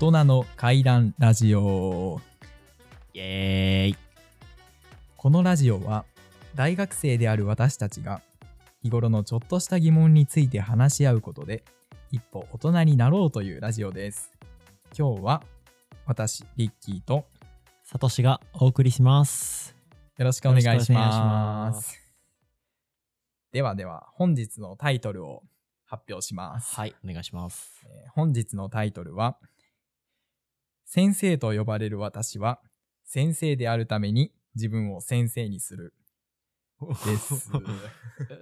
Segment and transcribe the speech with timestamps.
[0.00, 2.22] 人の怪談ラジオ。
[3.12, 3.96] イエーイ。
[5.18, 6.06] このラジオは
[6.54, 8.22] 大学生である私たちが
[8.82, 11.64] 日頃のちょっとした疑問について話し合うことで
[12.10, 14.32] 一歩大人になろうというラジオです。
[14.98, 15.42] 今日は
[16.06, 17.26] 私リッキーと
[17.84, 19.76] サトシがお送りします。
[20.16, 22.00] よろしくお願いします。
[23.52, 25.42] ではでは本日のタイトルを
[25.84, 27.84] 発表します、はい、お願いします。
[27.84, 29.36] えー本日のタイトルは
[30.92, 32.60] 先生と呼ばれる私は
[33.04, 35.94] 先生であるために自分を先生にする
[37.06, 37.62] です ちょっ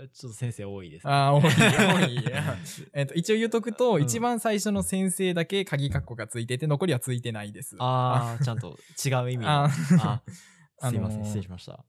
[0.08, 1.12] と先生多いですね。
[1.12, 2.24] ああ、多い、 多い。
[2.94, 7.76] えっと、一応言うとくと、うん一番最初の先生だけ鍵括弧がついてて、残りはついてないです。
[7.80, 9.50] あー、 ちゃんと違う意味の。
[9.50, 9.64] あ
[10.00, 10.22] あ
[10.80, 11.84] あすいません、あのー失礼しました。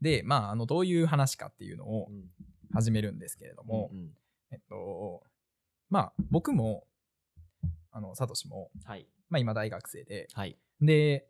[0.00, 2.30] で、まあ、あの、どういう話かっていうのをうん
[2.72, 4.14] 始めるんですけれども、うんうん
[4.50, 5.22] えっと、
[5.88, 6.88] まあ、僕も、
[7.92, 10.56] あの、サトシも、はい、まあ、今大学生で、はい。
[10.80, 11.28] で、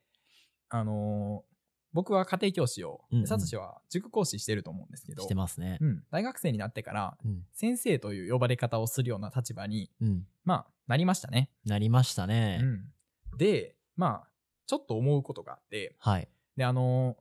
[0.68, 1.48] あのー
[1.94, 5.86] 僕は家庭教師をうんう、んサトシは塾講師してると思うんですけど、してますねう。
[5.86, 7.46] ん、大学生になってから、うん。
[7.54, 10.26] 先生という呼ばれ方をするような立場に、うん。
[10.44, 11.50] まあ、なりましたね。
[11.64, 12.60] なりましたね。
[12.62, 12.92] うん、
[13.38, 14.28] でまあ
[14.66, 16.28] ちょっと思うことがあってはい。
[16.56, 17.16] であの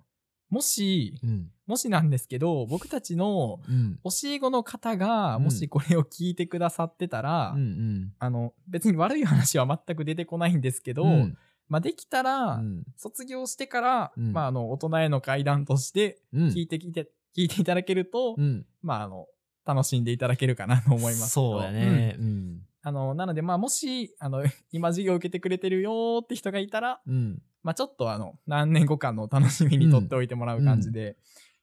[0.49, 1.51] もしうん。
[1.65, 3.99] もしなんですけど僕たちのうん。
[4.03, 8.13] 教え子の方がうんもしこれを聞いてくださってたら、うんうん。
[8.19, 11.37] あの別に悪い話は全く出てこないんですけど、うん
[11.69, 18.65] まあ、できたら、うん卒業してから、うんまあ、あの大人への階段としてうん聞いてきて、聞いていただけると、うん。
[18.81, 19.27] まああの
[19.65, 22.15] 楽しんでいただけるかなと思いますそうやね。
[22.17, 22.61] うん。
[22.81, 27.41] あのなのでまあもしあの今授業受けてくれてるよーって人がいたらうん。
[27.67, 31.17] まあ、ちょっとあの何年後かの楽しみにとっておいてもらう感じで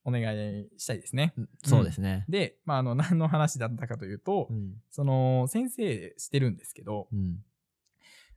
[0.04, 1.32] お願いしたいですね。
[1.64, 2.26] そうですね。
[2.28, 4.74] で、まあ、あの何の話だったかというと、うん。
[4.90, 7.42] その先生してるんですけど、うん。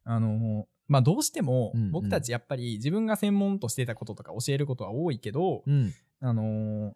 [0.06, 5.94] あのまあ、どうしてもうんうん僕たちやっぱり自分が専門としてたこととか教えることは多いけど、うん。
[6.22, 6.96] あの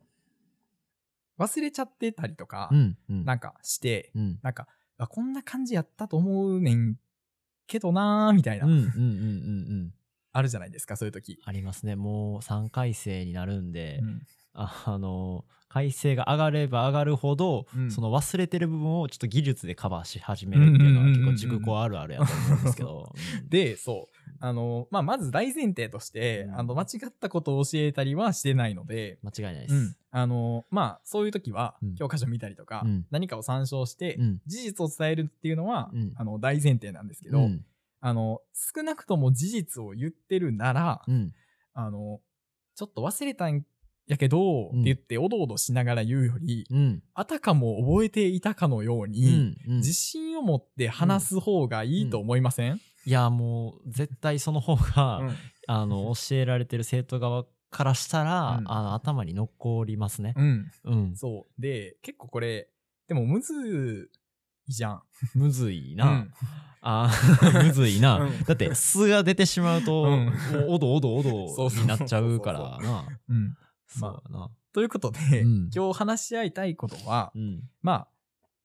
[1.38, 2.98] 忘れちゃってたりとか、うん。
[3.10, 3.26] うん。
[3.26, 4.40] なんかして、うん。
[4.42, 6.96] なんかあこんな感じやったと思うねん
[7.68, 8.68] けどなーみたいな、
[10.34, 11.40] あるじゃないですかそういう時。
[11.46, 11.96] ありますね。
[11.96, 14.22] もう3回生になるんで、うん
[14.54, 23.14] ああの、改正が上がれば上がるほど、うんその忘れてる部分をちょっと技術でカバーし始めるっていうのは結構塾校あるあるやと思うんですけど。
[23.42, 24.32] うんで、そう。
[24.40, 29.74] あの、まあ、まず大前提として、うんあの、間違ったことを教えたりはしてないので、間違いないです。
[29.74, 29.96] うん。
[30.12, 37.66] あの、まあ、そういう時はうん、教科書見たりとか、うん何かを参照して、うん事実を伝えるっていうのは、うんあの、大前提なんですけど、うん
[38.02, 41.32] あの、少なくとも事実を言ってるなら、うん
[41.74, 42.20] あの、
[42.76, 43.64] ちょっと忘れたん
[44.08, 55.36] やけど、うんって言って、おどおどしながら言うより、うんあたかも覚えていたかのよううに、んうん自信を持って話す方がいいと思いません、いやもう絶対その方が、うん
[55.68, 60.34] あの教えられてる生徒側からしたら、うんあの頭に残りますね。
[60.36, 60.72] うん。
[60.86, 61.16] うん。
[61.16, 61.62] そう。
[61.62, 62.68] で、結構これ、
[63.08, 64.10] でもむず
[64.72, 65.02] いじゃん。
[65.36, 66.10] むずいな。
[66.10, 66.34] うん
[66.84, 68.18] あー むずいな。
[68.18, 70.34] うんだって、素が出てしまうと、うん
[70.68, 73.06] おどおどおどになっちゃうからな。
[73.30, 73.56] うん。
[73.86, 74.50] そうやな。
[74.74, 77.70] ということで、うん今日話し合いたいことは、うん。
[77.84, 78.08] まあ、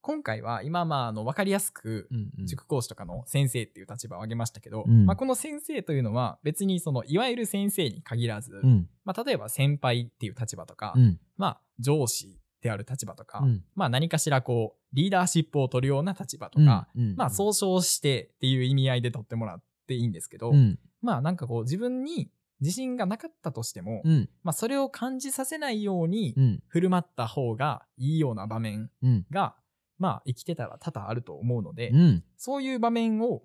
[0.01, 2.09] 今回は今、まあ、あの、わかりやすく、
[2.45, 8.89] 塾講師とかの先生っていう立場を挙げましたけど、うんまあ、この先生というのは別にその、いわゆる先生に限らず、うん。
[9.05, 11.21] まあ、例えば先輩っていう立場とか、うん。
[11.37, 20.79] まあ、上司である立場とか、うんまあ、何かしらこう、リーダーシップを取るような立場とか、うんまあ、総称してっていう意味合いで取ってもらっていいんですけど、うん。
[21.03, 22.31] まあなんかこう自分に
[22.61, 24.29] 自信がなかったとしても、うん。
[24.43, 26.63] まあそれを感じさせないようにうん。
[26.69, 29.27] 振る舞った方がいいような場面うん。
[29.31, 29.55] が、
[29.99, 32.25] まあ生きてたら多々あると思うので、うん。
[32.37, 33.43] そういう場面を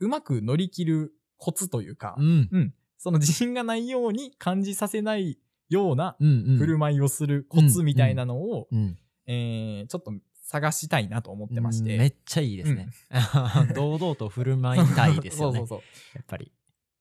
[0.00, 2.48] うまく乗り切るコツというか、うん。
[2.50, 5.38] うん、その自信がないように感じさせない
[5.68, 6.56] ようなうん。
[6.58, 8.98] 振る舞いをするコツみたいなのを、うん。
[9.26, 10.12] えーちょっと
[10.48, 11.98] 探したいなと思ってまして。
[11.98, 12.88] めっちゃいいですね。
[13.76, 15.58] 堂々と振る舞いたいですよね。
[15.58, 16.16] そうそうそう。
[16.16, 16.50] やっぱり。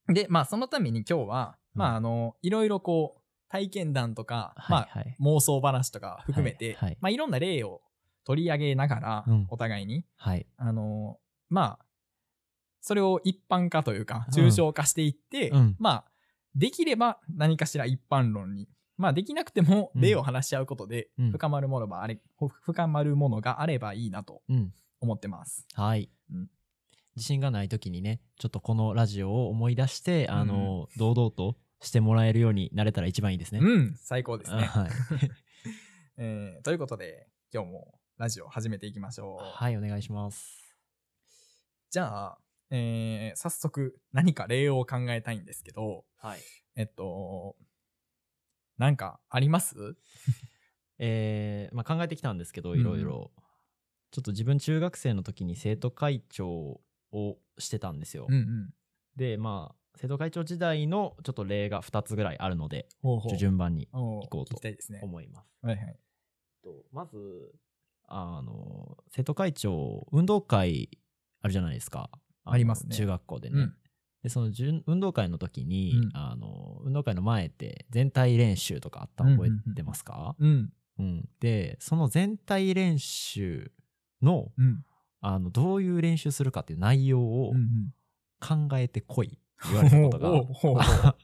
[0.09, 5.15] で、まあ、そのために今日は、うんまあ、あの、いろいろこう、体験談とか、まあ、はいはい。
[5.21, 7.81] 妄想話とか含めて、はいはいまあ、いろんな例を
[8.25, 10.45] 取り上げながら、うんお互いに、はい。
[10.57, 11.17] あの、
[11.49, 11.85] まあ、
[12.81, 16.05] それを一般化というか、うん抽象化していって、うんまあ、
[16.57, 18.67] できれば何かしら一般論に、
[18.97, 24.73] まあ、できなくてもうん例を話し合うことで、うん深まるものがあれ、ほ深まるものがあればいいなとうん。
[24.99, 25.67] 思ってます。
[25.73, 26.09] はい。
[26.31, 26.49] うん
[27.15, 33.59] 自信がない時にね、ちょっとこのラジオを思い出して、あの、堂々としてもらえるようになれたら一番いいですね。
[33.59, 34.61] うん、最高ですね。
[34.61, 34.89] はい。
[36.17, 39.43] えーということで、今日もラジオ始めていきましょう。
[39.43, 40.75] はい、お願いします。
[41.89, 42.39] じゃあ、
[42.69, 46.39] えー早速何か例を考えたいんですけど、はい。
[46.75, 47.55] えっと、
[48.77, 49.75] なんかあります？
[50.99, 53.31] えーまあ、考えてきたんですけど、うんいろいろ。
[54.09, 56.79] ちょっと自分中学生の時に生徒会長
[57.11, 58.25] をしてたんですよ。
[58.29, 58.73] うんうん。
[59.17, 65.01] で、まあ、生徒会長時代のちょっと例が2つぐらいあるので、ほうほう順番にお行こうと聞きたいですね。
[65.03, 65.49] 思います。
[65.61, 65.99] はいはい。
[66.63, 67.17] とまず、
[68.05, 70.89] あの、生徒会長、運動会
[71.41, 72.09] あるじゃないですか。
[72.47, 73.61] のありますね中学校でね。
[73.61, 73.73] うん
[74.23, 80.73] で、その順運動会の時に、うんあの、運動会の前って全体練習とかあったの覚えてますか、うん。
[80.97, 83.71] うんで、その全体練習
[84.23, 84.83] の、うん。
[85.21, 87.53] あの、どういう練習するかっていう内容を。
[88.39, 89.37] 考えてこいって
[89.69, 91.15] 言われたことが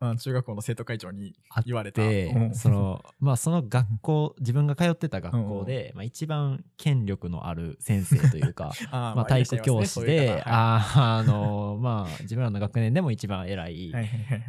[0.00, 1.34] ああ中学校の生徒会長に
[1.66, 2.00] 言われた。
[2.00, 13.92] てうん、その、 まあその学校、自分が通ってた学校で、まあ一番権力のある先生というか、 まあ体育教師で、ああーあの、まあ自分らの学年でも一番偉い。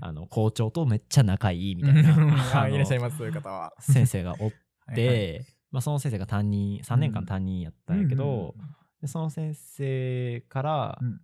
[0.02, 3.74] あの、校長とめっちゃ仲いいみたいな、いらっしゃいます、そういう方は。
[3.80, 4.52] 先生がおっはい
[4.88, 8.66] はい、て、まあその先生が担任、3年間担任やったんやけど、うん。
[9.02, 11.22] でその先生からうん。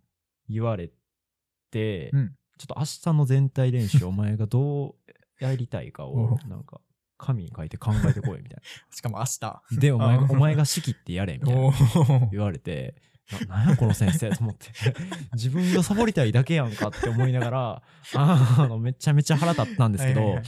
[0.48, 0.90] 言われ
[1.70, 4.96] て、うんちょっと明日の全体練習お前がど
[5.40, 6.80] うやりたいかをおなんか
[7.18, 8.60] 紙に書いて考えてこいみたい
[8.90, 9.40] しかも明日。
[9.40, 9.62] な。
[9.72, 12.30] でお前がお前が仕切ってやれみたいおなー。
[12.30, 12.94] 言われて
[13.48, 14.70] ななんやこの先生と思って。
[15.34, 17.82] 自分がサボりたいだけやんかって思いながら
[18.14, 20.40] あのめちゃめちゃ腹立ったんですけど、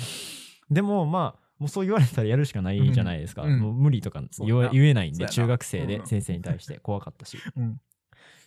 [0.71, 3.53] でもまあもうそう言われたらやるしかないじゃないですか、うん。
[3.55, 3.61] うん。
[3.61, 5.87] もう無理とか言えないんで中学生うん。
[5.89, 7.81] で先生に対して怖かったし、うん。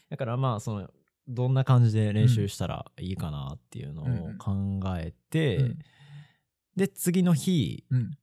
[0.09, 0.89] だからまあその
[1.27, 5.79] どんな感じで練習したらいいかなっていうのうんを考えて、うん。
[6.75, 8.18] で次の日、うん。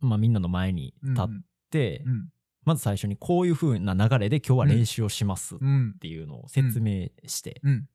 [0.00, 1.26] まあ、みんなの前に立っ
[1.70, 2.28] て、うん
[2.64, 5.94] まず最初にこういう風な流れで今日は練習をしますっうん。
[5.98, 7.88] ていうのを説明して、うん。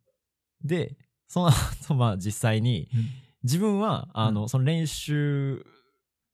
[0.64, 0.98] で
[1.28, 2.90] その後まあ実際に
[3.44, 5.64] 自分はあの、その練習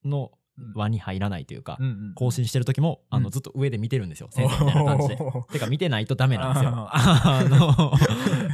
[0.06, 0.32] の
[0.76, 5.18] 輪に入らないというか、うんうん更新してる時も、あのうんずっと上で見てるんですよ先生みたいな感じで。
[5.54, 6.72] てか見てないとダメなんですよ。
[6.72, 7.94] ああの、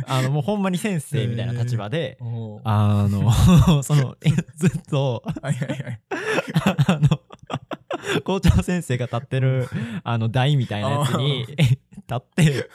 [0.08, 2.18] あのもうほんまに先生みたいな立場で、
[2.64, 3.32] あの、
[3.84, 5.24] その、えずっと。
[6.88, 7.22] あの、
[8.24, 9.68] 校長先生が立ってる、
[10.04, 11.58] あの、台みたいなやつに立
[12.16, 12.70] って、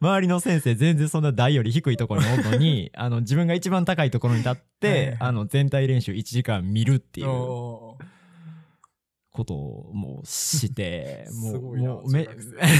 [0.00, 7.26] 周りの先生全然そんな台より低いところにおるのに、あの、自分が一番高いところに立っはいてはい、あの、全体練習1時間見るっていう
[9.36, 12.28] ことをもうして、 もう、もうめ、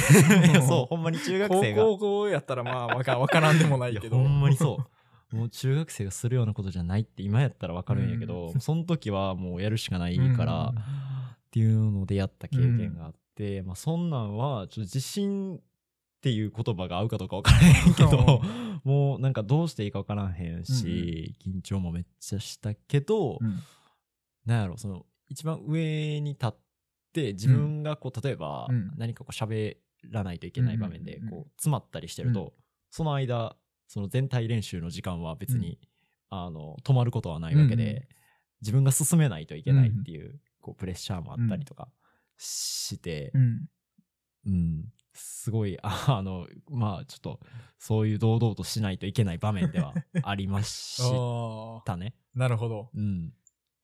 [0.66, 1.82] そう、ほんまに中学高生が。
[1.84, 4.16] 校校やったらまあわかわからんでもないけど。
[4.18, 4.78] ほんまにそ
[5.32, 5.36] う。
[5.36, 10.78] もう中学生がするようなことじゃないって今やったらわかるんやけど、その時はもうやるしかないから、うん。
[10.78, 10.82] っ
[11.50, 15.60] ていうのでやった経験があって、まあそんなんはちょっと自信っ
[16.20, 18.40] ていう言葉が合うかどうかわからへんけど、
[18.84, 23.60] もうなんかどうしていいかわからへんし、緊張もめっちゃしたけど、うん。
[24.44, 26.54] なんやろ、その一番上に立っ
[27.12, 28.92] て自分がこう例えばうん。
[28.96, 29.76] 何かこう喋
[30.10, 32.54] らないといけない場面でこう詰まったりしてると、
[32.90, 33.56] その間
[33.88, 35.78] その全体練習の時間は別に、
[36.28, 38.08] あの止まることはないわけで、
[38.60, 41.88] 自分が進めないといけないっていう,、こうプレッシャーもあったりとか
[42.36, 43.68] して、うん。
[44.46, 44.84] うん。
[45.12, 47.40] すごいあ あのまあちょっと
[47.78, 52.14] そういう堂々としないといけない場面ではありましあたね。
[52.36, 52.90] あ、なるほど。
[52.94, 53.32] うん、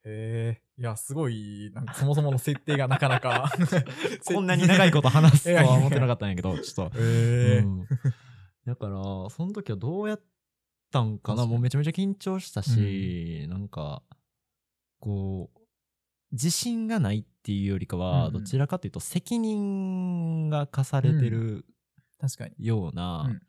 [0.05, 0.62] へえ。
[0.83, 3.53] いや、すごい、なんかそもそもの設定がなかなか。
[4.27, 6.99] こんなに長いこと話すとは思ってなかったんやけどちょっと。
[6.99, 7.59] へ え。
[7.61, 7.87] うん。
[8.67, 10.23] だからその時はどうやっ
[10.91, 11.47] たんかな？
[11.47, 14.03] もうめちゃめちゃ緊張したし、なんか
[14.99, 15.61] こう
[16.33, 18.43] 自信がないっていうよりかは、うんうん。
[18.43, 21.65] どちらかというと責任が課されてる
[22.19, 22.55] 確かに。
[22.59, 23.41] ようなうん。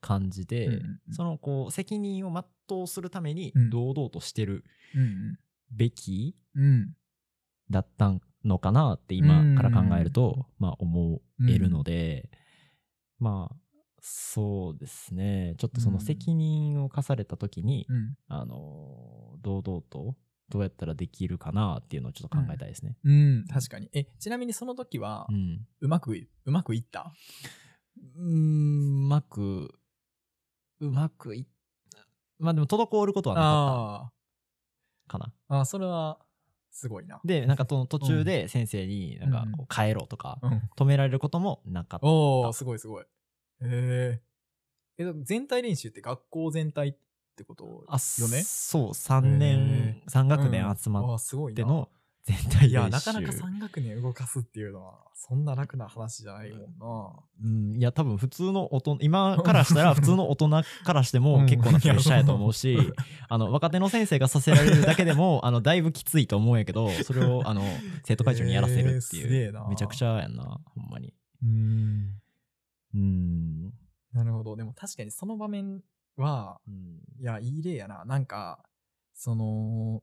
[0.00, 1.12] 感じで、うんうんうん。
[1.12, 3.68] そのこう責任を全うするためにうん。
[3.68, 4.64] 堂々としてる
[4.94, 5.38] うん
[5.70, 6.64] べきうん。
[6.64, 6.94] うん。
[7.70, 12.30] だったのかなって今から考えると、まあ思えるので、
[13.18, 13.56] まあ
[14.00, 18.14] そうですねちょっとその責任を課された時に、うん。
[18.28, 20.16] あの堂々と
[20.48, 22.96] どうやったらできるかなっていうのをちょっと考えたいですね。
[23.04, 23.90] うん、確かに。
[23.92, 27.12] え、ちなみにその時はう、ん、うまくい、うまくいった？
[28.16, 29.74] うーんうまく
[30.80, 31.46] うまくい
[32.38, 34.12] まあでも滞ることはなかあった
[35.08, 35.32] かな。
[35.48, 35.64] あ。
[35.64, 36.18] それは、
[36.70, 37.20] すごいな。
[37.24, 40.62] でなんかその途中で先生になんかうんこう帰ろうとかうん。
[40.76, 42.06] 止められることもなかった。
[42.06, 43.02] おおすごいすごい。
[43.02, 43.06] へ
[43.62, 44.22] え。
[44.98, 46.96] え、でも全体練習って学校全体っ
[47.36, 48.42] てことあよね？
[48.42, 51.88] そう3年3学年集まっあすごいなての
[52.66, 57.12] いや、なかなか3学年動かすっていうのは、そんな楽な話じゃないもんな。
[57.44, 62.78] うん、いや多分普通の大人今からしたら普通の大人からして うんも結構なプレッシャーやと思うし、
[63.28, 67.62] あの若手の先生がさせられるだけでもあのだいぶきついと思うんやけど それをあの
[68.04, 72.20] 生徒会長にやらせるっていう、えなめちゃくちゃやんなほんまにうん。
[72.94, 73.72] うん、
[74.12, 74.56] なるほど。
[74.56, 75.82] でも確かにその場面
[76.16, 78.04] は、うんいや、いい例やな。
[78.04, 78.64] なんか、
[79.14, 80.02] その、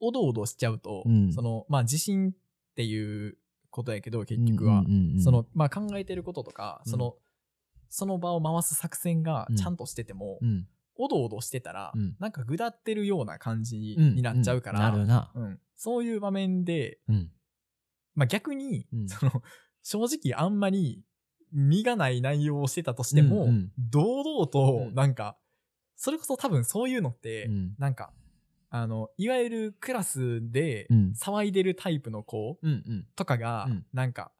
[0.00, 1.32] おどおどしちゃうと、うん。
[1.32, 2.34] その、まあ、自信っ
[2.74, 3.38] ていう
[3.70, 6.90] ことやけど、結局は、うんうんうんその、まあ、考えてることとか、うん。
[6.90, 7.14] その、
[7.88, 9.56] その場を回す作戦がうん。
[9.56, 10.66] ちゃんとしてても、うん。
[10.98, 12.16] おどおどしてたら、うん。
[12.18, 14.14] なんかぐだってるような感じうん。
[14.14, 15.60] になっちゃうから、なるな、うん。
[15.74, 17.30] そういう場面で、うん。
[18.14, 19.08] まあ、逆に、うん。
[19.08, 19.42] その、
[19.82, 21.02] 正直あんまり
[21.52, 23.72] 身がない内容をしてたとしても、うんうん。
[23.78, 24.94] 堂々とう、ん。
[24.94, 25.36] なんか、
[25.96, 27.74] それこそ多分そういうのって、うん。
[27.78, 28.12] なんか、
[28.70, 31.12] あの、いわゆるクラスでうん。
[31.16, 33.06] 騒いでるタイプの子うんうん。
[33.14, 33.86] とかが、うん。
[33.92, 34.32] なんか、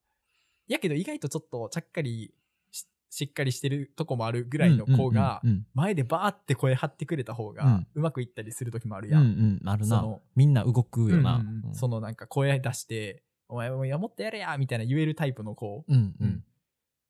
[0.68, 2.34] やけど意外とちょっとちゃっかり
[2.72, 5.42] ししっかりしてるとこもあるぐらいの子が、
[5.74, 9.20] 前でバーって声張ってくれた方がうまくいったりする時もあるや。
[9.20, 9.64] うんうん。
[9.64, 10.18] んあるな。
[10.34, 11.74] みんな動くよな、うんうんうん。
[11.74, 15.84] そのなんか声出して、お前もやもっとやれやみたいな言えるタイプの子。
[15.86, 16.44] うんううんん。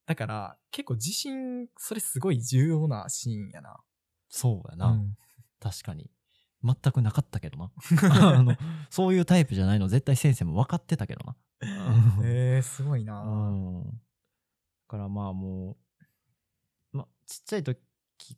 [0.04, 3.76] だから、結構自信、それすごい重要なシーンやな。
[4.28, 5.16] そうやな、うん。
[5.58, 6.11] 確かに
[6.66, 7.70] 全くなかったけどな。
[8.37, 8.56] あの
[8.90, 9.88] そういうタイプじゃないの。
[9.88, 11.37] 絶対先生も分かってたけどな。
[12.25, 13.23] えー、すごいな。
[13.23, 13.85] うん。
[13.85, 13.90] だ
[14.88, 15.76] からまあも
[16.92, 17.80] う、ま、ちっちゃい時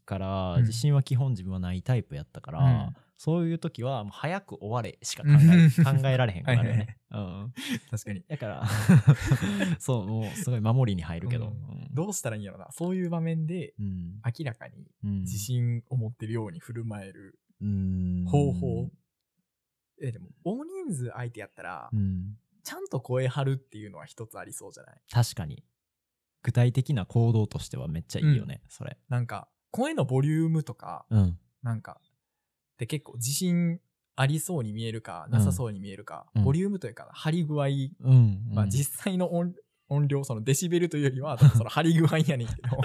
[0.05, 0.61] からうん。
[0.63, 2.97] 自信は基本自分はないタイプやったから、うん。
[3.17, 6.99] そういう時はもう早く終われしか考え考えられへんくなるよね。
[7.11, 7.53] うん。
[7.91, 8.25] 確かに。
[8.29, 8.67] だから
[9.81, 11.53] そうもうすごい守りに入るけど、うん。
[11.53, 11.55] う
[11.87, 11.89] ん。
[11.93, 12.69] どうしたらいいんやろな。
[12.71, 14.21] そういう場面でうん。
[14.25, 15.21] 明らかにうん。
[15.23, 17.98] 自信を持ってるように振る舞えるうん
[18.29, 18.91] 方法。
[20.01, 22.37] え、でも、大人数相手やったらう、ん。
[22.63, 25.01] ちゃんと声張るっていうのは一つありそうじゃない？
[25.11, 25.65] 確かに。
[26.43, 28.97] 具体的な行動としてはめっちゃいいよね、それ。
[29.09, 31.39] なんか、声のボリュームとか、うん。
[31.63, 32.01] なんか、
[32.79, 33.81] で結構自信
[34.15, 36.45] ありそうに見えるか、なさそうに見えるか、うん。
[36.45, 39.53] ボリュームというか、張り具合、うんまあうん実際の音
[39.89, 42.77] 音量、そのデシベルというよりは、その張り具合やねんけど、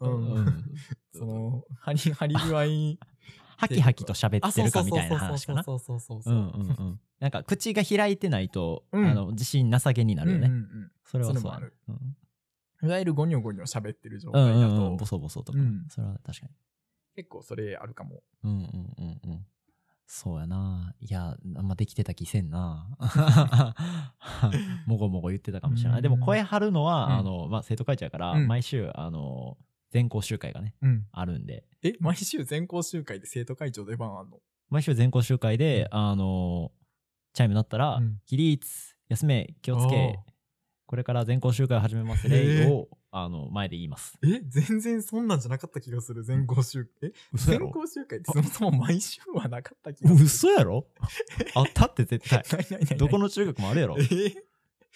[0.00, 0.08] う
[0.40, 0.74] ん
[1.12, 2.98] その、張り、張り具合、
[3.58, 5.62] ハキハキと喋あ、ってるかみたいな話かな。
[5.62, 6.34] そうそうそううそう。
[6.34, 7.00] んうんうん。
[7.20, 10.48] なんか口が開いてないと、うんあの自信なさげになるよね。
[10.48, 12.16] うんうんうんそれはそうあるうん
[12.84, 14.96] いわゆるゴニョゴニョ喋ってる状う態だんうんうん。
[14.96, 15.58] ボと、ソボソとか。
[15.58, 16.48] うんそれは確か
[17.14, 18.22] 結構それあるかも。
[18.42, 18.50] に。
[18.50, 19.46] うんうんうんうん。
[20.06, 20.94] そうやな。
[21.00, 22.86] いや、あんまできてた気せんな。
[24.86, 25.98] もごもご言ってたかもしれない。
[25.98, 27.12] うんでも声張るのは、うん。
[27.18, 28.46] あの、まあ、生徒会長やから、うん。
[28.48, 29.56] 毎週、あの、
[29.90, 31.06] 全校集会がね、うん。
[31.12, 34.38] あるんで、え、毎週全校集会で生徒会長出番あんの？
[34.68, 36.72] 毎週全校集会で、あの、
[37.32, 38.20] チャイム鳴ったら、うん。
[38.26, 40.18] 起立、休め、気をつけ、
[40.86, 44.18] これから全校集会を始めます礼を、あの、前で言います。
[44.24, 47.10] え、全然そんなんじゃなかった気がする、全校集会。
[47.10, 47.66] え、嘘やろ？
[47.66, 50.24] 全校集会ってそもそも毎週はなかった気がする。
[50.24, 50.86] 嘘やろ？
[51.54, 52.96] あったって絶対。
[52.96, 53.96] どこの中学もあるやろ？
[53.98, 54.02] え？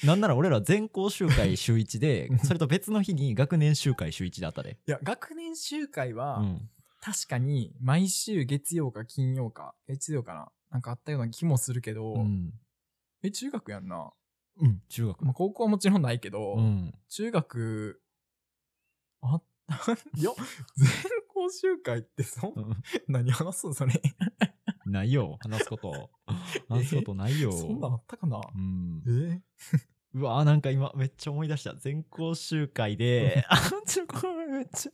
[0.03, 4.79] なんなら俺ら全校集会週1で、それと別の日に学年集会週1であったで。
[4.87, 6.71] いや、学年集会は、うん。
[7.03, 10.49] 確かに毎週月曜か金曜か、月曜かな？
[10.71, 12.55] なんかあったような気もするけど、うん。
[13.23, 14.11] え、中学やんな。
[14.59, 14.81] うん。
[14.89, 15.35] 中学まあ、。
[15.35, 16.95] 高校はもちろんないけど、うん。
[17.11, 18.01] 中学、
[19.33, 20.31] あった、いや、
[20.77, 20.89] 全
[21.29, 22.55] 校集会ってそん、
[23.09, 23.93] 何話すんそれ。
[24.87, 25.39] ないよ。
[25.41, 26.11] 話すこと。
[26.69, 27.53] 話すことないよ。
[27.53, 28.41] そんなんあったかな？
[28.55, 29.03] うん。
[29.09, 29.43] え
[30.15, 31.75] うわなんか今めっちゃ思い出した。
[31.75, 34.93] 全校集会で、あ、ちょ、これめっちゃ、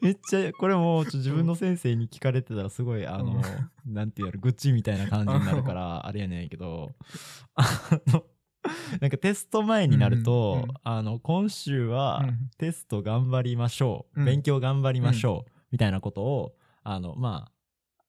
[0.00, 3.42] めっちゃ、これもう自分の先生に聞かれてたらすごい、あの、
[3.84, 6.94] なんていうの、愚痴みたいな感じになるから、あれやねんけど、
[7.54, 7.64] あ
[8.06, 8.24] の、
[9.00, 12.50] なんかテスト前になると、うんうんあの、今週はうん。
[12.58, 14.24] テスト頑張りましょう、うん。
[14.26, 17.52] 勉強頑張りましょう、みたいなことを、あの、まあ、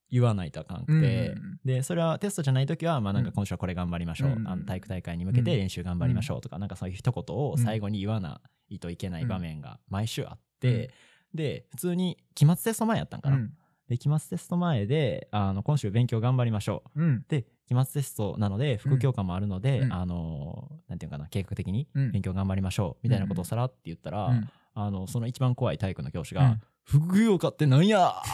[0.09, 1.59] 言わないとあかんくて、うんうんうん。
[1.65, 4.37] で、それはテストじゃないときは、まあなんかうん今週はこれ頑張りましょう、うん。
[4.37, 10.91] うんあの体育大会に向けて練習頑張りましょうとか、なんかそういう一言を最後に言わないといけない場面が毎週あって、
[11.33, 13.35] で、普通に期末テスト前やったんかな。
[13.35, 13.53] うん。
[13.89, 17.01] で、期末テスト前で、あの、今週勉強頑張りましょう。
[17.01, 17.25] うん。
[17.27, 19.93] で、期末テストなので、副教科もあるので、うん。
[19.93, 22.11] あの、なんていうかな、計画的にうん。
[22.11, 24.49] 勉強頑張りましょう、みたいなことをさらって言ったら、うん。
[24.73, 28.13] あの、その一番怖い体育の教師がうん、副教科ってなんや？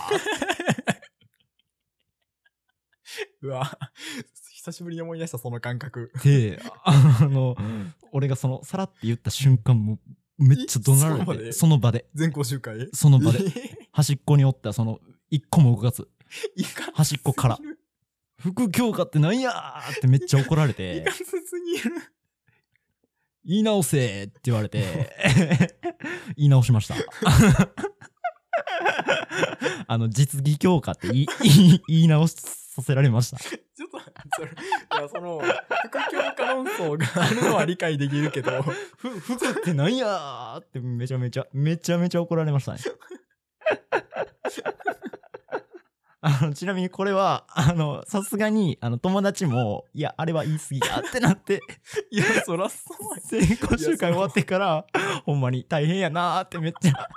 [3.41, 3.77] うわ、
[4.53, 6.11] 久しぶりに思い出した、その感覚。
[6.23, 7.55] で、あの、
[8.11, 10.00] 俺がその、さらって言った瞬間、も
[10.39, 12.05] う、めっちゃ怒鳴られて、その場で。
[12.13, 12.89] 全校集会？
[12.93, 13.88] その場で、え？
[13.91, 16.07] 端っこにおった、その、一個も動かず、
[16.93, 17.59] 端っこから
[18.41, 21.25] 副教科ってなんやーってめっちゃ怒られいてか、つす
[21.60, 21.95] ぎる。
[23.45, 24.83] 言い直せって言われて、
[26.38, 26.95] 言い直しました。
[29.88, 33.38] あの、実技教科って言い言い 言い直させられました。
[33.38, 33.57] ちょ
[33.88, 34.00] っと、
[34.36, 34.53] それ、い
[35.01, 38.62] や、その、副教科論争があるのは理解できるけど、
[38.98, 42.79] ふ、服ってなんやーってめちゃめちゃ、めちゃめちゃ怒られましたね。
[46.22, 51.62] あの、ちなみにこれは、あの、さすがに、あの、友達も、いや、あれは言い過ぎだってなって、
[52.12, 52.78] いや、そらそ
[53.32, 53.44] うや。
[53.44, 54.86] 成功集会終わってから、
[55.25, 57.08] ほんまに大変やなーってめっちゃ、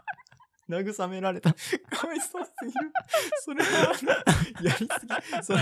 [0.71, 1.53] 慰められた。
[1.53, 2.93] かわいそうすぎる。
[3.41, 3.95] それは、
[4.63, 4.89] やりすぎ。
[5.43, 5.61] その、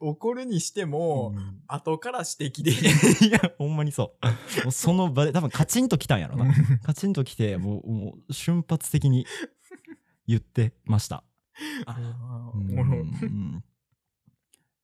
[0.00, 1.34] 怒るにしても、
[1.66, 2.72] 後から指摘で。
[3.26, 4.64] いや、ほんまにそう。
[4.64, 6.52] もうその場で、多分カチンときたんやろな。
[6.82, 9.26] カチンときて、もう、もう瞬発的に
[10.26, 11.24] 言ってました。
[12.54, 12.74] おうん。
[12.74, 12.98] もろ。
[12.98, 13.64] うん。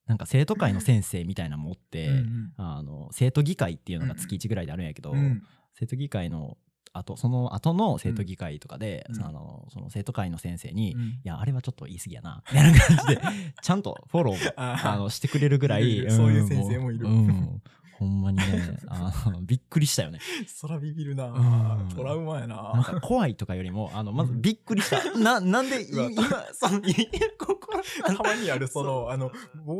[0.05, 5.41] なんか生徒会の先生みたいなのもおって、うんあの生徒議会っていうのが月1ぐらいであるんやけど、うん。
[5.73, 6.57] 生徒議会の
[6.93, 9.15] 後その後の生徒議会とかで、うん。
[9.15, 11.19] そのその生徒会の先生に、いうん。
[11.23, 13.21] やあれはちょっと言い過ぎやなみたいな感じで
[13.61, 17.07] ちゃんとフォローも あのしてくれるぐらいそういう先生もいる。
[17.07, 17.61] うん
[17.97, 20.19] ほんまにね あのびっくりしたよね。
[20.47, 21.25] そらビビるな。
[21.27, 21.89] うん。
[21.95, 22.73] トラウマやな。
[22.73, 25.17] んなか怖いとかよりもあのまずびっくりした。
[25.17, 26.09] ななんで今
[26.53, 26.93] そのい
[27.37, 27.65] ここ。
[28.05, 29.31] たまにあるその、あの、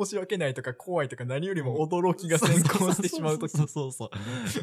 [0.04, 3.58] 申し訳ないとか怖いとか何よりも驚きが先行してしまうとき。
[3.58, 4.10] そうそうそ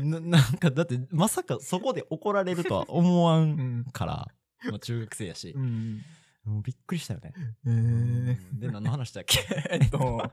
[0.00, 3.84] うななんかだってまさかそこで怒られるとは思わうんん。
[3.92, 4.28] から、
[4.70, 5.50] まあ、中学生やし。
[5.56, 6.00] う、ん。
[6.44, 7.32] もうびっくりしたよね、
[7.66, 8.58] えー。
[8.58, 9.38] で何の話だっけ？
[9.70, 10.28] えっと、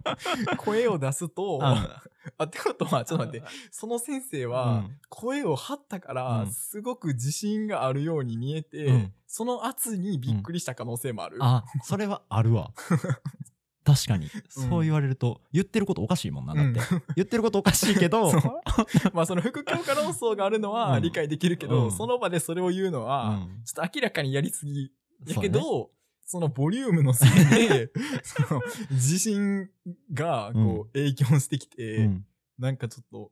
[0.58, 2.02] 声を出すと、あ
[2.40, 6.52] あ、ってことは、ちょっと待って、その先生はうん、声を張ったかうら、ん。
[6.52, 9.14] すごく自信があるように見えて、うん。
[9.28, 11.38] その圧にびっくりした可能性もある。
[11.42, 12.74] あそれはあるわ。
[13.86, 16.80] 確かに、そう言われると言ってることおかしいもんなだって、
[17.16, 18.32] 言ってることおかしいけど
[19.14, 21.02] まあその副教科論争があるのはうん。
[21.04, 21.92] 理解できるけど、うん。
[21.92, 23.64] その場でそれを言うのは、うん。
[23.64, 24.92] ちょっと明らかにやりすぎ。
[25.26, 25.92] やけど、
[26.32, 27.30] そのボリュームのせい
[27.68, 28.62] で、 その
[28.92, 29.68] 自信
[30.14, 32.26] がこう影響してきて、うん。
[32.60, 33.32] なんかちょっと、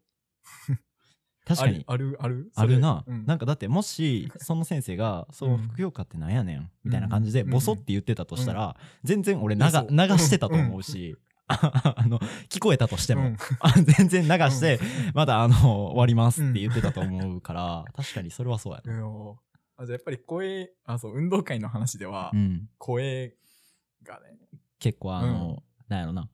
[1.45, 1.83] 確かに。
[1.85, 3.23] ある、ある、あるな、うん。
[3.27, 12.17] なんかだってもしその先生が「そううん副教科ってなんやねん」みたいな感じでうんボソって言ってたとしたら、全然俺流流してたと思うし、 あの
[12.49, 13.35] 聞こえたとしても、
[13.95, 14.79] 全然流して、
[15.13, 15.53] まだあの
[15.91, 19.03] 終わりますって言ってたと思うから、確かにそれはそうやな。
[19.03, 19.35] うん
[19.77, 23.35] あじゃあやっぱり声、あ、そう、運動会の話ではう、ん、声
[24.03, 24.37] がね、
[24.79, 26.29] 結構あの、なんやろな、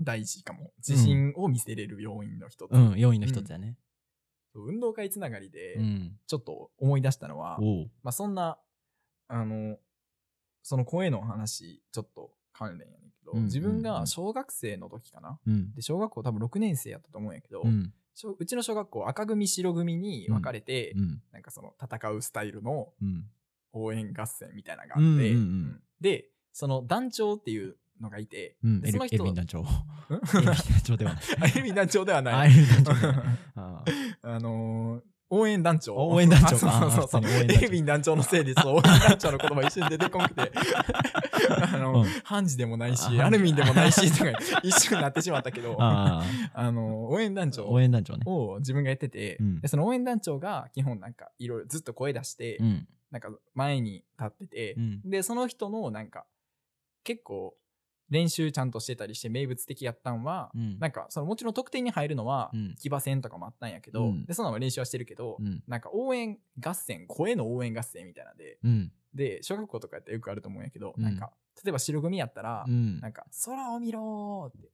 [0.00, 0.72] 大事かも。
[0.86, 2.72] 自信を見せれる要因の一つ。
[2.72, 3.76] うん、要因の一つやね。
[4.54, 6.18] 運動会つながりでう、ん。
[6.26, 7.90] ちょっと思い出したのは、おう。
[8.02, 8.58] まあそんな、
[9.28, 9.78] あの、
[10.62, 15.38] その声の話、ちょっと関連やねんけど、うん自分が小学生の時かな。
[15.46, 15.72] うん。
[15.74, 17.92] で、小学校多分6年生やったと思うんやけど、うん。
[18.16, 21.22] 小うちの小学校赤組白組に分かれて、うん。
[21.32, 23.24] なんかその戦うスタイルのうん。
[23.72, 25.26] 応援合戦みたいなのがあって、うんうんう
[25.74, 28.82] んで、その団長っていうのがいて、うん。
[28.90, 29.16] その人。
[29.16, 29.20] エん？
[29.20, 31.26] ルヴィン団長ではない。
[31.40, 32.50] あエルヴィン団長ではあ、ない。
[32.50, 33.38] エルヴィン団長ではない。
[33.56, 33.84] あ
[34.22, 35.94] あのー応援団長。
[35.96, 40.52] 応援団長あ そうそうそうエルヴィン団長のせいで、そう、 応援団長の言葉一瞬出てこんくて。
[41.72, 44.30] あの、うんハンジでもないし、あアルミンでもないし、とか
[44.62, 46.22] 一瞬なってしまったけど、あ
[46.54, 48.22] あの、応援団あ、長応援団長ね。
[48.26, 52.88] を自分がやってて、うその応援団長が基本なんかいろいろずっと声出して、うん。
[53.10, 55.10] なんか前に立ってて、うん。
[55.10, 56.26] で、その人のなんか、
[57.04, 57.56] 結構
[58.08, 60.78] 練習ちゃんとしてたりして名物的やったんは、うん。
[60.78, 62.74] なんかそのもちろん得点に入るのはうん。
[62.78, 64.24] 騎馬戦とかもあったんやけど、うん。
[64.24, 65.62] でそのまま練習はしてるけど、うん。
[65.66, 68.58] なんか応援合戦声の応援合戦みたいなので。
[68.62, 68.92] うん。
[69.14, 71.02] で小学校とかやってよくあると思うんやけど、うん。
[71.02, 71.32] なんか
[71.64, 73.00] 例えば白組やったら、うん。
[73.00, 74.68] なんか空を見ろーって。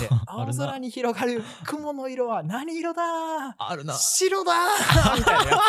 [0.00, 3.54] で青空に広がる雲の色は何色だー。
[3.58, 3.94] あるな。
[3.94, 5.60] 白だーみたいなや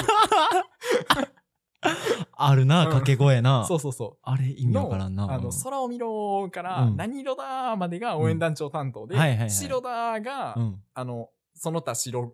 [2.42, 3.68] あるな、うん掛け声なつ。
[3.70, 5.32] そうそうそうあれ意味わからんな。
[5.32, 9.16] あの空を見ろからうん何色だーまでが応援団長担当で、
[9.50, 10.82] 白だーが、うん。
[10.94, 12.34] あのその他白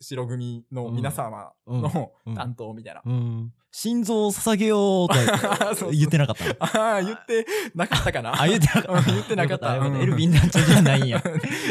[0.00, 3.02] 白組の皆様のうん担当みたいな。
[3.04, 3.52] うん。
[3.70, 5.14] 心臓を捧げようと
[5.92, 6.80] 言ってなかった。
[6.80, 8.40] ああ、言ってなかったかな？
[8.42, 8.92] あ、言ってなかった。
[8.92, 11.22] うん言ってなかったエルヴィン団長じゃないん や。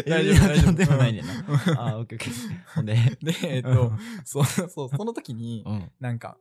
[0.05, 1.33] エ大ルヴィン団長ではないねんな。
[1.33, 2.31] あ、オッケーオッケー。
[2.75, 2.93] ほんで。
[3.23, 3.91] で、えっと、
[4.25, 5.91] そうそう、その時に、うん。
[5.99, 6.37] なんか、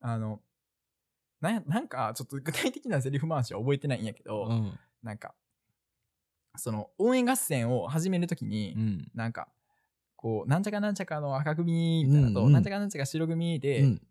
[0.00, 0.40] あの、
[1.40, 4.78] なんやなんか、ちょっと具体的なセリフ回しは覚えてないんやけど、うん。
[5.02, 5.34] なんか、
[6.56, 9.10] その、応援合戦を始める時に、うん。
[9.14, 9.48] なんか、
[10.16, 12.46] こう、なんちゃかなんちゃかの赤組みたいなのと、うん。
[12.46, 14.02] うんなんちゃかなんちゃか白組で、うん。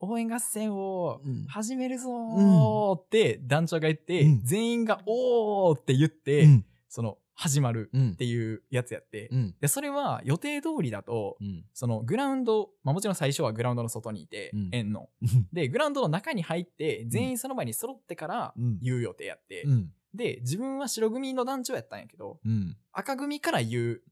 [0.00, 1.44] 応援合戦をうん。
[1.46, 4.44] 始めるぞーって団長が言って、うん。
[4.44, 6.64] 全員がおーって言って、うん。
[6.88, 8.10] その始まるうん。
[8.12, 9.54] っていうやつやって、うん。
[9.60, 11.64] でそれは予定通りだとうん。
[11.72, 14.68] そのグラウンド、まあ、もちろん最初はグラウンドの外にいて、うん。
[14.72, 15.08] 円の。
[15.52, 18.78] でグラウンドの中に入って全員その場に揃ってからうん。
[18.80, 19.92] 言う予定やって、うん。
[20.14, 22.76] で自分は白組の団長やったんやけどうん。
[22.92, 24.02] 赤組から言う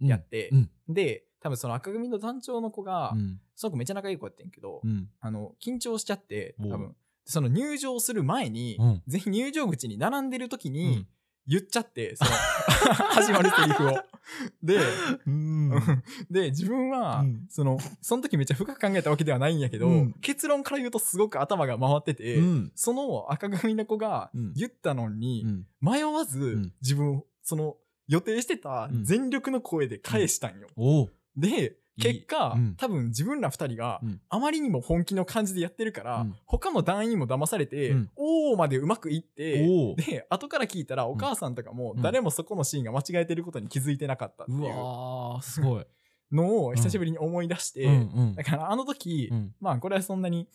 [0.00, 0.70] やって、うん。
[0.88, 3.40] で多分その赤組の団長の子が、うん。
[3.54, 5.08] その子めっちゃ仲いい子やってんけど、うん。
[5.20, 6.94] あの緊張しちゃって多分。
[7.26, 9.02] その入場する前に、うん。
[9.06, 11.06] 全員入場口に並んでる時うにん
[11.46, 13.98] 言っちゃって、 その始まるセリフを。
[14.62, 14.78] で、
[15.26, 15.70] うん。
[16.30, 17.46] で、自分は、うん。
[17.50, 20.12] その、その時めっちゃ深く考えたわけではないんやけど、うん。
[20.20, 22.72] 結論から言うとすごく頭が回ってて、うん。
[22.74, 24.52] その赤組の子がうん。
[24.54, 25.66] 言ったのに、うん。
[25.80, 26.72] 迷わず、ん。
[26.80, 27.76] 自分、その、
[28.06, 29.04] 予定してたうん。
[29.04, 30.68] 全力の声で返したんよ。
[31.36, 32.74] で、結果、うん。
[32.76, 34.20] 多分自分ら二人がうん。
[34.28, 36.34] あまりにも本気の感じでやってるから、うん。
[36.46, 38.10] 他の団員も騙されて、うん。
[38.16, 42.02] おーまでうまくいって、おうで、後から聞いたらお母さんとかもうん。
[42.02, 45.86] 誰もそこのシーンが間違えてることに気づいてなかったっていううわーすごい。
[46.32, 47.92] のを久しぶりに思い出して、うん。
[47.92, 48.34] うん。
[48.34, 49.54] だからあの時、うん。
[49.60, 50.48] まあこれはそんなに、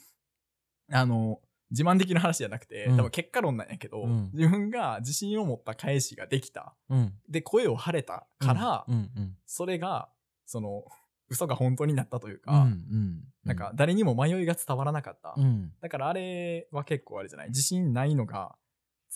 [0.91, 1.39] あの、
[1.71, 2.97] 自慢できる話じゃなくて、うん。
[2.97, 4.31] 多分結果論なんやけど、うん。
[4.33, 6.75] 自分が自信を持った返しができた。
[6.89, 7.13] うん。
[7.29, 8.95] で、声を張れたから、うん。
[8.95, 9.37] うん。
[9.45, 10.09] それが、
[10.45, 10.83] その、
[11.29, 13.23] 嘘が本当になったといううんか、うん。
[13.45, 15.33] なんか誰にも迷いが伝わらなかった。
[15.37, 15.71] うん。
[15.81, 17.49] だからあれは結構あれじゃない？
[17.49, 18.55] 自信ないのが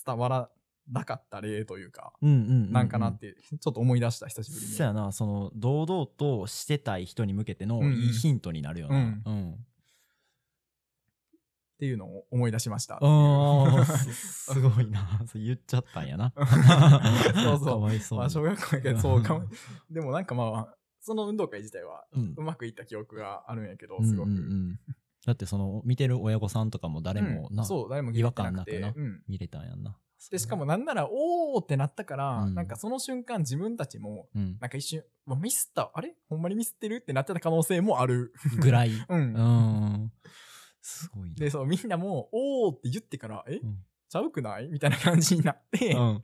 [0.06, 0.50] 伝わら
[0.90, 2.32] なかった例というか、うんう
[2.68, 4.72] んなんかなってちょっと思い出した久しぶりに。
[4.72, 7.94] そやなその堂々としてたい人に向けてのうんうん。
[7.94, 8.96] いいヒントになるよな。
[8.96, 9.22] うん。
[9.24, 9.52] うん。
[11.74, 13.00] っていうのを思い出しました。
[13.84, 15.20] すすごいな。
[15.26, 16.32] そう言っちゃったんやな。
[17.34, 17.64] そうそう。
[17.64, 18.20] かわいそうに。
[18.20, 19.48] まあ小学校やけど、そうかも。
[19.90, 22.34] でもなんかまあ、その運動会自体はうん。
[22.36, 24.30] うまくいった記憶があるんやけど、うんすごく。
[24.30, 24.36] うん。
[24.36, 24.78] うん
[25.26, 27.66] だってその見てる親御さんとかも誰もなうん。
[27.66, 29.22] そう、誰も違和感なくなうん。
[29.26, 29.96] 見れたんやんな。
[30.30, 32.54] で、しかもなんなら、おーってなったから、うん。
[32.54, 34.58] なんかその瞬間自分たちも、うん。
[34.60, 35.02] なんか一瞬、
[35.40, 36.14] ミスった、あれ？
[36.28, 36.96] ほんまにミスってる？
[36.96, 38.34] ってなってた可能性もある。
[38.58, 38.90] ぐらい。
[39.08, 39.18] うん。
[39.18, 39.42] う
[40.04, 40.12] ん。
[40.82, 41.36] すごいな。
[41.36, 43.82] で、そう、みんなも、おーって言ってから、え、うん。
[44.10, 44.68] ちゃうくない？
[44.68, 46.22] みたいな感じになって、うん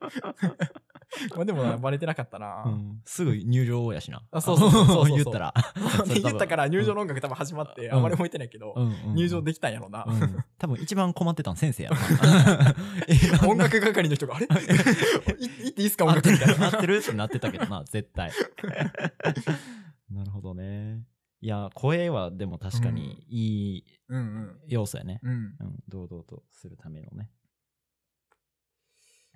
[1.36, 2.64] まあでもなバレてなかったな。
[2.66, 3.00] うん。
[3.04, 4.22] すぐ入場やしな。
[4.30, 5.54] あそうそうそうそう 言ったら。
[6.06, 8.74] で言ったから入場の音楽多分始まって、うんあまり覚えてないけど、
[9.14, 10.04] 入場できたんやろな。
[10.06, 10.44] うん。
[10.58, 13.48] 多分一番困ってたの先生やろな。
[13.48, 14.46] 音楽係の人が、あれ？
[14.46, 16.66] い行っていいですか音楽みたいな。
[16.66, 16.96] 合ってる？
[16.96, 18.30] ってなってたけどな絶対。
[20.10, 21.04] なるほどね。
[21.40, 25.30] いや声はでも確かにいいうん要素やね、うん。
[25.30, 25.38] うん。
[25.38, 27.30] うん、堂々とするためのね。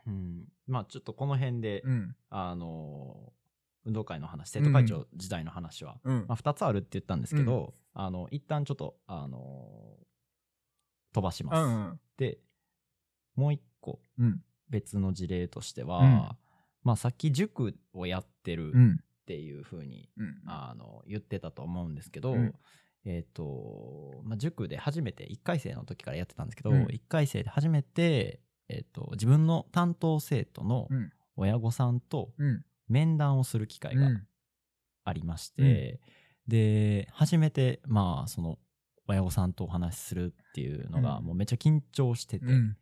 [0.06, 2.14] うんまあちょっとこの辺で、うん。
[2.30, 3.32] あの
[3.84, 9.96] 運動会の話生徒会長時代の話は、うんまあ、2つあるって言ったんですけど、あの一旦ちょっと、あの
[11.14, 12.00] 飛ばします、うん。
[12.18, 12.38] で
[13.34, 14.42] もう一個うん。
[14.68, 16.28] 別の事例としては、うん
[16.82, 19.00] まあ、さっき塾をやってるうん。
[19.00, 20.42] っていうふうに、うん。
[20.46, 22.54] あの言ってたと思うんですけど、うん
[23.04, 31.12] えっ、と、まあ、塾で初めて1回生の時からやってたんですけど、うん1回生で初めて、えっと自分の担当生徒のうん。
[31.40, 32.64] 親御さんとうん。
[32.88, 34.26] 面談をする機会がうん。
[35.04, 36.00] ありまして、
[36.46, 38.58] で初めてまあその
[39.06, 42.76] 親御さんとお話しするっていうのがうんもうめっちゃ緊張してて、うん。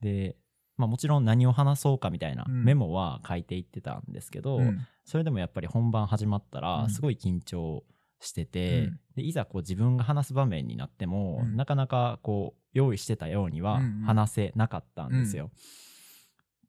[0.00, 0.36] で、
[0.76, 4.78] まあ、もちろん何を話そうかみたいなうんメモは書いていってたんですけど、うん。
[5.04, 7.84] それでもやっぱり本番始まったうんらすごい緊張
[8.20, 15.50] してて、うんでいざこう自分が話す場面になっても、うんなかなかこう用意してたようにはうんうん話せなかったんですよ。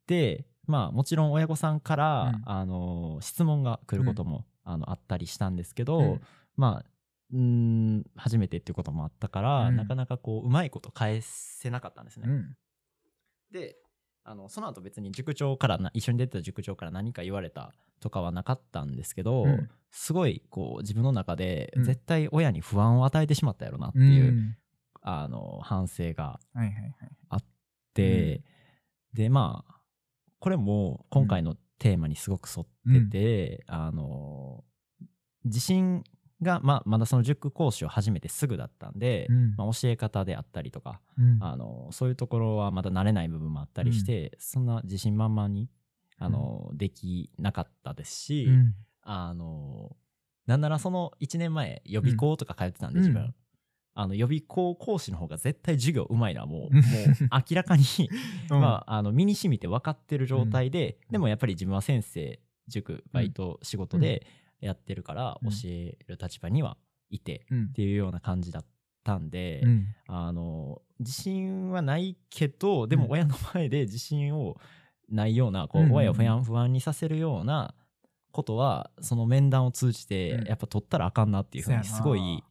[0.08, 6.22] でまあもちろん親御さんから、うんあの質問が来ることも、あのあったりしたんですけど、うん
[6.56, 6.90] まあ
[7.34, 12.26] うーん初めてっていうこともあったから、うんなかなかこううまいこと返せなかったんですね。
[12.28, 12.56] うん。
[13.52, 13.76] で
[14.24, 24.56] あのその後別に塾長からな一緒に出てた塾長から何か言われたとかはなかったんですけど、うんすごいこう自分の中でうん絶対親に不安を与えてしまったやろなってういう、ん。
[25.02, 26.72] あの反省がはいはい
[27.30, 27.44] はい。
[27.94, 28.44] で、
[29.14, 29.76] でまあ
[30.40, 34.64] これも今回のテーマにすごく沿ってて、あの
[35.44, 36.04] 自信
[36.42, 39.56] が、まあ、まだその塾講師を始めてすぐだったんで、うん。
[39.58, 41.38] まあ、教え方であったりとかうん。
[41.42, 45.70] あのそういうところはまだ慣れない部分もあったりして、そんな自信満々に
[46.18, 48.76] あの、できなかったですし、うん。
[49.04, 49.96] あの
[50.46, 53.06] なんならその1年前予備校とか通ってたんで、うん。
[53.06, 53.34] 自分。
[53.94, 57.84] あの予備校講師の方が絶対授業うまいのはもううん もう明らかに、
[58.50, 58.62] うん。
[58.62, 61.12] まあ、あの身に染みて分かってる状態で、うん。
[61.14, 64.26] でもやっぱり自分は先生塾バイト仕事で
[64.62, 65.50] やってるからうん。
[65.50, 66.78] 教える立場には
[67.10, 67.66] いてうん。
[67.66, 68.66] っていうような感じだっ
[69.04, 69.88] たんで、うん。
[70.08, 74.58] あの自信はないけどでも親の前で自信を
[75.10, 75.92] ないようなこうんうん。
[75.92, 77.76] うんう親を不安不安にさせるような
[78.32, 80.48] ことはその面談を通じてうん。
[80.48, 82.42] やっぱ取ったらあかんなっていうふうにすごい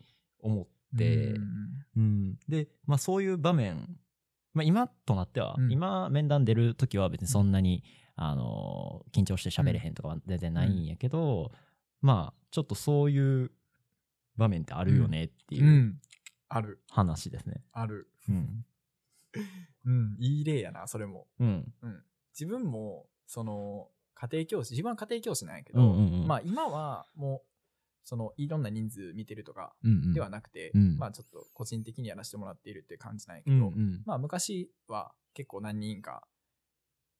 [0.42, 1.86] 思って、うん。
[1.96, 3.96] うん、で、まあ、そういう場面、
[4.54, 5.72] まあ、今となっては、うん。
[5.72, 7.82] 今面談出る時は別にそんなに、
[8.22, 11.52] あの緊張して喋れへんとかは全然ないんやけど、
[12.02, 13.50] まあちょっとそういう
[14.36, 15.94] 場面ってあるよねっていう
[16.90, 17.62] 話ですね。
[17.72, 18.10] ある。
[18.28, 18.66] うん。
[19.86, 20.16] うん。
[20.18, 21.28] いい例やなそれも。
[21.38, 21.72] うん。
[22.38, 26.26] 自分もその家庭教師自分は家庭教師なんやけど、うんうんうん。
[26.26, 27.42] まあ今はもう
[28.04, 30.12] そのいろんな人数見てるとかうんうん。
[30.12, 30.96] ではなくて、うん。
[30.98, 34.02] まあちょっと個人的にやらせてもらっているっていう感じなんやけど、うんうん。
[34.04, 36.24] まあ昔は結構何人か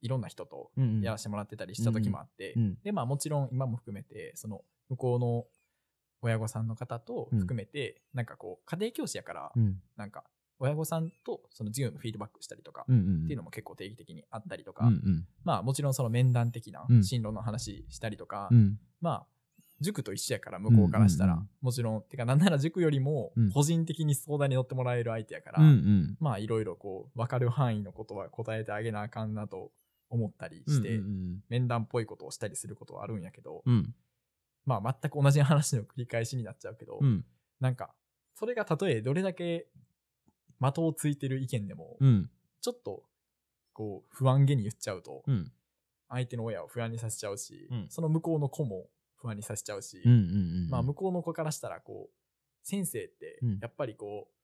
[0.00, 1.02] いろんな人とうんうん。
[1.02, 5.44] やらせてもらってたりした時もあって、うんでまあもちろん今も含めてその向こうの
[6.22, 9.80] 親御さんの方と含めて、なんかこう家庭教師やから、うん。
[9.96, 10.24] なんか
[10.58, 13.24] 親御さんとその授業のフィードバックしたりとか、うんうん。
[13.24, 15.26] っていうのも結構定期的にあったりとか、うんうん。
[15.44, 17.04] まあもちろんその面談的なうん。
[17.04, 18.78] 進路の話したりとか、うん。
[19.00, 19.26] まあ
[19.80, 21.48] 塾と一緒やから向こうからしたら、うんうんうん。
[21.62, 22.02] もちろん。
[22.02, 23.50] てかなんなら塾よりもうん。
[23.50, 26.16] 個人的に相談に乗ってもらえる相手やから、うんうん。
[26.20, 29.72] まあいろいろこう分かる範囲のことは答えてあげなあかんなと
[30.10, 33.94] 思ったりして、うん面談っぽいことをしたりすることはあるんやけど、うんうん。
[34.66, 37.24] まあ全く同じ話の繰り返しになっちゃうけど、うん。
[37.60, 37.94] なんか
[38.34, 39.66] それがたとえどれだけ
[40.60, 42.30] 的をついてる意見でも、うん。
[42.60, 43.04] ちょっと
[43.72, 45.50] こう不安げに言っちゃうと、うん。
[46.08, 47.86] 相手の親を不安にさせちゃうし、うん。
[47.88, 48.86] その向こうの子も
[49.20, 50.14] 不安にさせちゃうし、うんう
[50.66, 52.20] んまあ向こうの子からしたらこう
[52.62, 53.58] 先生ってうん。
[53.60, 54.34] やっぱりこう、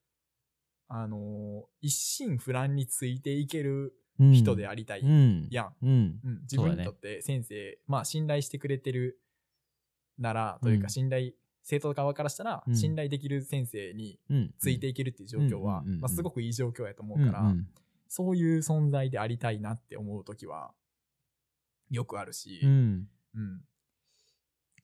[0.88, 4.32] あのー一心不乱についていけるうん。
[4.32, 5.48] 人でありたいうん。
[5.50, 6.20] やん、うん。
[6.24, 6.40] うん。
[6.42, 9.18] 自分にとって先生、まあ信頼してくれてる
[10.18, 10.82] ならといううん。
[10.82, 12.76] か信頼、生徒側からしたらうん。
[12.76, 16.00] 信頼できる先生にうんついていけるっていう状況は、うんうんうんうん。
[16.00, 17.68] まあ、すごくいい状況やと思うから、うんうん。
[18.08, 20.72] そういう存在でありたいなって思う時は
[21.90, 23.08] よくあるし、うん。
[23.34, 23.60] うん。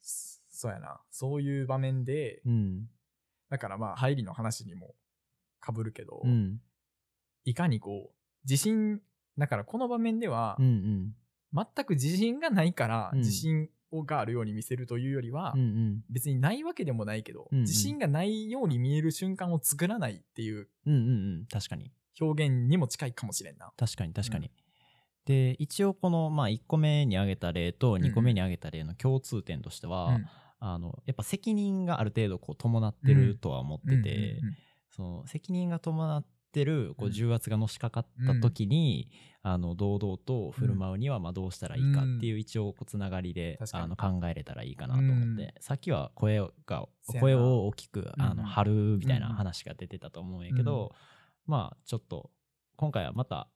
[0.02, 1.00] そそうやな。
[1.10, 2.88] そういう場面で、うん。
[3.48, 4.94] だからまあ、入りの話にも
[5.60, 6.60] かぶるけど、うん。
[7.44, 9.00] いかにこう、自信、
[9.38, 11.66] だからこの場面では、うんうん。
[11.74, 13.18] 全く自信がないから、うん。
[13.20, 16.04] 自信をがあるように見せるというよりは、うんうん。
[16.10, 17.64] 別にないわけでもないけど、うんうん。
[17.64, 21.12] 自信がないように見える瞬間を作らないっていううんうんう
[21.42, 21.46] ん。
[21.50, 21.92] 確かに。
[22.20, 23.72] 表現にも近いかもしれんな。
[23.76, 24.50] 確かに確かに、
[25.24, 30.26] で一応この、まあ、1個目に挙げた例と2個目に挙げた例の共通点としては、うん
[30.64, 34.56] あのやっぱ責任がある程度こう伴ってるとは思ってて、うんうんうん
[34.94, 37.12] その責任が伴ってるこううん。
[37.12, 39.08] 重圧がのしかかった時に、
[39.42, 46.86] あの堂々と振る舞うにはまあどうしたらいいかっていう一応こうつながりで、あの考えれたらいいかなと思って、さっきは声が
[47.20, 48.36] 声を大きくあうんうん。
[48.36, 50.92] の張るみたいな話が出てたと思うんやけど、
[51.46, 52.30] まあちょっと
[52.76, 53.48] 今回はまた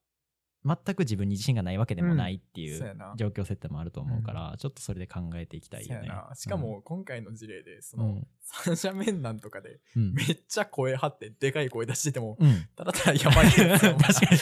[0.66, 6.10] 全く自分に自信がないわけでもないっていう状況設定もあると思うから、ちょっとそれで考えていきたいよね。
[6.34, 8.26] しかも今回の事例で、その、うん。
[8.42, 10.14] 三者面談とかで、うん。
[10.14, 12.68] めっちゃ声張って、でかい声出してても、うん。
[12.76, 14.40] ただただやばい確かに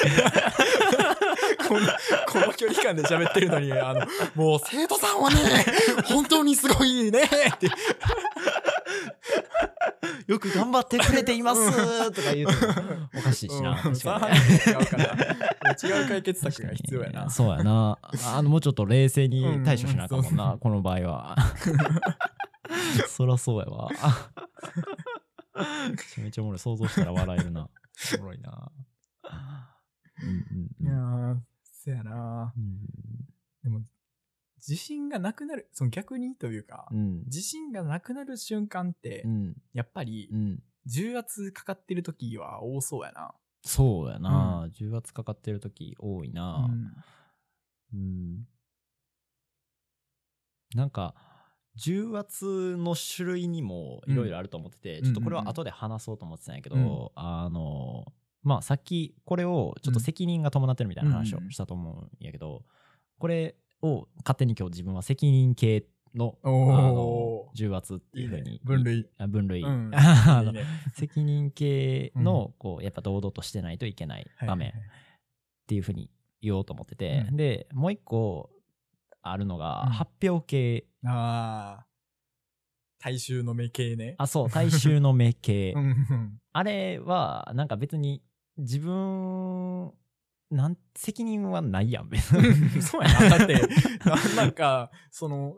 [1.68, 1.86] この、
[2.28, 5.36] この距離感で喋ってるのに、あの、もう生徒さんはね、
[6.04, 7.68] 本当にすごいねって、
[10.26, 11.70] よく頑張ってくれています
[12.12, 12.52] とか言うと
[13.18, 13.72] おかしいしな。
[13.84, 14.30] うん違うから、
[15.72, 17.28] 違う解決策が必要やな。
[17.30, 17.98] そうやな。
[18.34, 21.36] あの、もうちょっと冷静に対処しなあかんもんうんな、この場合は。
[23.08, 23.88] そらそうやわ。
[25.90, 26.58] めちゃめちゃおもろい。
[26.58, 27.68] 想像したら笑えるな。
[28.18, 28.70] おもろいな。
[30.22, 32.52] うんいやうんー、そやな。
[32.56, 32.78] うん
[33.62, 33.80] でも、
[34.66, 37.24] 自信がなくなる、その逆にというか、うん。
[37.24, 39.56] 自信がなくなる瞬間って、うん。
[39.72, 40.62] やっぱりう、ん。
[40.86, 43.34] 重圧かかってる時は多そうやな。
[43.62, 44.68] そうやな。
[44.72, 46.68] 重圧かかってる時多いな。
[47.92, 47.98] うん。
[47.98, 48.48] うん。
[50.74, 51.14] なんか
[51.76, 55.04] 重圧の種類にもいろいろあると思ってて、うん。
[55.04, 62.64] ちょっとこれは後で話そうと思ってたんやけど、あのまあさっきこれをちょっと責任が伴ってるみたいな話をしたと思うんやけど、
[63.18, 68.60] これを勝手に今日自分は責任系のあの重圧っていうふうにいいね。
[68.64, 69.08] 分類。
[69.18, 69.90] あ分類、うん。
[69.94, 70.64] あ のいいね。
[70.94, 74.80] 責任系のこうやっぱ堂々としてないといけない場面、はい
[75.64, 76.10] っていうふうに
[76.42, 77.36] 言おうと思ってて、うん。
[77.36, 78.50] でもう一個
[79.22, 79.92] あるのがうん。
[79.92, 81.86] 発表系、ああ。
[82.98, 84.14] 大衆の目系ね。
[84.18, 85.72] あそう大衆の目系。
[85.72, 85.84] うん。
[85.84, 86.38] うん。
[86.52, 88.22] あれはなんか別に
[88.58, 89.92] 自分
[90.54, 93.38] なん責任はないやん別に そうやな。
[93.38, 93.54] だって、
[94.04, 95.56] な なんか、その、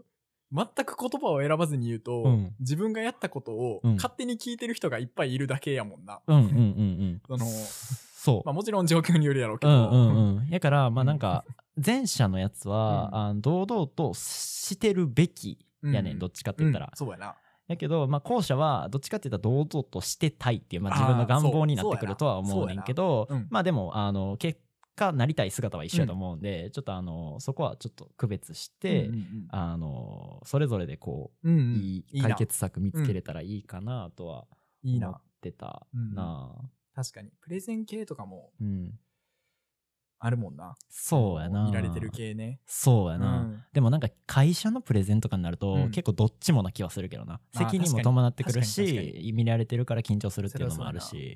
[0.53, 2.55] 全く言葉を選ばずに言うと、うん。
[2.61, 3.95] 自分がやったことをうん。
[3.97, 6.21] 勝手に聞いてる人がいっぱいいるだけやもんな。
[6.27, 7.23] うんうんうんうん。
[7.27, 9.77] そのそう、まあもちろん状況によるやろうけうど。
[9.77, 10.49] んうんうん。
[10.49, 11.45] やからまあなんか
[11.85, 13.19] 前者のやつは、うん。
[13.19, 16.19] あの堂々としてるべきやねん、うん。
[16.21, 16.97] どっちかって言ったら、うん。
[16.97, 17.35] そうやな。
[17.69, 24.61] やけど、まあ、後者はどっちかって言ったら堂々としてたいっていう、まあ、自分の願望になってくるとは思うねんけどまあでもあの結
[24.97, 31.75] 果なりたい姿は一緒やと思うんで、ちょっとあのそこはちょっと区別して、うんうんあのそれぞれでこう、うんうん。
[31.77, 32.31] いいいいな。
[32.31, 35.21] 解決策見つけれたらいいかなとは思っいいな。
[35.41, 36.15] てたうん。
[36.15, 37.31] な、確かに。
[37.41, 38.99] プレゼン系とかもうん
[40.19, 40.77] あるもんな。
[40.89, 41.65] そうやな。
[41.65, 42.61] 見られてる系ね。
[42.67, 43.63] そうやな、うん。
[43.73, 45.91] でもなんか会社のプレゼンとかになると、うん。
[45.91, 47.41] 結構どっちもな気はするけどな。
[47.55, 51.07] まあ責任も伴ってくるし見られてるから緊張するっていうのもあるし。
[51.09, 51.27] そうや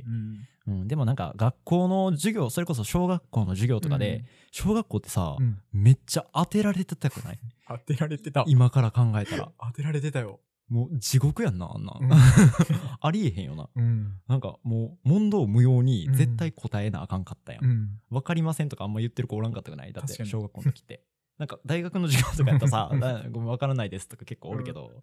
[0.77, 0.81] な。
[0.81, 5.59] うん、でもなんか学校の授業それこそ小学校の授業とかで、小学校ってさ、うんうん。
[5.73, 7.39] めっちゃ当てられてたくない？
[7.69, 8.45] 当てられてた。
[8.47, 9.53] 今から考えたら。
[9.61, 11.93] 当てられてたよもう地獄やんなあんな。
[11.93, 12.11] ん、うん。
[13.01, 13.69] ありえへんよな。
[13.75, 14.21] うん。
[14.29, 16.15] なんかもう問答無用にうん。
[16.15, 18.01] 絶対答えなあかんかったやん、うん。
[18.11, 21.05] わかりませんとかあんま言ってる子おらんかったくないだって小学校の時って。
[21.39, 25.03] なんか大学の授業とかやったらさ なごめんわからないですとか結構おるけど、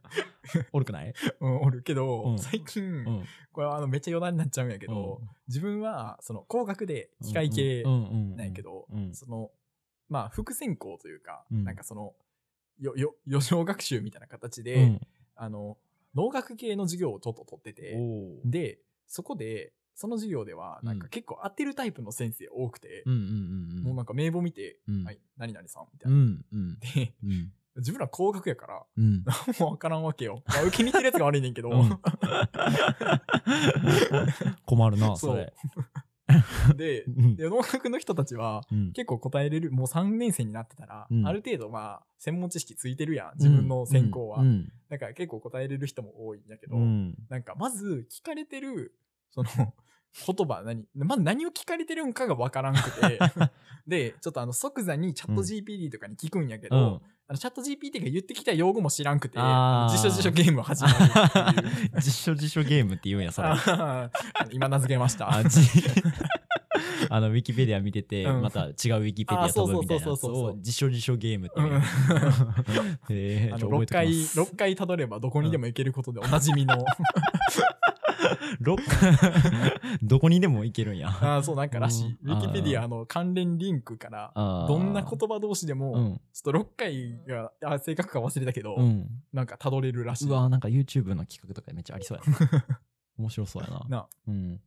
[0.71, 1.11] おるくない？
[1.41, 2.39] うんおるけど、うん。
[2.39, 3.23] 最近、うん。
[3.51, 9.15] これはあのめっちゃ余談になっちゃうんやけど、自分はその工学で機械系なんやけど、うん。
[9.15, 9.51] その
[10.09, 11.63] まあ副専攻というか、うん。
[11.63, 12.13] なんかその
[12.77, 15.01] よよ余剰学習みたいな形で、うん
[15.37, 15.77] あの
[16.15, 17.97] 農学系の授業をちょっと取ってて
[18.45, 23.25] でそこでその授業ではなんかうん結構当てるタイプの先生多くて、うんうんうん
[23.79, 23.83] うん。
[23.83, 25.03] もうなんか名簿見て「うん。
[25.03, 26.17] はい何々さん」みたいな。
[26.17, 26.79] うんうん。
[26.79, 27.51] でうん。
[27.77, 29.23] 自分ら工学やからうん。
[29.25, 30.43] 何もわからんわけよ。
[30.47, 31.89] まあ、受けに行ってるやつが悪いねんけど、うん。
[34.65, 35.53] 困るなそれ
[36.75, 37.35] でうん。
[37.35, 38.91] で農学の人たちはうん。
[38.93, 41.27] 結構答えれるもう3年生になってたら、うん。
[41.27, 44.71] ある程度まあ専門知識ついてるやん自分の専攻は、うん。
[44.89, 47.15] だから結構答えれる人も多いんだけど、うん。
[47.29, 48.93] なんかまず聞かれてる
[49.31, 49.49] その
[50.25, 53.19] 言葉何まず何を聞かれてるんかがわからんくて。
[53.87, 61.71] でちょっとあの即座にチャット GPT とかに聞くんやけど、うんあのチャット GPT が言ってきた用語も知らんくて辞書辞書ゲーム始まるっていう。
[61.97, 63.49] 実証実証ゲームって言うんやそれ。
[64.51, 65.29] 今名付けました。
[65.29, 65.43] あ
[67.19, 68.43] のウィキペディア見てて、うん。
[68.43, 71.55] また違うウィキペディア飛ぶみたいなやつを実証実証ゲームって
[73.09, 74.39] え あのちょ覚え6回ておきます。
[74.39, 76.85] 6回たどればどこにでも行けることでおなじみの
[78.59, 78.81] 六
[80.03, 81.09] どこにでも行けるんや。
[81.09, 82.17] あーそうなんからしい。
[82.23, 82.31] うん。
[82.31, 86.21] ウィキペディアの関連リンクからどんな言葉同士でも、うん。
[86.33, 89.07] ちょっと6回があ正確か忘れたけど、うん。
[89.33, 90.29] なんかたどれるらしい。
[90.29, 92.79] うわなんか YouTube の企画とかめっちゃありそうやな。
[93.17, 93.85] 面白そうやな。
[93.89, 94.61] なうん。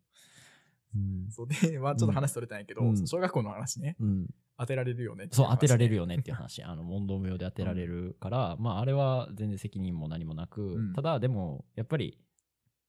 [0.95, 1.31] うん。
[1.31, 3.07] そうで、まあ、ちょっと話それたんやけど、うん。
[3.07, 3.97] 小学校の話ね。
[4.01, 4.27] うん。
[4.61, 6.17] 当てられるよねっていそう当てられるよよね。
[6.17, 12.19] っていう話あの問答無用で当てられるから、まああれは全然責任も何もなく、うんただでもやっぱり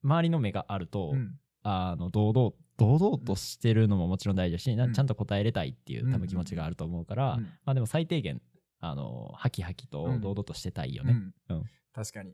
[0.03, 1.37] 周りの目があると、うん。
[1.63, 4.93] あの堂々堂々としてるのももちろん大事だし、なうん。
[4.93, 6.11] ちゃんと答えれたいっていううん。
[6.11, 7.43] 多分気持ちがあると思うから、うん。
[7.43, 8.41] まあでも最低限
[8.79, 11.13] あのハキハキと堂々としてたいよね。
[11.49, 11.57] うん。
[11.57, 11.63] うん。
[11.93, 12.33] 確かに。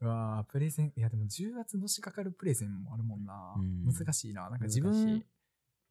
[0.00, 3.84] うわープレゼンいやでも10月のしかかるプレゼンもあるもんな、うん。
[3.84, 4.50] 難しいな。
[4.50, 5.24] なんか自分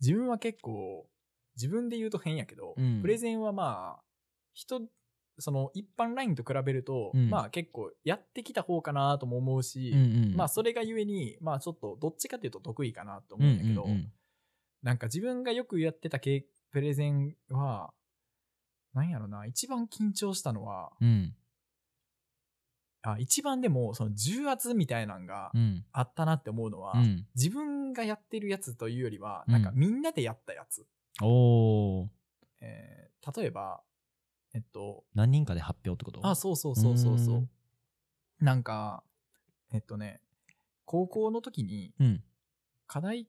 [0.01, 1.07] 自分は結構
[1.55, 3.01] 自分で言うと変やけど、うん。
[3.01, 4.03] プレゼンはまあ
[4.53, 4.81] 人
[5.39, 7.29] その一般ラインと比べると、うん。
[7.29, 14.11] まあ結構やってきた方かなとも思うし、うんうんまあそれがゆえにまあちょっとどっちかというと得意かなとうんう思うんんやけど、うん。
[14.83, 17.91] なんか自分がよくやってた系プレゼンは
[18.93, 21.35] なんやろな一番緊張したのはうん。
[23.01, 25.85] あ一番でもその重圧みたいなんがうん。
[25.91, 27.25] あったなって思うのは、うん。
[27.35, 29.53] 自分がやってるやつというよりはうん。
[29.53, 30.85] なんかみんなでやったやつ、
[31.21, 32.07] おー。
[32.61, 33.81] えー例えば
[34.59, 36.27] えっと何人かで発表ってこと？
[36.27, 37.35] あそうそうそうそうそう。
[37.35, 37.49] うん。
[38.41, 39.03] なんか
[39.71, 40.19] えっとね
[40.83, 42.23] 高校の時にうん。
[42.87, 43.27] 課題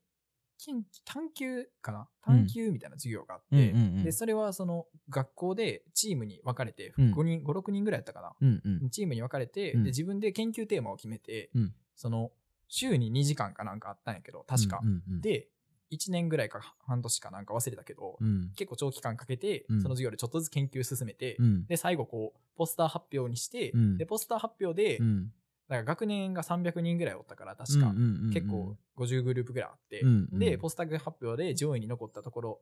[0.59, 2.09] 研探究かな？
[2.29, 2.47] うん。
[2.47, 7.13] 探究みたいな授業があって、でそれはその学校でチームに分かれてうん。
[7.13, 8.33] 5人、56人ぐらいやったかな？
[8.41, 8.91] うんうん。
[8.91, 9.85] チームに分かれて、うん。
[9.85, 11.75] で自分で研究テーマを決めて、うん。
[11.95, 12.33] その
[12.69, 14.81] 週に2時間かなんかあったんやけど確か、
[15.21, 15.49] で
[15.91, 18.53] 1年ぐらいか半年かなんか忘れたけど、うん。
[18.57, 19.83] 結構長期間かけて、うん。
[19.83, 21.67] その授業でちょっとずつ研究進めて、うん。
[21.67, 23.99] で最後こうポスター発表にして、うん。
[23.99, 25.33] でポスター発表で、うん。
[25.69, 27.93] なんか学年が300人ぐらいおったから確か、
[28.35, 30.39] 結構50グループぐらいあって、うんうん。
[30.39, 32.61] でポスター発表で上位に残ったところ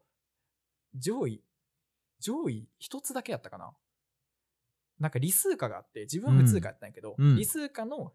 [0.95, 1.43] 上位
[2.21, 3.73] 上位一つだけやったかな。
[4.99, 7.37] なんか理数科があって自分は普通科やったんやけど、うん。
[7.37, 8.13] 理数科の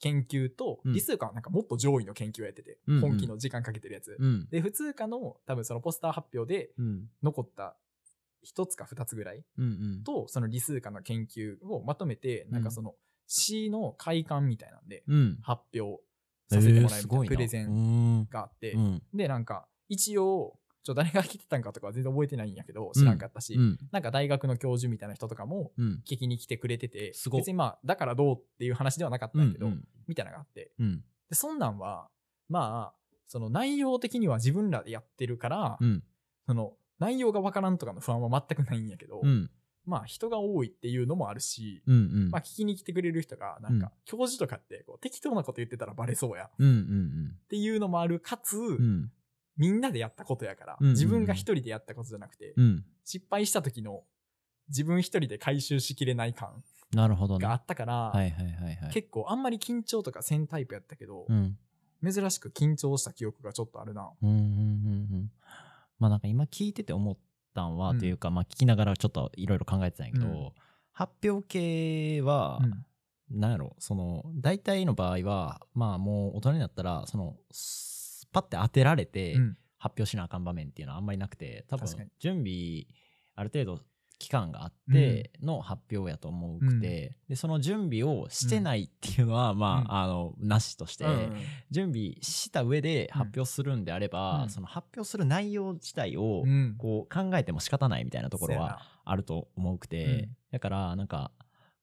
[0.00, 0.92] 研究と、うん。
[0.92, 3.00] 理数科はなんかもっと上位の研究をやってて、うんうん。
[3.00, 4.48] 本気の時間かけてるやつ、うん。
[4.50, 7.08] で普通科の多分そのポスター発表でうん。
[7.22, 7.76] 残った
[8.42, 9.44] 一つか二つぐらい
[10.04, 12.94] とその理数科の研究をまとめて、なんかその
[13.26, 15.38] C の快感みたいなんでうん。
[15.42, 16.02] 発表
[16.50, 19.02] させてもらえるプレゼンうんがあって、うん。
[19.14, 23.78] でなんか一応ちょ誰が来てたんかとかは全然覚えてないんやけど知らんかったし、うん。
[23.90, 26.02] なんか大学の教授みたいな人とかもうん。
[26.06, 29.84] 聞きに来てくれててすごっ別にまあだからどうっていう話ではなかったうんんやけど、うん。
[30.06, 31.04] みたいなのがあってうん。
[31.30, 32.08] でそんなんは
[32.48, 36.02] まあその内容的には自分らでやってるから、うん。
[36.46, 39.50] その内容がわからんとかの不安は全くないんやけど、うん。
[39.86, 41.94] まあ人が多いっていうのもあるし、うん。
[41.94, 42.30] うん。
[42.30, 46.68] まあ聞きに来てくれる人がなんか教授とかってこう適当なこと言ってたらバレそうやっうん。
[46.68, 47.36] うん。
[47.48, 49.10] ていうのもあるかつ、うん。
[49.56, 52.84] みんなでやったことやから、うんうんうん自分が一人でやったことじゃなくて、うん。
[53.04, 54.02] 失敗した時の
[54.68, 56.62] 自分一人で回収しきれない感
[56.94, 58.90] があったから、いはいはいはい。
[58.92, 61.58] 結構あんまり緊張とかせんタイプやったけど、うん。
[62.02, 64.10] 珍しく緊張した記憶がちょっとあるな。
[64.22, 64.46] うんうんうんう
[65.16, 65.30] ん。
[65.98, 67.16] まあなんか今聞いてて思っ
[67.54, 70.52] たんは、うんというか、まあ聞きながらちょっといろいろ考えてたんやけど、うん
[70.96, 72.86] 発表系は、うん
[73.30, 77.93] なんやろ、その、大体の場合は、まあもう大人になったら、その、ス
[78.34, 79.56] パッて当てられてうん。
[79.76, 81.86] 発表しなあかん場面っていうのはあんまりなくて、多分
[82.18, 82.86] 準備、
[83.34, 83.82] ある程度
[84.18, 89.92] 期間があっての発表やと思うくて、で、その準備をしてないっていうのは、まうん。
[89.92, 91.32] あ、あの、なしとして、うん
[91.70, 94.48] 準備した上で発表するんであれば、うん。
[94.50, 96.76] その発表する内容自体をうん。
[96.78, 100.36] こう考えても仕方ないみたいなところはあると思うくて、うん。
[100.52, 101.30] だからなんか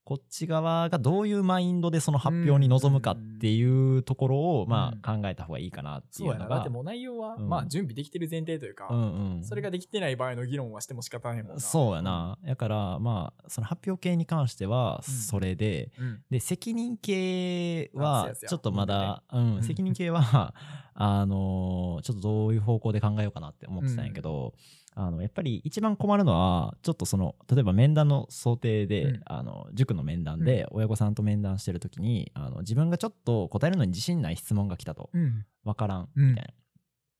[0.04, 6.44] こっち側がどういうマインドでその発表に臨むかっていうところをまあ考えた方がいいかなってそいううのが。
[6.44, 6.56] やな。
[6.56, 7.48] だってもう内容は、うん。
[7.48, 9.44] まあ準備できてる前提というか、うんうん。
[9.44, 11.60] それができてない場合の議論はしても仕方ないもんな。
[11.60, 12.36] そうやな。
[12.44, 15.14] だからまあその発表系に関してはうん。
[15.14, 16.22] それで、うん。
[16.30, 19.54] で責任系はちょっとまだ、うん。
[19.56, 20.54] うん責任系は
[20.94, 24.54] あのーちょっとどういう方向で考えようかなって思ってたんやけど、
[24.94, 29.20] あのやっぱり一番困るのはちょっとその例えば面談の想定で、うん。
[29.24, 35.10] ああの塾の面談で親御さんと面談してる時にあの自分がちょっと答えるのに自信ない質問が来たと。
[35.12, 35.46] うん。
[35.64, 36.08] 分からん。
[36.14, 36.28] うん。
[36.30, 36.54] みたい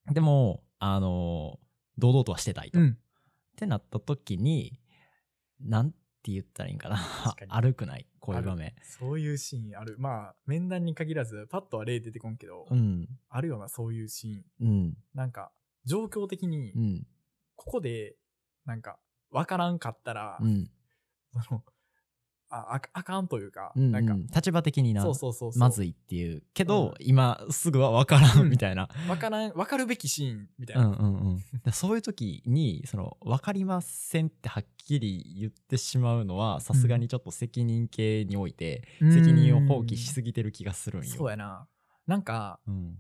[0.07, 1.63] な、でもあのー
[1.99, 2.99] 堂々とはしてたいと、っうん。
[3.57, 4.81] てなった時に
[5.61, 5.97] なんて
[6.33, 6.97] 言ったらいいんかな。
[6.97, 7.51] 確かに。
[7.51, 8.07] 悪くない。
[8.19, 8.75] こういう場面。
[8.83, 9.97] そういうシーンある。
[9.99, 13.09] まあ面談に限らずパッとは例出てこんけど、うん。
[13.29, 14.69] あるよなそういうシーン。
[14.69, 14.97] うん。
[15.15, 15.53] なんか
[15.85, 17.07] 状況的にうん
[17.57, 18.17] ここで
[18.65, 18.99] なんか
[19.31, 20.71] 分からんかったら、うん。
[21.47, 21.63] その
[22.55, 26.95] あああかんというか、うんなんかうん立場的になそうそうそうまずいっていうけど、うん。
[27.01, 28.49] 今すぐは分からうん。
[28.49, 31.39] んみたいな、分からん分かるべきシーンみたいうん、な、うんうん。
[31.65, 39.13] でそういう時にその分かりませんってはっきり言ってしまうのはさすがにちょっと責任系においてうん。
[39.15, 41.09] 責任を放棄しすぎてる気がするんよ。
[41.09, 41.67] そうやな。
[42.07, 42.99] なんかうん。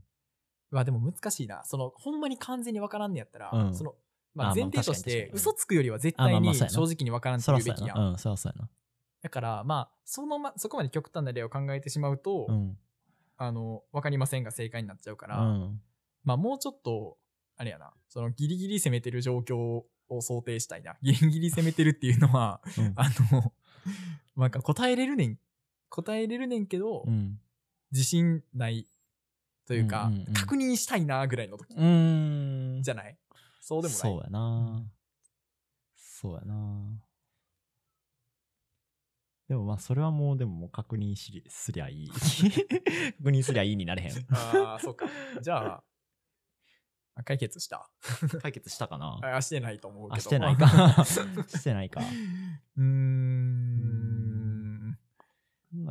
[0.71, 1.63] うわでも難しいな。
[1.67, 3.75] そのほんまに完全に分からんねやったら、うん。
[3.75, 3.95] その
[4.35, 8.17] まあ、前提として嘘つくよりは絶対に正直に分からんってそら言うべきやん、
[9.23, 12.55] だからまあそのまそこまで極端な例を考えてしまうと、な。
[12.55, 12.79] うん。
[13.39, 15.81] あの分かりませんが正解になっちゃうから、うん。
[16.25, 17.17] まあもうちょっと
[17.57, 17.93] あれやな。
[18.09, 19.87] そのギリギリ攻めてる状況を
[20.21, 20.95] 想定したいな。
[21.03, 22.93] ギリギリ攻めてるっていうのはうん。
[22.97, 23.53] あの
[24.37, 25.39] なんか答えれるねん。
[25.89, 27.41] 答えれるねんけど、うん。
[27.91, 28.87] 自信ない
[29.67, 30.35] というか、うんうんうん。
[30.35, 32.81] 確認したいなぐらいの時うん。
[32.83, 33.19] じゃない？
[33.63, 34.83] そうでもないそうやな。
[35.95, 37.01] そうやな。
[39.49, 42.11] でもまあそれはもうでももう確認しりすりゃいい。
[43.19, 44.27] 確認すりゃいいになれへん。
[44.35, 45.07] ああそうか
[45.41, 45.85] じゃあ
[47.15, 47.89] あ 解決した
[48.41, 49.21] 解決したかな？
[49.23, 51.05] あしてないと思うけどあ、してないか。
[51.05, 52.01] してないか。
[52.77, 54.97] うーんな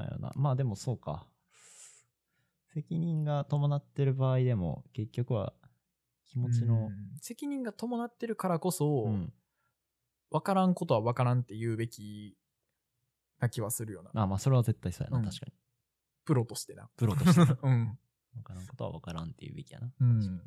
[0.03, 0.33] んやな。
[0.35, 1.25] まあでもそうか。
[2.73, 5.53] 責任が伴ってる場合でも結局は
[6.31, 9.33] 気持ちのう、ん責任が伴ってるからこそ、うん。
[10.31, 12.37] 分からんことは分からんって言うべき
[13.39, 15.17] な気はするよなまあまあそれは絶対そうやな。
[15.17, 15.53] うん確かに。
[16.23, 17.57] プロとしてなプロとしてな。
[17.61, 17.99] うん、
[18.33, 19.91] 分からんことは分からんっていうべきやな。
[19.99, 20.41] うん、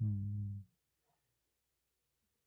[0.00, 0.64] うん。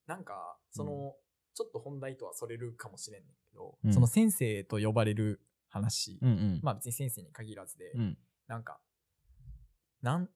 [0.08, 1.18] なんかその、
[1.54, 6.60] ちょっと本題とはそれるかもしれんねんけど、うんその先生と呼ばれる話、うんうん。
[6.64, 8.18] まあ別に先生に限らずで、うん。
[8.48, 8.80] なんか
[10.02, 10.30] なん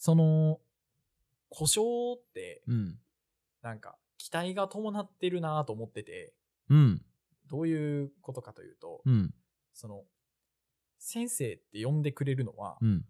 [0.00, 0.60] その
[1.50, 2.98] 故障ってうん。
[3.62, 6.32] なんか期待が伴ってるなと思ってて
[6.70, 7.02] うん。
[7.50, 9.34] どういうことかというと、うん。
[9.74, 10.04] その
[10.98, 13.04] 先生って呼んでくれるのは、うん。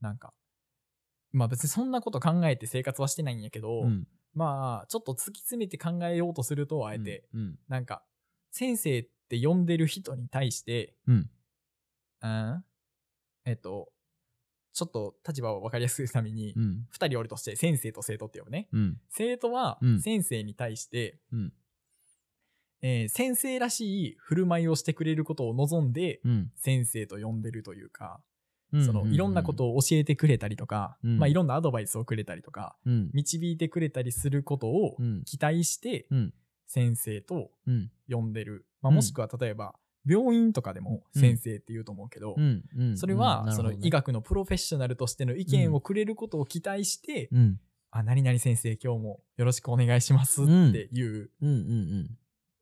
[0.00, 0.32] なんか
[1.32, 4.06] まあ別にそんなこと考えて生活はしてないんやけど、うん。
[4.32, 7.58] まあちょっと突き詰めて考えようとするとあえて、うん。
[7.68, 8.04] なんか
[8.52, 11.30] 先生って呼んでる人に対して、うん。
[12.22, 12.64] うん、
[13.44, 13.90] えっと
[14.78, 16.86] ちょっと立場を分かりやすくするために、うん。
[16.96, 19.00] 2人おるとして先生と生徒って呼ぶねうん。
[19.10, 21.52] 生徒はうん先生に対して、うん。
[22.80, 26.52] えー先生らしい振る舞いをしてくれることを望んで、うん。
[26.54, 28.20] 先生と呼んでるというか
[28.70, 33.10] そのいろんなことを教えてくれたりとか、うんまあいろんなアドバイスをくれたりとか、うん。
[33.12, 35.24] 導いてくれたりすることをうん。
[35.24, 36.34] 期待してうん。
[36.68, 37.90] 先生とうん。
[38.08, 38.64] 呼んでる。
[38.80, 39.74] まあうんもしくは例えば
[40.08, 42.36] 病院とかでも先生って言うと思うけど。
[42.96, 43.90] それはうんその医。
[43.90, 47.30] 学のプロフェッショナルとしての意見をくれることを期待して、
[47.90, 51.30] あ、何々先生今日もよろしくお願いしますっていう。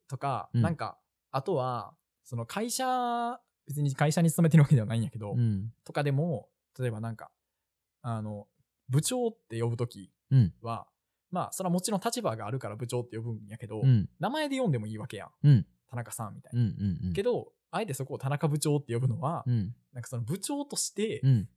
[0.08, 0.98] とか、うんなんか、
[1.30, 1.94] あとは、
[2.24, 5.38] その会社、別に会社に勤めてるわけではないんやけど、うん。
[5.38, 5.72] うん。
[5.84, 7.30] とかでも、例えばなんか、
[8.02, 8.46] あの、
[8.88, 10.54] 部長って呼ぶときうん。
[10.62, 10.86] は、
[11.30, 14.08] まあ、それはもちろん立場があるから部長って呼ぶんやけど、うん。
[14.20, 15.66] 名前で呼んでもいいわけやん。
[15.86, 15.90] うん。
[15.90, 16.76] 田中さんみたいうん。
[16.78, 17.08] な。
[17.08, 17.12] うん。
[17.12, 19.74] けど、あえてそこを田中部長って呼ぶのは、うん。
[19.92, 21.48] なんかその部長としてうん。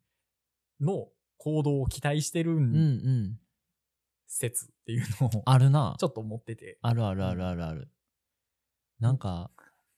[0.82, 1.08] の
[1.38, 2.76] 行動を期待してるうん。
[2.76, 3.40] うん。
[4.28, 5.96] 説っていうのを、あるな。
[6.00, 6.78] ちょっと思ってて。
[6.82, 7.90] あるあるあるあるある。
[9.00, 9.50] なんか、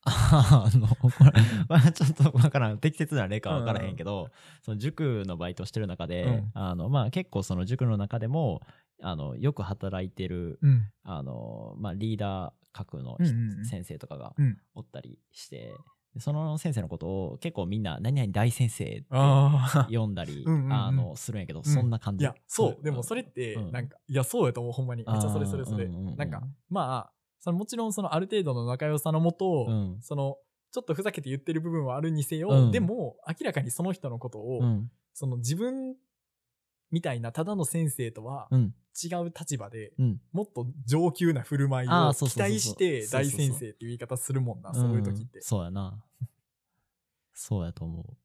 [0.03, 1.32] あの、これ、
[1.69, 2.79] まあちょっとわからん。
[2.79, 8.61] 適切な例かわからへんけど、その塾のバイトしてる中で、うんあの、まあ結構その塾の中でも、
[9.01, 10.91] あの、よく働いてる、うん。
[11.03, 15.74] あの、まあリーダー格のうんうんうん先生とかがうんおったりして、
[16.13, 19.88] でその先生のことを結構みんな、何々大先生ってああ。
[19.89, 22.24] 呼んだり、 うんうんうんあの、するんやけど、そんな感じ。
[22.24, 22.84] いや、そう。
[22.84, 25.03] でもそれって、うんなんか、いや、そうやと思う、ほんまに。
[25.07, 25.86] めっちゃそれそれそれ。
[25.86, 29.97] うんうんうんなんか、まあ、そのもちろんそのある程度の仲良さのもと、うん。
[30.01, 30.38] その、
[30.72, 34.91] ちょっとふざけて言ってる部分はあるにせよ、うんでも、明らかにその人のことを、うん。
[35.13, 35.95] その自分
[36.91, 38.73] みたいなただの先生とはうん。
[38.93, 40.21] 違う立場で、うん。
[40.33, 45.41] もっと上級な振る舞いをあーそうそうそうそう期待して大先生っていう言い方するもんな、そういう時ってん。
[45.41, 46.03] そうやな。
[47.33, 48.17] そうやと思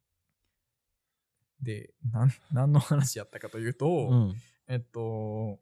[1.62, 4.14] で、なん、何の話やったかというと、う。
[4.14, 4.34] うん。
[4.68, 5.60] えっと、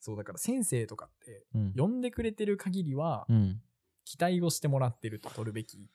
[0.00, 1.74] そうだから先生とかって、うん。
[1.76, 3.60] 呼んでくれてる限りは、うん。
[4.04, 5.90] 期待をしてもらってると取るべき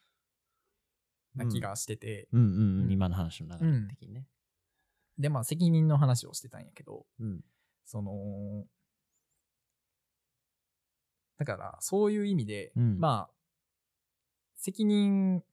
[1.35, 2.91] な気がしてて、うんうんううんん。
[2.91, 4.27] 今の話の流れ的にね。
[5.17, 7.41] で、まあ責任の話をしてたんやけど、うん。
[7.85, 8.65] その、
[11.37, 13.33] だからそういう意味で、うんまあ、
[14.55, 15.43] 責任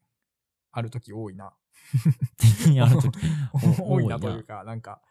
[0.72, 1.52] ある時多いな。
[2.72, 3.18] やるとき。
[3.82, 5.02] 多いなというか、なんか、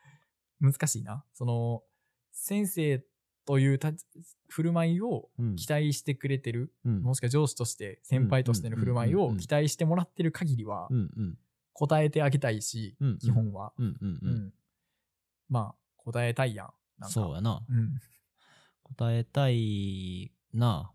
[0.59, 1.25] 難しいな。
[1.33, 1.83] その、
[2.31, 3.03] 先生
[3.45, 4.05] という立ち
[4.47, 11.39] 振る舞いをうん期待してくれてる、うんもしくは上司として、先輩としての振る舞いを期待してもらってる限りはう、んうん。
[11.73, 13.73] 答えてあげたいし、うん基本は。
[13.77, 14.35] うんうんううん。
[14.47, 14.53] ん。
[15.49, 16.67] まあ、答えたいやん。
[16.99, 17.61] なんかそうやな。
[17.69, 17.99] うん。
[18.83, 20.91] 答えたいな。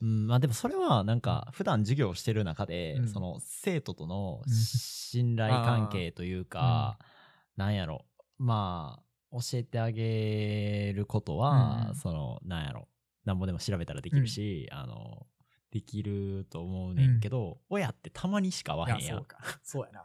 [0.00, 6.98] うん、まあでもそれはなんか普段授業をしてる中で、うんその生徒とのうん信頼関係というか、
[7.56, 8.04] なんやろ
[8.36, 9.00] ま
[9.32, 12.88] あ教えてあげることは、うんそのなんやろ
[13.24, 15.26] なんぼでも調べたらできるし、あの
[15.74, 19.18] できると思うねんけど、親ってたまにしか会わへんやん。
[19.18, 19.38] そうか。
[19.64, 20.04] そうやな。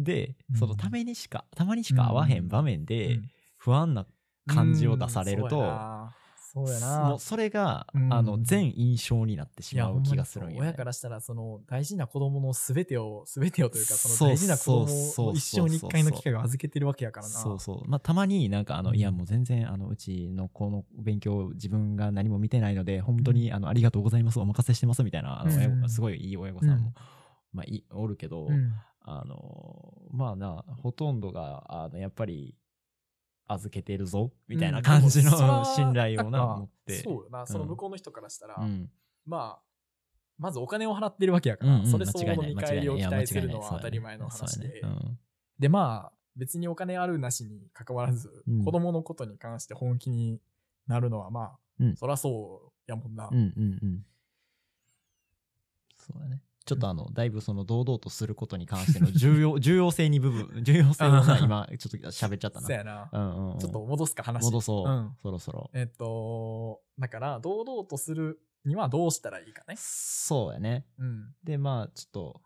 [0.00, 0.56] で、うん。
[0.58, 3.30] そのためにしかたまにしか会わへん場面で、うん。
[3.56, 4.04] 不安な
[4.48, 6.08] 感じを出されると、うん
[6.52, 7.00] そうやな。
[7.10, 8.12] もうそれが、うん。
[8.12, 17.32] あの全印象になってしまう気がするんよ、ね、親からしたらその大事な子供の全てを 全てをというかその大事な子供を一生に一回の機会を預けてるわけやからな。
[17.32, 18.96] そうそうまあたまになんかあの、うん。
[18.96, 24.40] いやもう全然あのうちの子の勉強自分が何も見てないので本当に、あのありがとうございます。
[24.40, 25.04] お任せしてます。
[25.04, 26.94] みたいなあの、すごいいい親御さんも、うん。
[27.52, 28.72] まあいおるけど、うん。
[29.02, 32.54] あのまあなほとんどがあのやっぱり
[33.52, 35.64] 預けてるぞみたいな感じの、うん。
[35.76, 37.02] 信頼をななんか持って。
[37.02, 37.46] そうよな。
[37.46, 38.90] その向こうの人からしたら、うん。
[39.26, 39.62] まあ
[40.38, 41.86] まずお金を払ってるわけやから、うんうん。
[41.86, 44.80] それ相応の見返りを期待するのは当たり前の話で、ね。
[44.82, 45.18] うん。
[45.58, 48.64] でまあ別にお金あるなしに関わらず、うん。
[48.64, 50.40] 子供のことに関して本気に
[50.86, 51.96] なるのはまあ、うん。
[51.96, 54.04] そらそうやもんな、うんうんうん。
[55.98, 56.42] そうだね。
[56.70, 62.66] ちょっとあの、だいぶその堂々とすることに関しての重要、 重要性に部分、重要性をな今、ちょっと喋っちゃったな。
[62.68, 65.68] そうやな、うんうんうんちょっと戻すか話戻そう、うんそろそろ。
[65.74, 69.74] えっと、だから、堂々とするにはどうしたらいいかね。
[69.78, 70.86] そうやね。
[70.96, 71.34] うん。
[71.42, 72.40] で、まあ、ちょっと、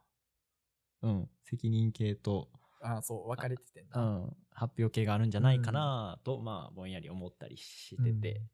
[1.03, 2.49] うん、責任系と、
[2.81, 4.01] あそう、分かれててんうな。
[4.01, 8.54] ん、発表系があるんじゃないかなと、まあ、ぼんやり思ったりしてて、あ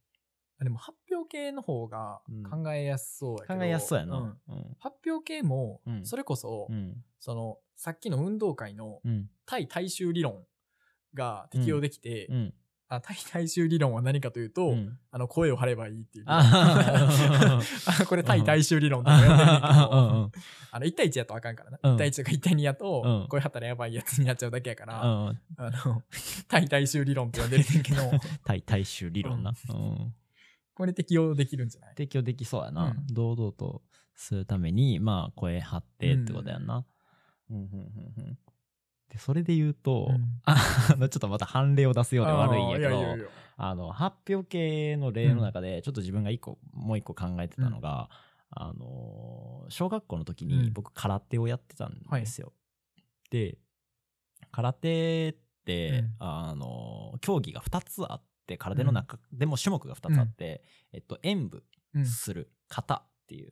[0.65, 3.59] でも、発表系の方がうん考えやすそうやけど。
[3.59, 4.37] 考えやすそうやな。
[4.79, 7.03] 発表系もう、んそれこそ、うん。
[7.19, 9.31] その、さっきの運動会のうん。
[9.47, 10.45] 対大衆理論
[11.15, 12.55] が適用できて、うん。
[12.93, 16.25] あ対大衆理論は何かというと、うんあの、声を張ればいいっていう
[18.09, 19.57] これ対大衆理論とか呼んでんねんけど、
[20.73, 21.79] あの、1対1やとあかんからな。
[21.85, 25.41] うん1対1とか1対2やと、うん声張ったらやばいやつになっちゃうだけやから、うん。
[25.57, 26.03] あの、
[26.49, 28.03] 対大衆理論って呼んでるけど、
[28.45, 29.53] 対大衆理論な。
[29.69, 30.15] うん。
[30.81, 31.91] これ適用できるんじゃない？
[31.91, 32.95] 提供できそうやな。
[32.97, 33.15] うん。
[33.15, 33.83] 堂々と
[34.15, 36.87] するために、まあ、声張ってってことやんな。
[37.51, 37.57] うん。
[37.57, 37.71] うんうん
[38.17, 38.39] うん
[39.11, 40.41] でそれで言うと、うん。
[40.45, 40.57] あ
[40.97, 43.17] のちょっとまた判例を出すようで悪いんやけど
[43.57, 48.09] あの発表系の例の中でちょっと自分が一個、もう一個考えてたのが、
[48.49, 50.73] あの小学校の時にうん。
[50.73, 52.55] 僕空手をやってたんですよ。
[53.31, 53.59] で
[54.51, 56.15] 空手って、うん。
[56.21, 60.63] あの競技が2つあって空手の中でも種目が2つあって、
[60.93, 61.63] えっと、演武
[61.95, 62.07] うん。
[62.07, 63.51] する型っていう、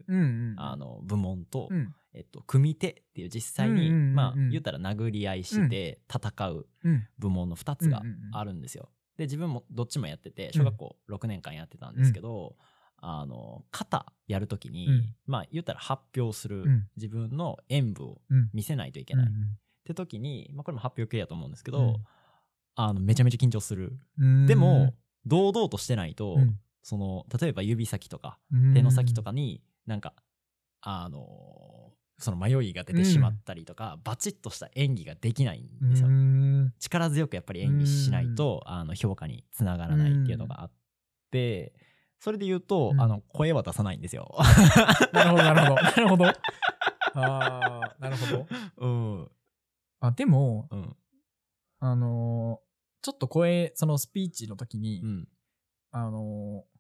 [0.59, 1.95] あの部門と、うん。
[2.15, 7.09] えっと、組手っていう実際に、まあ言ったら殴り合いして戦ううん。
[7.19, 8.91] 部門の2つがあるんですよ。
[9.17, 12.57] で自分もどっちもやってて小学校6年間やってたんですけど、
[12.97, 15.15] あの型やるときに、うん。
[15.27, 16.89] まあ言ったら発表する、うん。
[16.97, 18.51] 自分の演武をうん。
[18.53, 22.05] 見せないといけない、っうんて時に、まあ、これも発表系やと思うんですけど、うん
[22.81, 23.99] あのめちゃめちゃ緊張する。
[24.19, 24.47] うん。
[24.47, 24.95] でも、
[25.27, 26.59] 堂々としてないと、うん。
[26.83, 28.73] その例えば指先とかうん。
[28.73, 30.15] 手の先とかになんか
[30.81, 36.09] あのその迷いが出てしまったりとか、バチッとした演技ができないんですよ。
[36.09, 36.73] うん。
[36.79, 40.71] 力強くやっぱり演技しないと、あの評価につながらないっていうのがあっ
[41.31, 41.75] て、
[42.21, 43.01] それで言うと、うん。
[43.01, 44.37] あの声は出さないんですよ。
[45.13, 45.75] なるほどなるほど。
[45.75, 46.25] なるほど。
[47.15, 48.47] あーなるほど。
[48.77, 49.31] うん。
[50.01, 50.97] あでもうん。
[51.81, 52.68] あのー
[53.03, 55.29] ちょっと声そのスピーチの時に、うん。
[55.91, 56.79] あのー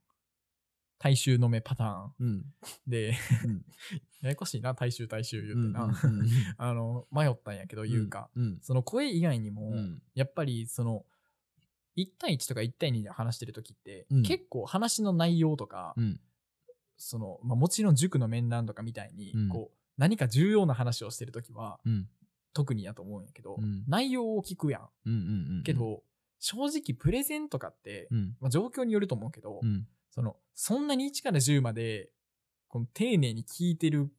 [1.00, 2.12] 大衆の目パターン。
[2.18, 2.44] うん。
[2.86, 3.14] で、
[3.44, 3.64] うん。
[4.20, 5.88] ややこしいな大衆大衆言ってな、
[6.58, 8.58] あの迷ったんやけど言うか、うん。
[8.62, 10.02] その声以外にも、うん。
[10.14, 11.06] やっぱりその
[11.96, 14.22] 1対1とか1対2で話してる時って、うん。
[14.24, 16.20] 結構話の内容とか、うん。
[16.96, 19.48] そのまあ、もちろん塾の面談とかみたいに、うん。
[19.48, 22.08] こう何か重要な話をしてる時はうん。
[22.54, 23.84] 特にやと思うんやけど、うん。
[23.86, 24.90] 内容を聞くやん。
[25.62, 26.02] けど、
[26.38, 28.36] 正直プレゼンとかって、うん。
[28.40, 29.86] まあ、状況によると思うけど、うん。
[30.10, 32.10] そのそんなに1から10まで
[32.68, 34.10] この丁寧に聞いてる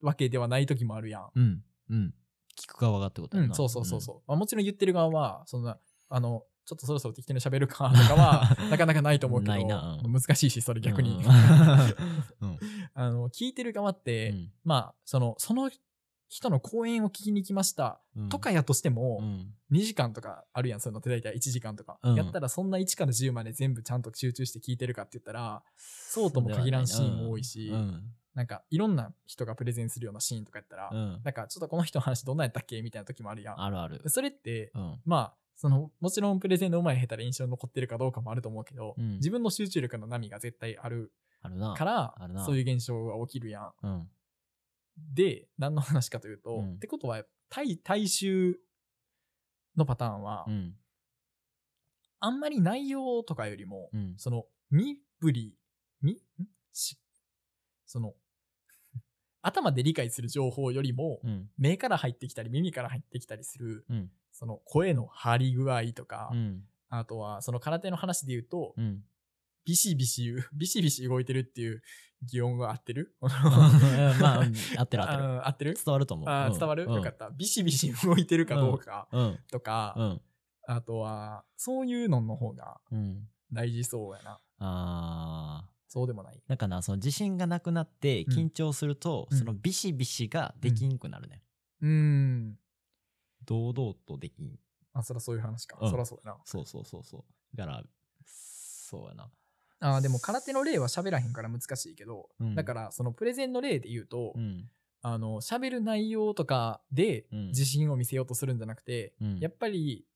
[0.00, 1.30] わけではない時もあるやん。
[1.34, 1.64] うん。
[1.90, 2.14] うん。
[2.58, 11.20] 聞く側がってことやな、うん、そうそうそうそう、まあ、もちろん言ってる側はそんなあのちょっとそろそろ適当に喋るかとかは なかなかないと思うけど難しいしそれ逆に、
[12.94, 14.52] あの聞いてる側って、うん。
[14.64, 15.70] まあそのその
[16.32, 18.00] 人の講演を聞きに来ました。
[18.16, 18.28] うん。
[18.30, 19.54] とかやとしても、うん。
[19.70, 22.14] 2時間とかあるやんそういうのって大体1時間とか、うん。
[22.14, 28.02] やったらそんな1から10まで全部ちゃんと集中して聞いてるかって言ったらそうとも限らんシーンも多いしうん。
[28.32, 31.20] なんかいろんな人がプレゼンするようなシーンとかやったら、うん。
[31.22, 33.62] なんかちょっとこの人の話どんなんやったっけみたいな時もあるやん。
[33.62, 34.02] あるある。
[34.02, 35.00] でそれってうん。
[35.04, 39.16] まあそのもちろんプレゼンの上手い下手で印象に残ってるかどうかもあると思うけど、うん。
[39.16, 41.12] 自分の集中力の波が絶対ある
[41.42, 41.74] あるな。
[41.74, 42.14] から
[42.46, 44.08] そういう現象が起きるやん。
[44.96, 46.74] うんで何の話かというと、うん。
[46.74, 48.58] ってことは対大衆
[49.76, 50.74] のパターンは、うん。
[52.20, 54.14] あんまり内容とかよりも、うん。
[54.16, 55.56] その身振り
[56.00, 56.16] みん？
[56.72, 56.98] し
[57.86, 58.14] その
[59.42, 61.50] 頭で理解する情報よりも、うん。
[61.56, 64.10] 目から入ってきたり耳から入ってきたりするうん。
[64.30, 66.64] その声の張り具合とか、うん。
[66.88, 69.04] あとはその空手の話で言うと、うん
[69.64, 71.82] ビシビシ言う、 ビシビシ動いてるっていう
[72.22, 73.16] 擬音が合ってる？
[73.20, 75.24] まあうん合ってる合ってる。
[75.24, 75.74] あ合ってる？
[75.74, 76.28] 伝わると思う。
[76.28, 76.34] うん。
[76.34, 76.94] あー伝わる、うん。
[76.94, 77.30] よかった。
[77.30, 79.38] ビシビシ動いてるかどうかうん。
[79.50, 80.20] とか、うん。
[80.66, 83.28] あとは、そういうのの方がうん。
[83.52, 84.40] 大事そうやな。
[84.58, 85.72] あー。
[85.88, 86.42] そうでもない。
[86.48, 88.32] なんかなその自信がなくなってうん。
[88.32, 89.38] 緊張すると、うん。
[89.38, 91.42] そのビシビシができんくなるね、
[91.80, 92.58] うーん。
[93.44, 94.58] 堂々とできん。
[94.94, 95.78] あ、そらそういう話か。
[95.80, 95.90] うん。
[95.90, 96.40] そらそうやな。
[96.44, 97.56] そうそうそうそう。
[97.56, 97.84] だから
[98.24, 99.30] そうやな
[99.84, 102.54] あーでも空手の例は喋らへんから難しいけど、うん。
[102.54, 104.68] だからそのプレゼンの例で言うと、うん。
[105.02, 107.46] あの、喋る内容とかでうん。
[107.48, 109.38] 自信を見せようとするんじゃなくて、うん。
[109.40, 110.06] やっぱり、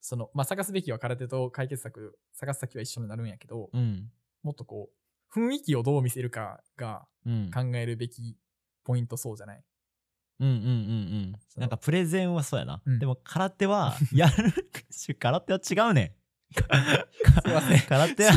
[0.00, 4.10] その、まあ、探すべきは空手と解決策、探す先は一緒になるんやけど、うん。
[4.42, 4.90] もっとこ
[5.32, 7.50] う、雰囲気をどう見せるかがうん。
[7.54, 8.36] 考えるべき
[8.82, 9.62] ポイントそうじゃない？
[10.40, 10.68] うんうんうんう
[11.28, 11.32] ん。
[11.56, 12.98] なんかプレゼンはそうやな、うん。
[12.98, 14.52] でも空手は やる
[15.20, 16.10] 空手は違うねん。
[17.44, 17.80] すいません。
[17.86, 18.32] 空手は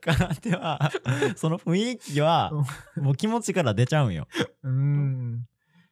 [0.00, 0.90] 空手は
[1.36, 2.52] その雰囲気は
[2.96, 4.28] もう気持ちから出ちゃうんよ。
[4.62, 5.46] うーん。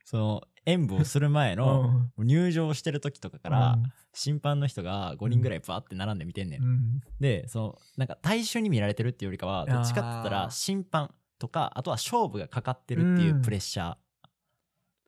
[0.05, 3.79] その演舞をする前の入場してる時とかから
[4.13, 13.95] 審判の人が5人ぐらいバーって並んで見てんねん、うん、でそのなんか大衆に見られてるっていうよりかはどっちかって言ったら審判とかあとは勝負がかかってるっていうプレッシャー、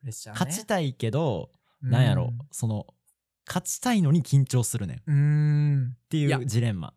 [0.01, 0.39] プレッシャー、ね。
[0.39, 1.51] 勝ちたいけど、
[1.83, 1.91] うん。
[1.91, 2.87] なんやろその
[3.47, 5.95] 勝ちたいのに緊張するねん。
[5.95, 6.09] っ。
[6.09, 6.93] ていうジレンマ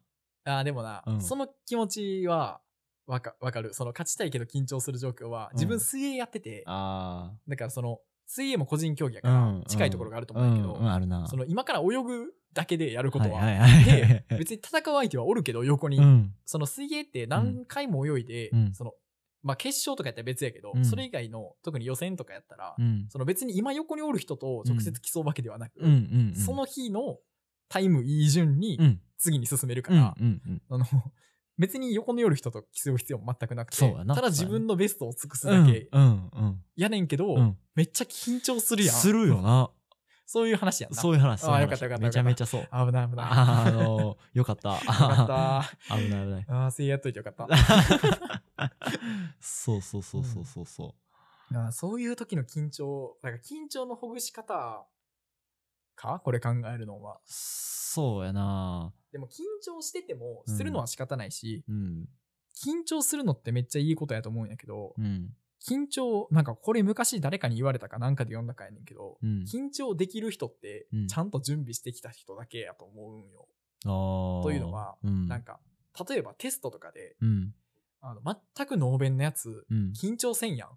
[0.57, 1.21] あーでもな、うん。
[1.21, 2.61] その気持ちは
[3.07, 3.73] わかわかる。
[3.73, 11.27] その勝ちたいけど緊張する状況は、自分水泳やってて、あだからその、水泳も個人競技やあから近いところがあると思うんやけど、うんうんあるな。
[11.27, 13.85] その今から泳ぐだけでやることは、はいはいはい。
[13.85, 16.33] で別に戦う相手はおるけど横に、うん。
[16.45, 18.73] その水泳って何回も泳いで、うん。
[18.73, 18.93] その
[19.41, 20.85] まあ決勝とかやったら別やけど、うん。
[20.85, 23.07] それ以外の特に予選とかやったら、うん。
[23.09, 26.35] その別に今横におる人と直接競うわけではなく、うんうんうん。
[26.35, 27.17] その日の
[27.69, 29.01] タイムいい順にうん。
[29.17, 30.61] 次に進めるかうんら、うんうん。
[30.69, 30.85] あの
[31.57, 36.05] 別に横におる人と競う必要も全くなくてただ自分のベストを尽くすうんだけうんう
[36.45, 37.57] んやねんけど、うん。
[37.75, 38.95] めっちゃ緊張するやん。
[38.95, 39.69] するよな。
[40.25, 41.01] そういう話やんな。
[41.01, 41.59] そういう話そういう話。
[41.59, 42.61] あよかったよかっためちゃめちゃそう。
[42.61, 43.25] 危ない危ない。
[43.25, 44.69] ああのよかった。
[44.75, 45.63] よかった。
[45.97, 46.45] 危ない危ない。
[46.47, 47.47] ああ、せいやっといてよかった。
[49.39, 50.95] そうそうそうそうそうそ
[51.51, 54.85] あーそういう時の緊張、なんか緊張のほぐし方
[55.99, 56.21] か？
[56.23, 57.15] これ考えるのは。
[57.15, 57.19] う。
[57.25, 58.93] そうやな。
[59.11, 60.55] でも緊張してても、うん。
[60.57, 62.07] するのは仕方ないし、うん。
[62.55, 65.33] 緊張するのってめっちゃいいことやと思うんやけど、うん。
[65.67, 69.43] 緊張、なんかこれ昔誰かに言われたかなんかで読んだかやねんけど、うん。
[69.43, 73.47] 緊張できる人ってうん、ちゃんと準備してきた人だけやと思うんよ。
[73.83, 75.27] というのはうん。
[75.27, 75.59] なんか、
[76.09, 77.53] 例えばテストとかで、うん。
[78.01, 78.21] あの
[78.55, 79.91] 全くノーベンのやつ、うん。
[79.91, 80.69] 緊張せんやん。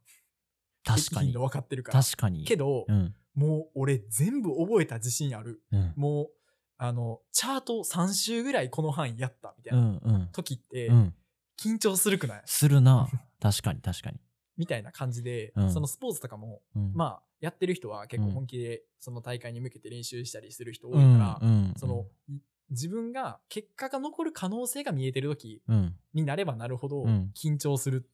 [0.84, 1.32] 確かに。
[1.32, 2.02] 分かってるから。
[2.02, 2.44] 確かに。
[2.44, 5.62] けど、うんもう俺全部覚えた自信ある。
[5.72, 5.93] うん。
[5.97, 6.30] もう、
[6.78, 10.28] あの、チャート3週ぐらいこの範囲やったみたいうなんうん。
[10.33, 11.14] 時って、うん。
[11.59, 12.43] 緊張するくない？
[12.47, 13.09] するな。
[13.41, 14.18] 確かに確かに。
[14.57, 15.72] みたいな感じで、うん。
[15.72, 16.93] そのスポーツとかも、うん。
[16.93, 22.39] まあ、やってる人は結構うん本気でその大会に向けて練習したりする人多いうんから、うんその、い
[22.70, 25.97] 自分が結果が残る可能性が見えてる時うん。
[26.14, 27.33] になればなるほどうん。
[27.35, 28.09] 緊張する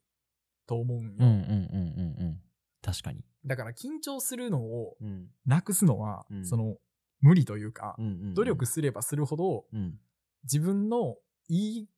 [0.67, 1.13] と思うんよ。
[1.19, 2.43] うんうんうんうんうん。
[2.83, 5.27] 確かにだから緊張するのをうん。
[5.47, 6.47] なくすのは、うん。
[6.47, 6.77] その
[7.21, 9.99] 無理というか、うんうん努力すればするほどうん。
[10.45, 11.17] 自分の
[11.49, 11.89] いい、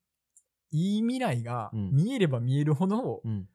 [0.70, 1.90] いい未来がうん。
[1.92, 3.48] 見えれば見えるほど、うん。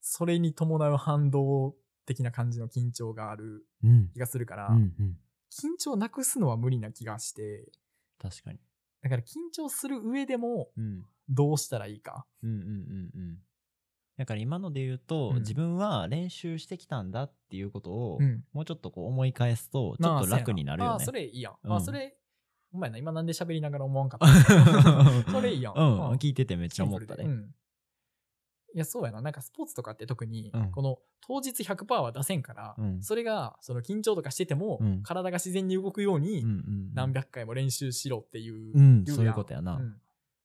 [0.00, 1.74] それに伴う反動
[2.06, 4.08] 的な感じの緊張があるうん。
[4.12, 5.18] 気がするから、うんうん。
[5.50, 7.72] 緊張なくすのは無理な気がして、
[8.20, 8.58] 確かに。
[9.02, 11.04] だから緊張する上でもうん。
[11.30, 12.26] どうしたらいいか。
[12.42, 13.38] うんうんうんうん
[14.18, 18.44] だから今ので言うと、うん自分は練習してきたんだっていうことを、うん。
[18.52, 21.54] もうちょっとこう思い返すとちょっと楽になるよねあ、それいいやん。
[21.62, 22.16] うんあ、それ、
[22.72, 24.26] お前な、今なんで喋りながら思わんかった
[25.30, 25.74] それいいやん。
[25.74, 27.24] うん、うん聞いててめっちゃ思ったね。
[27.24, 27.54] うん。
[28.74, 29.22] いや、そうやな。
[29.22, 38.76] なんかスポーツとかって特に、うんこの当日100%は出せんから、うんそれが、その緊張とかしてても、うん体が自然に動くようにうんうん何百回も練習しろっていう。
[38.76, 39.76] うん、言そういうことやな。
[39.76, 40.00] うん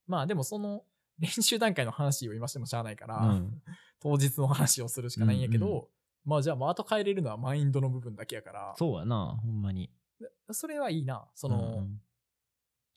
[0.05, 0.83] まあでもその
[1.19, 3.61] 練習段階の話を今してもしゃあないから、うん
[3.99, 5.87] 当日の話をするしかないんやけど、うんう
[6.25, 9.89] まあじゃあもう後帰れるのはマインドの部分だけやから、そうやな、ほんまに。
[10.51, 11.25] それはいいな。
[11.35, 11.87] そその、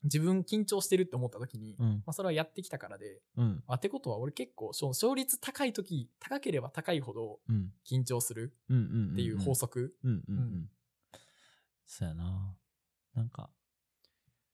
[0.03, 9.13] 自分緊張してるって思った時に、うん、まあそれはやってきたからで、うん、あってことは俺結構勝率高い時、高ければ高いほどうん、緊張するうん、うん。
[9.13, 9.95] っていう法則。
[10.03, 10.69] うん、うん、ううんん。
[11.85, 12.55] そうやな。
[13.15, 13.49] なんか、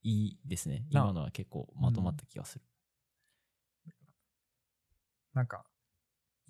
[0.03, 0.85] いいですね。
[0.91, 2.65] な今のは結構まとまった気がする。
[5.33, 5.65] なんか、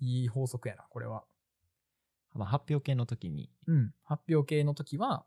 [0.00, 1.24] いい法則やな、これは。
[2.34, 3.94] まあ、発表系の時に、うん。
[4.02, 5.24] 発表系の時は、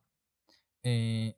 [0.84, 1.34] えー、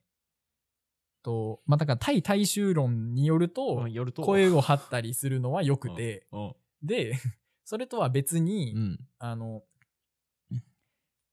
[1.23, 7.13] と、まあ、だから対大衆論によると、よると、声を張ったりするのは良くて、うん、で、
[7.65, 9.07] それとは別に、うん。
[9.19, 9.63] あの、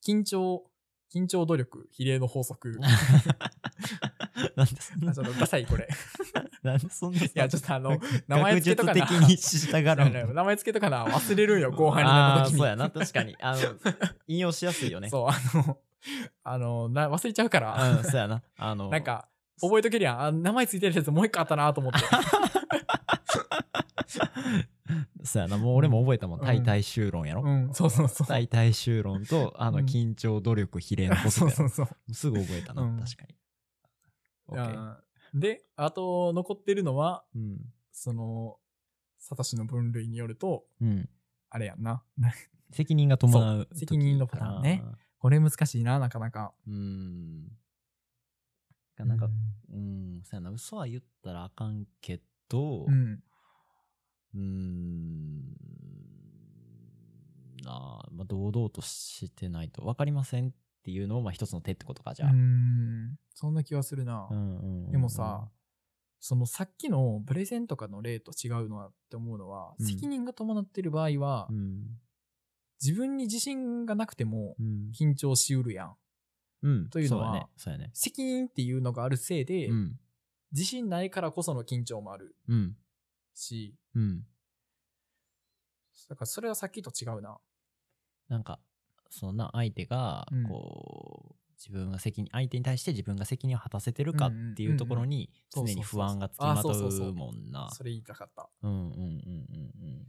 [0.05, 0.71] 緊張、
[1.13, 2.79] 緊張努力、比例の法則。
[4.57, 5.89] なんでそんなあ、ちょっとダサい、これ。
[6.63, 9.07] なんでそんなさいや、ちょっとあの、名前学つけとかな。
[9.07, 12.47] 術的に従らん 名前つけとかな、忘れるんよ、後半にな。
[12.47, 12.91] そうやな。
[12.91, 13.37] 確かに。
[13.41, 13.63] あの、
[14.27, 15.09] 引用しやすいよね。
[15.09, 15.79] そう、あの、
[16.45, 18.43] あの、な忘れちゃうから、うん、そうやな。
[18.57, 19.29] あの、なんか、
[19.61, 20.21] 覚えとけるやん。
[20.21, 21.99] あ名前ついてるやつもう一個あったなと思って。
[25.25, 25.59] そうやな。
[25.59, 26.63] もう俺も覚えたもん。
[26.63, 27.43] 大衆論やろ。
[27.43, 28.27] うん、そうそうそう。
[28.27, 32.15] 対大衆論と、あの、うん緊張、努力、比例のことそうそうそう。
[32.15, 32.83] すぐ覚えたな。
[32.83, 33.35] うん確かに。
[35.35, 37.59] で、あと残ってるのは、うん。
[37.93, 38.59] その、
[39.19, 41.09] サトシの分類によると、うん。
[41.51, 42.03] あれやんな。
[42.71, 44.85] 責任が伴う責任のパターンね。
[45.19, 46.55] これ難しいな、なかなか。
[46.67, 47.49] うん。
[48.99, 49.29] なんか、
[49.71, 50.51] うん、そうやな。
[50.51, 53.23] 嘘は言ったらあかんけど、うん、
[54.35, 55.57] うん。
[57.67, 60.55] あ、まあ、堂々としてないと分かりません
[60.87, 62.31] っていうのをまあ一つの手ってことかじゃあ。
[62.31, 64.29] うんそんな気はするな。
[64.31, 65.49] うんうんうんでもさ、
[66.21, 71.99] そのさっきのプレゼンとかの例と違うのはって思うのは、うん責任が伴ってる場合は、うん、
[72.81, 75.97] 自分に自信がなくてもうん、緊張しうるやん。
[76.63, 77.49] うん、というのはね。
[77.79, 77.91] ね。
[77.93, 79.99] 責任っていうのがあるせいで、うん、
[80.53, 82.77] 自信ないからこその緊張もあるうん、
[83.35, 84.23] し、うん。
[86.09, 87.39] だからそれはさっきと違うな。
[88.29, 88.61] なんか、
[89.11, 97.71] そんな相手がうん、こう、自分が責任、相手に対して自分が責任を果たせてるかっていうところに常に不安がつきまとそうもんな。
[97.73, 98.49] それ言いたかった。
[98.63, 100.07] うんうんうんうんうん。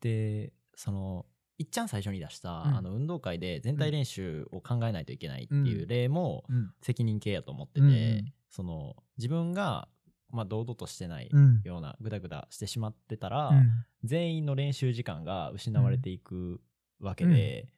[0.00, 1.26] で、その
[1.58, 2.76] いっちゃん最初に出した、うん。
[2.76, 5.88] あの運動会で全体練習を考えないといけないっていううん。
[5.88, 6.70] 例もうん。
[6.82, 8.32] 責任系やと思ってて、うんうん。
[8.50, 9.88] その自分が、
[10.30, 11.62] まあ、堂々としてないうん。
[11.64, 13.70] ようなグダグダしてしまってたら、うん。
[14.04, 16.60] 全員の練習時間が失われていく
[17.00, 17.68] わけで、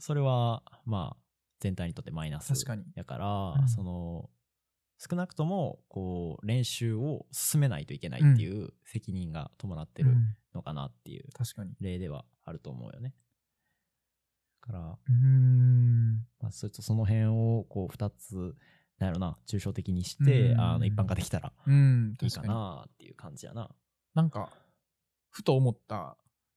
[0.00, 1.22] それはまあ
[1.60, 2.84] 全体にとってマイナス確かに。
[2.94, 3.68] やから、うん。
[3.68, 4.30] その
[4.98, 10.36] 少なくともこう練習を進めないといけないっていう責任が伴ってるうん。
[10.54, 11.74] のかなっていう確かに。
[11.80, 13.14] 例ではあると思うよね。
[14.62, 16.14] だから、うーん。
[16.40, 18.54] まあ、それとその辺をこう2つ
[18.98, 20.60] なんやろな抽象的にして、うん。
[20.60, 23.70] あの一般化できたらうんいいかなっていう感じやな。
[24.14, 24.50] なんか
[25.30, 26.16] ふと思った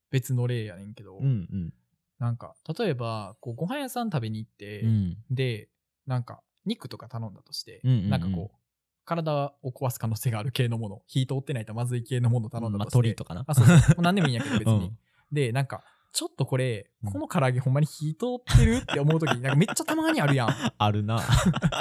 [0.09, 1.73] 別の例やねんけど、うんうん
[2.19, 5.69] なんか例えばこうご飯屋さん食べに行って、うんで
[6.05, 8.57] なんか肉とか頼んだとして、うんうんうんなんかこう
[9.05, 13.43] 体を壊す可能性がある系のもの火通ってないとまずい系のもの頼んだまあとして、鳥とかな。
[13.45, 14.97] あそうそう何でもいいんやけど別に、うん
[15.31, 15.83] でなんか
[16.13, 21.19] ちょっとこれうんこの唐揚げほんまに火通ってるって思う時になんかめっちゃたまにあるやん あるな。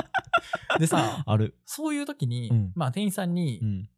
[0.80, 1.54] でさある。
[1.64, 3.88] そういう時に、うんまあ店員さんにうん。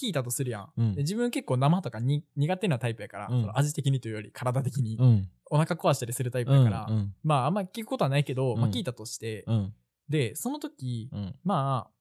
[0.00, 5.28] 聞いたとするやん、うんで自分結構生とかに苦手なタイプやから、うんその味的にというより体的に、うん。
[5.50, 6.64] お腹壊したりするタイプうん。
[6.64, 7.14] やから、うん。
[7.22, 9.74] まああんま聞くことはないけど、まあうん聞いたとして、うん。
[10.08, 11.34] でその時、うん。
[11.44, 11.94] まあ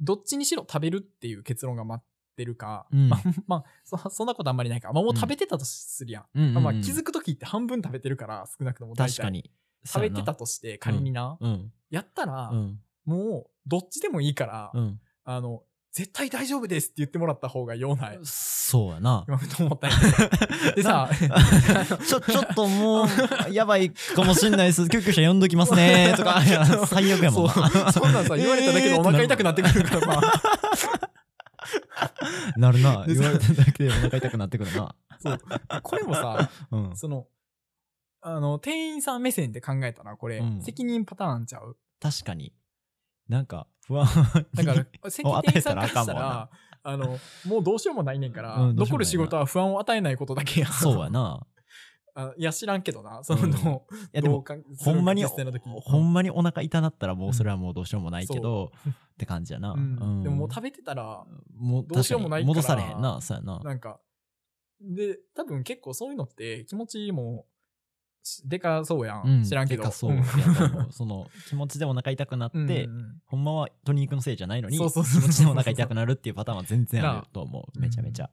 [0.00, 2.06] どっちにしろ食べるっていう結論が待っ
[2.36, 6.54] てるか、うんまあ、 まあそそんなことあんまりないか、まあ、もう食べてたとするやん、うん。
[6.54, 9.50] まあまあ、気づく時って半分食べてるから少なくとも大体確かに。
[9.84, 11.72] 食べてたとして仮にな、うん。
[11.90, 12.80] やったら、うん。
[13.04, 15.00] もうどっちでもいいから、うん。
[15.24, 19.24] あの絶対大丈夫ですって言ってもらった方がようないそうやな。
[19.28, 21.10] 今ふと思ったんやけどでさ
[22.08, 23.08] ちょ、ちょっともう、
[23.52, 24.88] やばいかもしんないです。
[24.88, 26.14] 救急車呼んどきますね。
[26.16, 26.40] とか、
[26.86, 27.92] 最悪やもんな。
[27.92, 30.20] そんなんさ言われただけでお腹痛くなってくるからさ、
[32.56, 33.04] なるな。
[33.06, 34.94] で言われただけでお腹痛くなってくるな。
[35.22, 35.38] そう
[35.82, 36.96] これもさうん。
[36.96, 37.26] その
[38.22, 41.76] あの店員さん目線で考えたらこれ、うん責任パターンちゃう？
[42.00, 42.52] 確かに。
[43.28, 44.06] なんか、不安。
[44.54, 46.50] だから責任さんからしたらら
[46.84, 51.46] あのもうどうしようもないねんから、うん残る仕事は不安を与えないことだけやそうやな。
[52.14, 53.54] あいや知らんけどなその、うんい
[54.12, 59.72] やでもどうかほんまに、ほんまにお腹痛なったらもうそれはもうどうしようもないけど、って感じやな。
[59.72, 61.24] うんうんでももう食べてたら
[61.56, 63.20] もうどうしようもないから戻されへんな。
[63.22, 63.60] そうやな。
[63.60, 64.00] なんか
[64.82, 67.51] で多分結構そういうのって気持ちもし
[68.44, 69.44] でかそうやん、うん。
[69.44, 69.90] 知らんけど。
[69.90, 70.10] そ
[70.90, 73.22] その気持ちでお腹痛くなって、うんうんうん。
[73.26, 74.90] ほんまは鶏肉のせいじゃないのに気持
[75.32, 77.64] ちでお腹痛くなるっていうパターンは全然あなると思う。
[77.74, 77.82] うん。
[77.82, 78.30] めちゃめちゃ、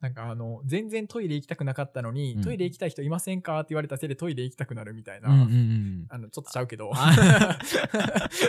[0.00, 2.42] なんかあの全然トイレ行きたくなかったのに、うん。
[2.42, 6.90] トイレ行きたい人いませんかって言われたせいでトイレ行きたくなるみたいな、うんうんうんあのちょっとちゃうけど。
[6.94, 7.12] あ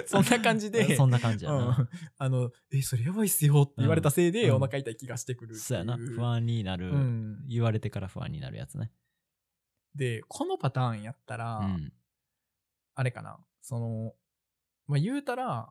[0.08, 0.96] そんな感じで。
[0.96, 1.90] そんな感じやな、うん。
[2.18, 4.56] あのえそれやばいっすよって言われたせいで、うん。
[4.56, 5.98] お腹痛い気がしてくるそうやな。
[5.98, 8.92] 不安になる、うん、言われてから不安になるやつね
[9.96, 11.94] でこのパターンやったら、うん。
[12.96, 13.38] あれかな。
[13.62, 14.14] その
[14.88, 15.70] まあ言うたら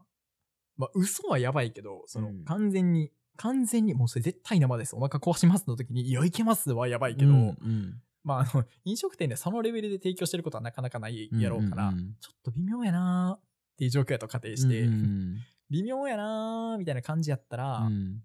[0.76, 2.44] まあ嘘はやばいけどそのうん。
[2.44, 4.96] 完全に、完全にもうそれ絶対生です。
[4.96, 8.02] お腹壊しますの時にいやいけますはやばいけど、うんうん。
[8.24, 12.16] まああの飲食店でそのレベルで提供してることはなかなかないやろうから、んんん。
[12.20, 13.48] ちょっと微妙やなーっ
[13.78, 15.36] ていう状況やと仮定して、うんうん。
[15.70, 18.22] 微妙やなーみたいな感じやったら、うん。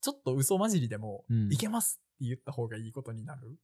[0.00, 1.52] ちょっと嘘混じりでも、うん。
[1.52, 3.58] いけますって言った方がいいことになる。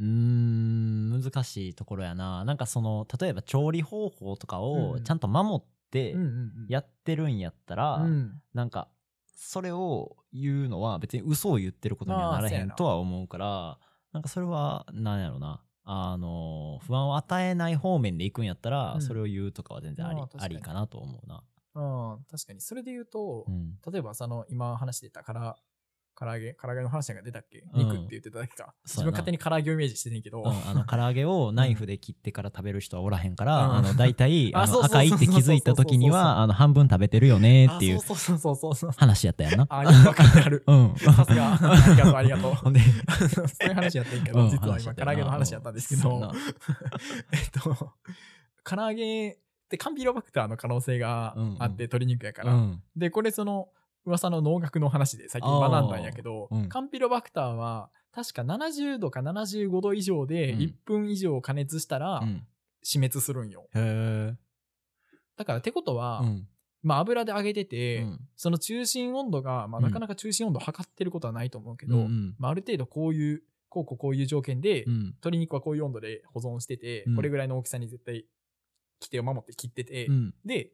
[0.00, 2.44] うーん難しいところやな。
[2.44, 4.64] なんかその例えば調理方法とかうん。
[4.92, 6.66] をちゃんと守ってうんうんうん。
[6.68, 8.42] やってるんやったら、うん。
[8.52, 8.88] なんか
[9.36, 13.78] それを言うのは別に嘘を言ってることにはならへんとは思うから
[14.12, 15.60] なんかそれはなんやろな。
[15.86, 19.02] あの不安を与えない方面で行くんやったら、うん。
[19.02, 21.42] それを言うとかは全然あり,、まあありかなと思うな。
[21.74, 22.60] うん確かに。
[22.60, 23.74] それで言うと、うん。
[23.92, 25.56] 例えばその今話してたから
[26.16, 27.88] 唐揚げ唐揚げの話が出たっけ、うん。
[27.88, 28.72] 肉って言ってただけか。
[28.84, 33.76] 自分勝手に唐揚げをイメージしてんねんけど、うん、あの唐揚げをナイフで切ってから食べる人はおらへんから、うん。
[33.76, 38.90] あの大体 ああの赤いって気づいた時にはあの半分食べてるよねっていうあそうそうそうそうそう。
[38.92, 39.66] 話やったやんな。
[39.68, 40.64] あよくある。
[40.66, 40.94] うん。
[40.96, 41.54] さすが。
[41.54, 42.54] ありがとうありがとう。
[42.54, 44.50] ほんで、そういう話やってんけど、うん。
[44.50, 46.32] 実は今唐揚げの話やったんですけど。
[47.32, 47.92] えっと
[48.64, 49.36] 唐揚げっ
[49.68, 52.82] てカンピロバクターの可能性があって、鶏肉やから、うん。
[52.96, 53.68] でこれその
[54.06, 56.68] 噂の農学の話で最近学んだんやけど、うん。
[56.68, 60.58] カンピロバクターは確か70度か75度以上でうん。
[60.60, 62.46] 1分以上加熱したらうん。
[62.84, 63.80] 死滅するんよ、へ
[64.32, 64.36] え。
[65.36, 66.48] だからってことは、うん。
[66.82, 68.20] まあ油で揚げてて、うん。
[68.36, 69.84] その中心温度が、まあ、うん。
[69.84, 72.34] なかなか中心温度測ってることはないと思うけど、うんうん。
[72.38, 75.04] まあ、ある程度こういうこうこうこういう条件で、うん。
[75.04, 77.16] 鶏肉はこういう温度で保存してて、うん。
[77.16, 78.26] これぐらいの大きさに絶対
[79.00, 80.34] 規定を守って切ってて、うん。
[80.44, 80.70] でっ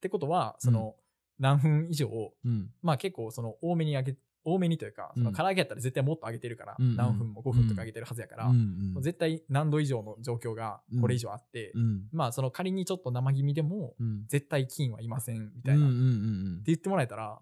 [0.00, 0.96] てことはその
[1.38, 2.08] 何分以上、
[2.44, 2.70] うん。
[2.82, 6.96] まあ結構その多めに揚げ多めにというか、そのうん唐揚げやったら絶対もっと揚げてるから、うんうん。
[6.96, 12.08] 何分も5分とか揚げてるはずやから、うん絶対何度以上の状況がこれ以上あって、うん。
[12.12, 14.24] まあその仮にちょっと生気味でも、うん。
[14.28, 15.94] 絶対菌はいませんみたいな、って
[16.66, 17.38] 言ってもらえたら、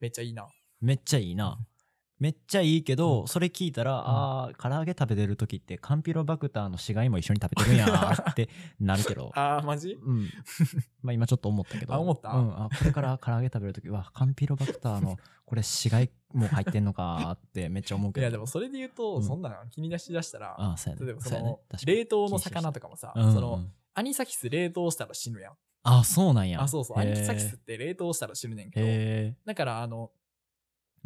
[0.00, 0.46] めっちゃいいな。
[0.80, 1.58] めっちゃいいな。
[2.18, 7.86] めっちゃいいけど、それ聞いたら、んああ、唐揚げ食べてる時ってカンピロバクターの死骸も一緒に食べてるんや
[8.30, 8.48] って
[8.80, 9.30] なるけど。
[9.36, 9.98] あー、マジ？
[10.02, 10.30] うん。
[11.02, 11.92] まあ今ちょっと思ったけど。
[11.92, 12.30] あ思った？
[12.30, 12.64] うん。
[12.64, 18.22] あ、これから唐揚げ食べる時は、カンピロバクターの、これ死骸も入ってんのかってめっちゃ思うけど。
[18.22, 21.06] いやでもそれで言うと、うんそんなの気に出しだしたら、ああ、そうやね。
[21.06, 23.64] 例えばそそうやねの、確かに冷凍の魚とかもさ、うんうんその
[23.98, 25.54] アニサキス冷凍したら死ぬやん。
[25.82, 26.60] あ、そうなんや。
[26.62, 26.98] あ、そうそう。
[26.98, 29.36] アニサキスって冷凍したら死ぬねんけど。
[29.46, 30.10] だからあの、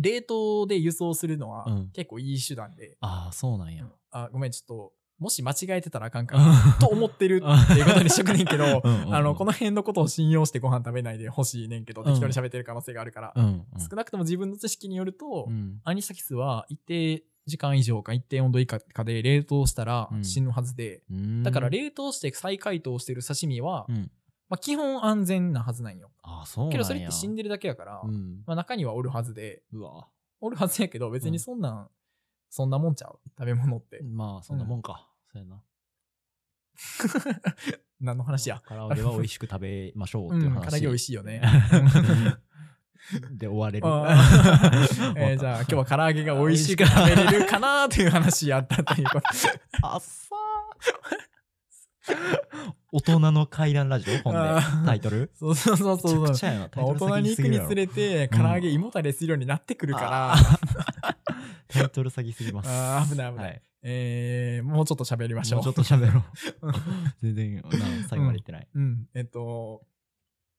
[0.01, 1.91] 冷凍で輸送するのはうん。
[1.93, 3.87] 結構いい手段で、ああ、そうなんや。
[4.11, 6.45] あ、ごめん、ちょっと、もし間違えてたらあかんから、
[6.81, 9.15] と思ってるっていうことにしとくねんけど、 うんうんうん。
[9.15, 12.07] あの、この辺のことを信用してご飯食べないでほしいねんけど、うん。
[12.07, 13.45] 適当に喋ってる可能性があるから、うん。
[13.45, 15.81] うん少なくとも自分の知識によると、うん。
[15.85, 20.25] アニサキスは一定時間以上か一定温度以下かで冷凍したらうん。
[20.25, 21.43] 死ぬはずで、うん。
[21.43, 24.11] だから冷凍して再解凍してる刺身は、うん。
[24.51, 26.11] まあ、基本安全なはずなんよ。
[26.23, 26.73] ああ、そうなんや。
[26.73, 28.43] けどそれって死んでるだけやから、うん。
[28.47, 30.09] まあ、中にはおるはずで、うわ。
[30.41, 31.89] おるはずやけど別にそんなん、
[32.51, 33.19] そんなもんちゃう？
[33.39, 34.03] 食べ物って。
[34.03, 35.09] まあ、そんなもんか。
[35.33, 35.63] そうやな。
[38.01, 38.61] 何の話や？
[38.67, 40.71] 唐揚げは美味しく食べましょううん、っていう話。
[40.71, 41.43] 唐揚げ美味しいよね。
[43.33, 43.87] で終われる。
[45.17, 49.27] えーじゃあ今日は唐揚げが美味しく食べれるかなという話やったということ。
[49.83, 51.31] あっさー
[52.93, 54.19] 大人の階段ラジオ？
[54.19, 55.31] 本あでータイトル？
[55.35, 60.35] そうそうそうめちそう大人に行くにつれて、唐揚げ胃もたれするようになってくるから、
[61.69, 62.69] タイトル詐欺すぎます。
[62.69, 63.47] あー危ない危ない。
[63.47, 63.63] はい。
[63.83, 65.63] えー、もうちょっと喋りましょう。
[65.65, 66.73] もうちょっと喋ろう。
[67.23, 67.71] 全然、な
[68.09, 68.69] 最後まで言ってない。
[68.75, 69.87] うん、えっと、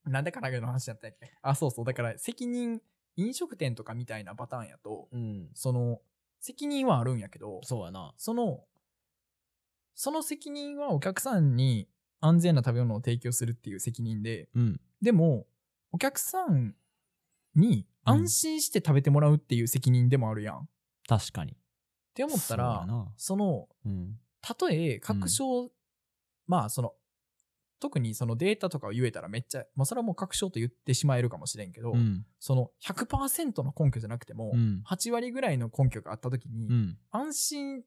[0.05, 1.31] なんで唐揚げの話だったっけ？
[1.41, 1.85] あ、そうそう。
[1.85, 2.81] だから責任、
[3.17, 5.49] 飲食店とかみたいなパターンやと、うん。
[5.53, 5.99] その、
[6.39, 8.13] 責任はあるんやけど、そうやな。
[8.17, 8.63] その、
[9.95, 11.87] その責任はお客さんに
[12.19, 14.81] 安全な食べ物を提供するっていう責任で、うん。
[15.01, 15.47] でも、
[15.91, 16.75] お客さん
[17.55, 20.55] に安心して食べてもらうっていう責任でもあるやん。
[20.57, 20.67] っ
[21.07, 21.53] 確かに。
[21.53, 21.55] っ
[22.13, 23.11] て思ったら、な。
[23.17, 24.19] その、うん。
[24.41, 25.71] たとえ確証、
[26.47, 26.93] まあその、
[27.79, 32.25] 特にそのデータとかを言えたらめっちゃ、まあそれはもう確証と言ってしまえるかもしれんけど、うん。
[32.39, 34.83] その100%の根拠じゃなくても、うん。
[34.87, 36.97] 8割ぐらいの根拠があった時に、うん。
[37.11, 37.83] 安心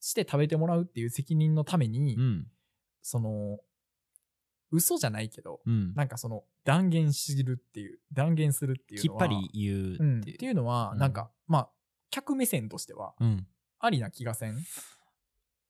[0.00, 2.46] して食べてもらうっていう責任のために、うん。
[3.02, 3.58] その、
[4.72, 5.94] 嘘じゃないけど、うん。
[5.94, 11.70] なんかその断言するっていう、断言するっていうのは、きっぱり言ううん、っってていうのは、うんなんか、まあ、
[12.10, 13.46] 客目線としては、うん。
[13.78, 14.56] ありな気がせん？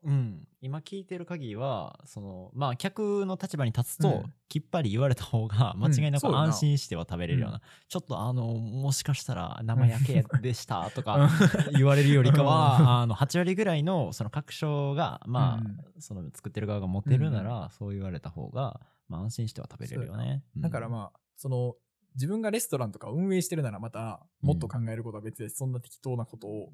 [0.02, 4.32] うん、今聞いてる限りはそのまあ客の立場に立つと、うん。
[4.48, 11.28] きっぱり言われた方が間違いなく安心しては食べれるような、うちょっとあのもしかしたら生焼けでしたとうんか
[11.76, 12.48] 言われるよりかうん。
[12.48, 15.78] はあの8割ぐらいのその確証がまあ、うん。
[16.00, 20.42] その作ってる側が持てるなら、そう言われた方が、まあ、安心しては食べれるよね。
[20.56, 21.74] だからまあ、その、
[22.14, 26.72] 自分がレストランとか運営してるならまた、もっと考えることは別で、そんな適当なことを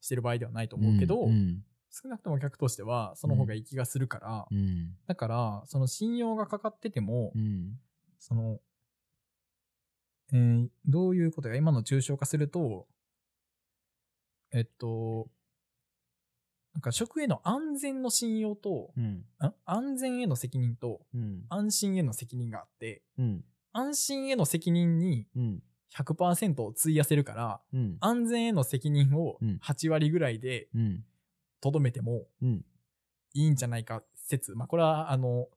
[0.00, 4.96] してる場合ではないと思うけど、うん少なくとも客としては、その方がいい気がするから、うん。
[5.06, 7.78] だから、その信用がかかってても、うん。
[8.18, 8.60] その、
[10.32, 12.86] えーどういうことか、今の抽象化すると、
[14.52, 15.30] えっと、
[16.74, 19.04] なんか食への安全の信用と、うん。
[19.04, 19.24] ん
[19.64, 21.44] 安全への責任と、うん。
[21.48, 23.44] 安心への責任があって、うん。
[23.72, 25.62] 安心への責任にうん。
[25.96, 27.96] 100%を費やせるから、うん。
[28.00, 29.58] 安全への責任をうん。
[29.60, 31.04] 8割ぐらいでうん
[31.60, 32.64] とどめてもうん。
[33.34, 34.54] いいんじゃないか説。
[34.54, 35.48] まあこれはあの、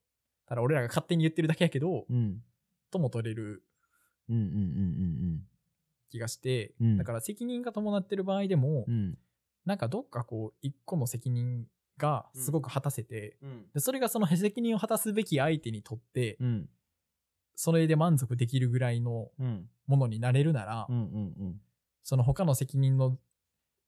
[0.45, 2.43] ただ俺らが勝手に言ってるだけやけど、うん。
[2.91, 3.63] とも取れる
[6.09, 6.97] 気がして、うん。
[6.97, 8.93] だから責任が伴ってる場合でも、うん。
[8.93, 9.17] うん
[9.63, 13.65] なんかどっかこう一個の責任がすごく果たせて、うん。
[13.75, 16.69] でそれがその責任を果たすべき相手にとって、うん。
[17.55, 19.69] それで満足できるぐらいのうん。
[19.85, 21.61] ものになれるなら、うんうん。
[22.01, 23.19] その他の責任の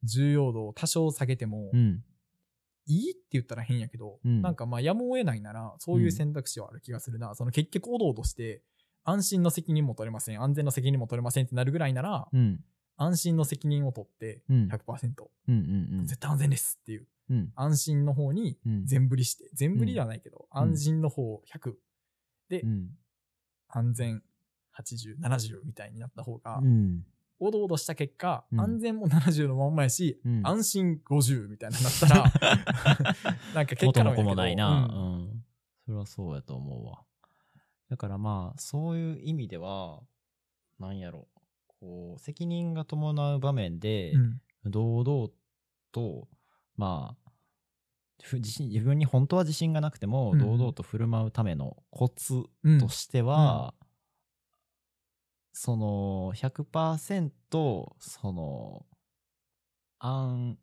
[0.04, 2.04] 重要度を多少下げても、うん。
[2.86, 4.41] いいって言ったら変やけど、うん。
[4.41, 7.34] なんかまあやむを得ないなら、そういう選択肢はある気がするな。
[7.36, 8.62] その結局おどおどして、
[9.04, 12.60] 安心の責任も取れません、安全の責任も取れませんってなるぐらいなら、うん。
[12.95, 14.70] 安心の責任を取ってうん。
[14.70, 17.51] 100%、うんうん絶対安全ですっていう、うん。
[17.56, 18.86] 安心の方にうん。
[18.86, 20.60] 全振りして、全振りではないけど、うん。
[20.60, 21.74] 安心の方100、
[22.49, 22.89] で、うん。
[23.70, 24.22] 安全
[24.78, 27.06] 80、70みたいになった方が、うん
[27.44, 28.62] おどおどした結果、うん。
[28.62, 30.41] 安全も70のまんまやし、うん。
[30.44, 32.32] 安心50みたいになったら、
[33.54, 35.16] なんか結果元の子もないな、うん。
[35.16, 35.46] うん。
[35.86, 37.04] それはそうやと思うわ。
[37.89, 40.02] だからまあそういう意味では
[40.80, 41.28] なんやろ。
[41.68, 44.41] こう責任が伴う場面でうん。
[44.66, 45.30] 堂々
[45.91, 46.30] と、
[46.78, 47.32] まあ
[48.22, 50.39] ふ自信自分に本当は自信がなくてもうん。
[50.39, 52.80] 堂々と振る舞うためのコツうん。
[52.80, 53.74] としては、
[55.54, 57.32] その100%
[57.99, 58.86] その
[59.99, 60.58] 安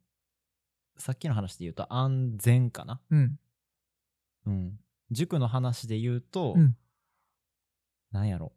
[0.99, 3.39] さっきの話で言うと安全かな、うん。
[4.47, 4.81] うん、
[5.11, 6.77] 塾の話で言うと、うん。
[8.13, 8.53] なんやろ？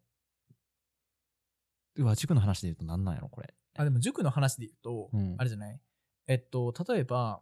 [1.96, 3.54] うわ塾の話で言うとなんなんやろこれ。
[3.76, 5.36] あでも塾の話で言うと、うん。
[5.38, 5.80] あれじゃない？
[6.28, 7.42] えっと例えば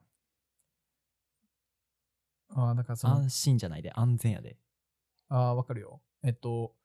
[2.54, 4.58] あだからその安心じゃないで安全やで。
[5.30, 6.02] あわかるよ。
[6.24, 6.76] えっと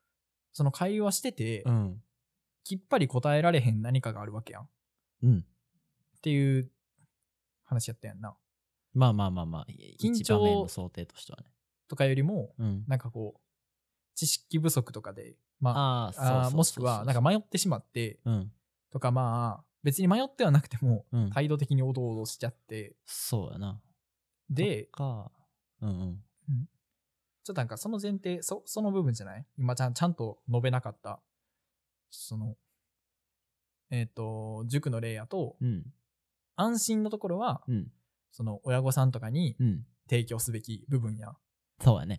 [0.57, 2.03] その会話してて、うん。
[2.65, 4.63] きっぱり答えられへん何かがあるわけやん。
[4.63, 4.67] っ
[5.25, 5.45] うん。
[6.23, 6.71] ていう
[7.63, 8.35] 話やったやんな。
[8.95, 9.67] まあまあまあまあ
[10.01, 11.53] 緊張の想定としてはね。
[11.89, 12.85] とかよりもうん。
[12.89, 13.41] なんかこう
[14.15, 18.51] 知識不足とかでまああもしくはなんか迷ってしまってうん。
[18.91, 21.31] とかまあ別に迷ってはなくてもうん。
[21.33, 22.97] 態度的におどおどしちゃって。
[23.05, 23.79] そうやな。
[24.49, 25.21] でうん。
[25.83, 26.23] うん
[27.47, 29.47] ちょっとなんかその前提そその部分じゃない？
[29.57, 31.21] 今ちゃんちゃんと述べなかった。
[32.11, 32.57] その
[33.91, 35.85] えっ、と塾の例やとうん。
[36.57, 37.93] 安心のところはうん。
[38.33, 39.87] その親御さんとかにうん。
[40.11, 41.37] 提供すべき部分や。
[41.81, 42.19] そうやね。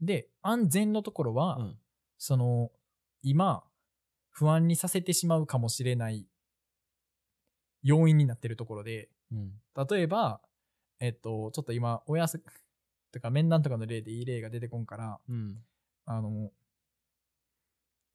[0.00, 1.78] で安全のところは、うん。
[2.16, 2.70] その
[3.22, 3.64] 今
[4.30, 6.26] 不安にさせてしまうかもしれない
[7.82, 9.52] 要因になってるところでうん。
[9.90, 10.40] 例えば
[11.00, 12.42] えっとちょっと今親す
[13.14, 15.56] とか面談とかの例でいい例が出てこんからうん。
[16.04, 16.50] あの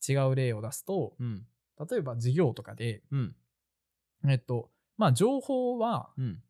[0.08, 1.45] 違う例を出すとうん。
[1.89, 3.36] 例えば授業とかでうん。
[4.28, 6.41] えっとまあ情報はうん。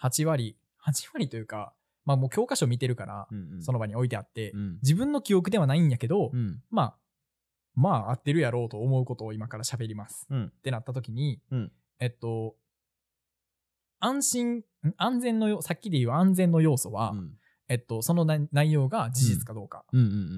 [0.00, 1.72] 8割8割というか
[2.04, 4.78] まあもう教科書見てるからうんその場に置いてあってうん。
[4.82, 6.62] 自分の記憶ではないんやけどうん。
[6.70, 6.94] まあ
[7.74, 10.26] まあ合ってるやろうと思うことを今から喋ります。
[10.30, 10.44] うん。
[10.44, 11.72] ってなった時に、うん。
[11.98, 12.54] えっと
[14.00, 14.64] 安心ん
[14.98, 17.38] 安全のよさっきで言う安全の要素は、うん
[17.68, 19.84] えっと、その内内容が事実かどうか、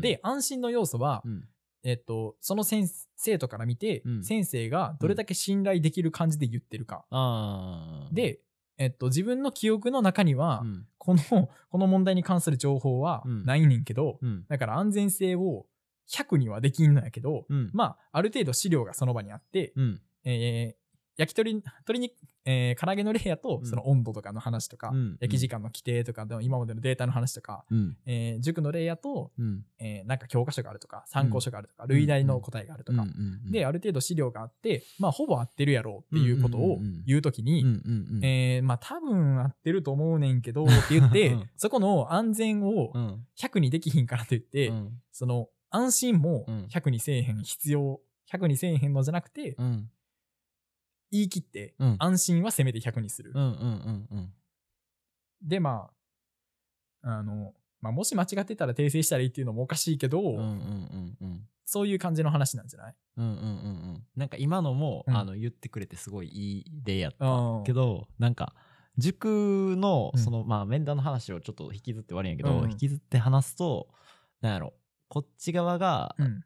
[0.00, 1.48] で安心の要素は、うん。
[1.82, 4.24] えっと、その先生徒から見て、うん。
[4.24, 7.04] 先生がどれだけ信頼できる感じで言ってるか、
[8.12, 8.40] で、
[8.78, 10.86] えっと、自分の記憶の中には、うん。
[10.98, 13.44] このこの問題に関する情報はうん。
[13.44, 14.44] ないねんけど、うん。
[14.48, 15.66] だから安全性を
[16.08, 17.70] 100にはできんのやけど、うん。
[17.72, 20.00] まあある程度資料がその場にあって、うん。
[20.24, 20.85] えー
[21.16, 22.14] 焼き鳥鶏肉、
[22.44, 23.66] えー唐揚げの例やと、うん。
[23.66, 25.16] その温度とかの話とか、うん。
[25.20, 27.96] 焼き時間の規定とかの今までのデータの話とか、うん。
[28.06, 29.64] えー塾の例やと、うん。
[29.78, 33.06] えーなんか教科書があるとか参考書があるとか、類題の答えがあるとか、
[33.50, 37.64] である程度資料があってまあほぼ合ってるやろうっていうことを言うときに、
[38.22, 41.50] えーまあ多分合ってると思うねんけどって言って、うん。
[41.56, 43.26] そこの安全をうん。
[43.38, 45.00] 100にできひんからといって、うん。
[45.12, 46.66] その安心もうん。
[46.66, 48.00] 100にせえへん必要
[48.30, 49.90] 100にせえへんのじゃなくて、うん
[51.10, 51.96] 言い切ってうん。
[51.98, 54.32] 安心はせめて100にする、うんうんうんうん。
[55.42, 55.90] でま
[57.02, 61.48] ああの、まあ、もし間違ってたら訂正したらいいっていうのもおかしいけど、うんうんうんうん。
[61.64, 62.94] そういう感じの話なんじゃない？
[63.16, 63.46] うんうんうんう
[63.98, 64.02] ん。
[64.16, 65.16] なんか今のも、うん。
[65.16, 67.64] あの言ってくれてすごいいい例やったうん。
[67.64, 68.54] けどなんか
[68.98, 70.20] 塾のうん。
[70.20, 72.70] その、まあ面談の話をちょっと引きずって悪いんやけど、うん。
[72.70, 73.88] 引きずって話すと
[74.40, 74.74] なんやろ
[75.08, 76.42] こっち側がうん。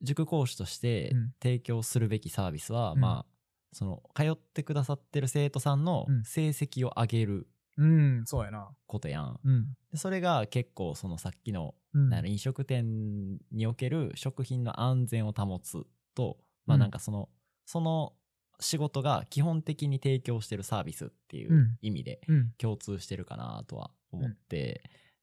[0.00, 1.32] 塾講師としてうん。
[1.42, 3.00] 提供するべきサービスは、うん。
[3.00, 3.37] まあ
[3.72, 6.24] その通ってくださってる生徒さんのうん。
[6.24, 8.70] 成績を上げるうんそうやな。
[8.86, 9.40] ことやん。
[9.44, 9.66] うん。
[9.92, 12.26] でそれが結構そのさっきのうん。
[12.26, 16.80] 飲食店における食品の安全を保つとまあうん。
[16.80, 17.28] なんかその、
[17.66, 18.14] その
[18.60, 21.78] 仕事が基本的に提供してるサービスっていううん。
[21.80, 22.52] 意味でうん。
[22.58, 24.82] 共通してるかなとは思って、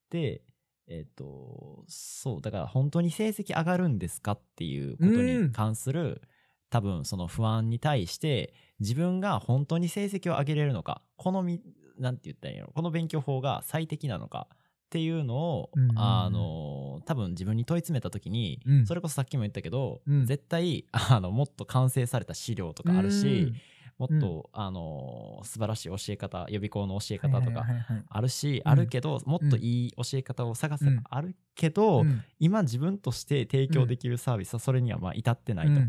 [0.10, 0.42] で
[0.88, 6.22] えっ、とそうだから本当に成績上がるんですかっていうことに関する、
[6.70, 11.62] 多分その不安に対して自分が本当に成績を上げれるのかこのみ
[11.98, 14.48] なんて言ったらいいのこの勉強法が最適なのか
[14.86, 16.00] っていうのを、うんうんうん。
[16.00, 18.86] あの多分自分に問い詰めた時に、うん。
[18.86, 20.26] それこそさっきも言ったけど、うん。
[20.26, 23.54] 絶対あのもっと完成された資料とかあるし、
[23.98, 24.62] もっと、うん。
[24.62, 28.06] あの素晴らしい教え方予備校の教え方とかはいはいはいはい。
[28.08, 28.72] あるし、うん。
[28.72, 32.24] あるけどもっといい教え方を探せばあるけど、うん。
[32.40, 35.82] 今自分として提供できるサービスはそれにはまあ至ってないと。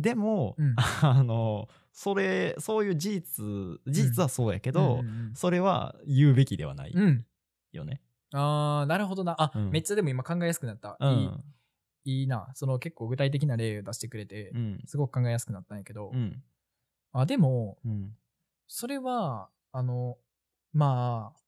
[0.00, 0.74] うんでも、うん。
[1.02, 3.44] あのそれそういう事実
[3.86, 5.08] 事実はそうやけど、うん。
[5.08, 7.02] うんそれは言うべきではないうん。
[7.02, 7.26] うん。
[7.72, 8.00] よね。
[8.32, 9.40] あーなるほどな。
[9.40, 9.70] あ、うん。
[9.70, 11.42] めっちゃでも今考えやすくなった、うん。
[12.04, 12.50] いいいいな。
[12.54, 14.82] その結構具体的な例を出してくれて、うん。
[14.86, 16.42] すごく考えやすくなったんやけど、うん。
[17.12, 18.16] あでもうん。
[18.66, 20.16] それはあの
[20.72, 21.40] まあ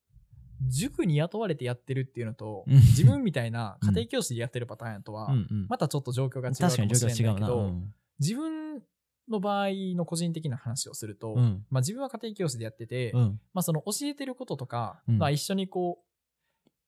[0.69, 2.75] 塾に雇われてやってるっていうのとうん。
[2.75, 5.35] 自分みたいな家庭教師でやってるパターンとは、
[5.69, 7.33] またちょっと状況が違うか確かにもしれ状況違うな。
[7.33, 8.83] ないけど、うん自分
[9.29, 11.65] の場合の個人的な話をすると、うん。
[11.71, 13.41] まあ自分は家庭教師でやってて、うん。
[13.53, 15.19] まあその教えてることとか、うん。
[15.19, 16.07] まあ一緒にこう、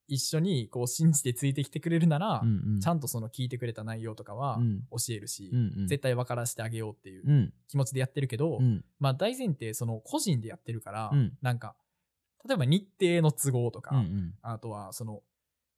[0.06, 4.82] 一緒にこう信じてついてきてくれるなら、うんちゃんとその聞いてくれた内容とかはうん。
[4.90, 5.88] 教えるし、うんうん。
[5.88, 7.54] 絶対分からせてあげようっていううん。
[7.68, 8.84] 気持ちでやってるけど、うん。
[8.98, 11.32] まあ大前提その個人でやってるから、うん。
[11.42, 11.74] なんか、
[12.46, 14.34] 例えば日程の都合とか、うんうん。
[14.42, 15.22] あとはその、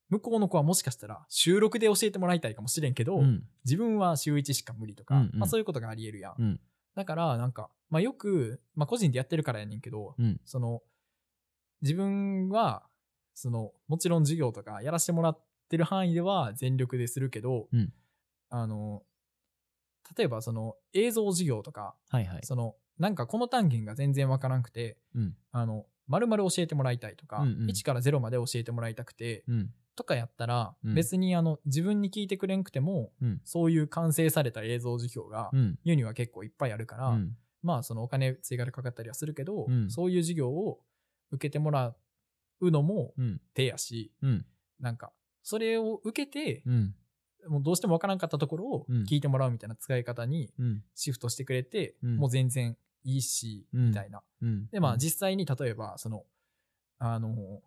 [0.08, 3.44] 向こうの子はもしかしたら収録で教えてもらいたいかもしれんけど、うん。
[3.64, 5.38] 自分は週1しか無理とか、うんうん。
[5.40, 6.34] まあそういうことがあり得るやん。
[6.38, 6.60] うん。
[6.94, 10.40] だから、なんか、まあよく、まあ個人でやってるからやねんけど、うん。
[10.44, 10.82] その、
[11.82, 12.84] 自分は、
[13.34, 17.92] その、もちろん授業とかやらせてもらってる範囲では全力でするけど、うん。
[18.48, 19.02] あの、
[20.16, 22.40] 例えばその映像授業とか、はいはい。
[22.44, 25.36] その、なんかこの単元が全然わからんくて、うん。
[25.50, 27.70] あの、丸々教えてもらいたいとか、うんうん。
[27.70, 30.94] 1から0まで教えてもらいたくて、うんとかやったら、うん。
[30.94, 33.40] 別にあの、自分に聞いてくれんくても、うん。
[33.44, 35.78] そういう完成された映像授業が、うん。
[35.82, 37.36] 世には結構いっぱいあるから、うん。
[37.62, 39.90] まあそのお金追加でかかったりはするけど、うん。
[39.90, 40.80] そういう授業を
[41.32, 41.96] 受けてもら
[42.60, 43.40] うのもうん。
[43.54, 44.46] 手やし、うん。
[44.78, 45.12] なんか、
[45.42, 46.94] それを受けて、うん。
[47.48, 49.02] もうどうしてもわからんかったところをうん。
[49.04, 50.84] 聞いてもらうみたいな使い方にうん。
[50.94, 52.16] シフトしてくれて、うん。
[52.16, 53.88] もう全然いいし、うん。
[53.88, 54.22] みたいな。
[54.42, 54.68] うん。
[54.70, 56.24] で、まあ実際に例えば、その、
[56.98, 57.62] あの、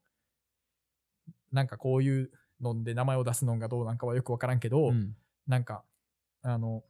[1.51, 2.31] なんかこういう
[2.61, 5.15] ので名前を出すのがどうなんかはよくわからんけど、うん。
[5.47, 5.83] なんか、
[6.41, 6.83] あの、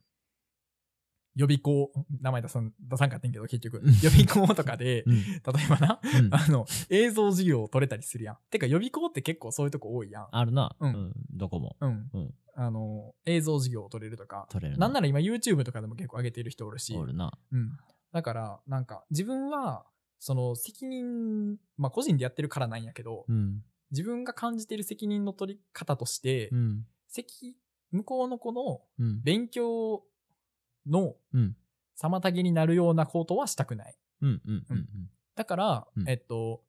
[1.36, 3.92] 予備校、名前出さん、出さんかったんけど、結局、うん。
[4.02, 5.22] 予備校とかで、 うん。
[5.22, 6.28] 例えばな、うん。
[6.34, 8.38] あの、映像授業を取れたりするやん。
[8.50, 10.28] てか予備校って結構そういうとこ多いやん。
[10.30, 10.76] あるな。
[10.80, 10.92] ううん。
[10.92, 11.76] んどこも。
[11.80, 12.10] うん。
[12.12, 12.34] うん。
[12.56, 17.32] あの、映像授業を取れるとか、取れるなんなら今 YouTube とかでも結構上げてる人おるし、おるな。
[17.52, 17.70] うん。
[18.12, 19.86] だから、なんか、自分は、
[20.18, 26.86] その責任、まあ個人でやってるからなんやけど、うん自分が感じてる責任の取り方として、うん。
[27.08, 27.56] 責
[27.90, 29.22] 向こうの子のうん。
[29.22, 30.02] 勉強
[30.86, 31.56] のうん。
[32.00, 33.94] 妨げになるようなことはしたくない。
[35.34, 36.08] だから、うん。
[36.08, 36.62] えっと、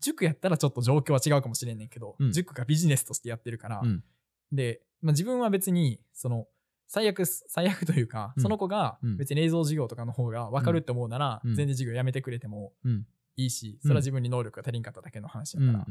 [0.00, 2.32] 塾やったらちょっと状況は違うかもしれんねんけど、うん。
[2.32, 4.04] 塾がビジネスとしてやってるから、うん。
[4.52, 6.46] で、まあ、自分は別に、その、
[6.88, 8.42] 最悪す、最悪というか、うん。
[8.42, 9.16] その子がうん。
[9.16, 11.54] 別に映像授業とかの方が分かるって思うなら、うん。
[11.54, 13.06] 全然授業やめてくれてもうん。
[13.36, 15.86] いいし、それは自分に能力が足りんかっただけの話だから、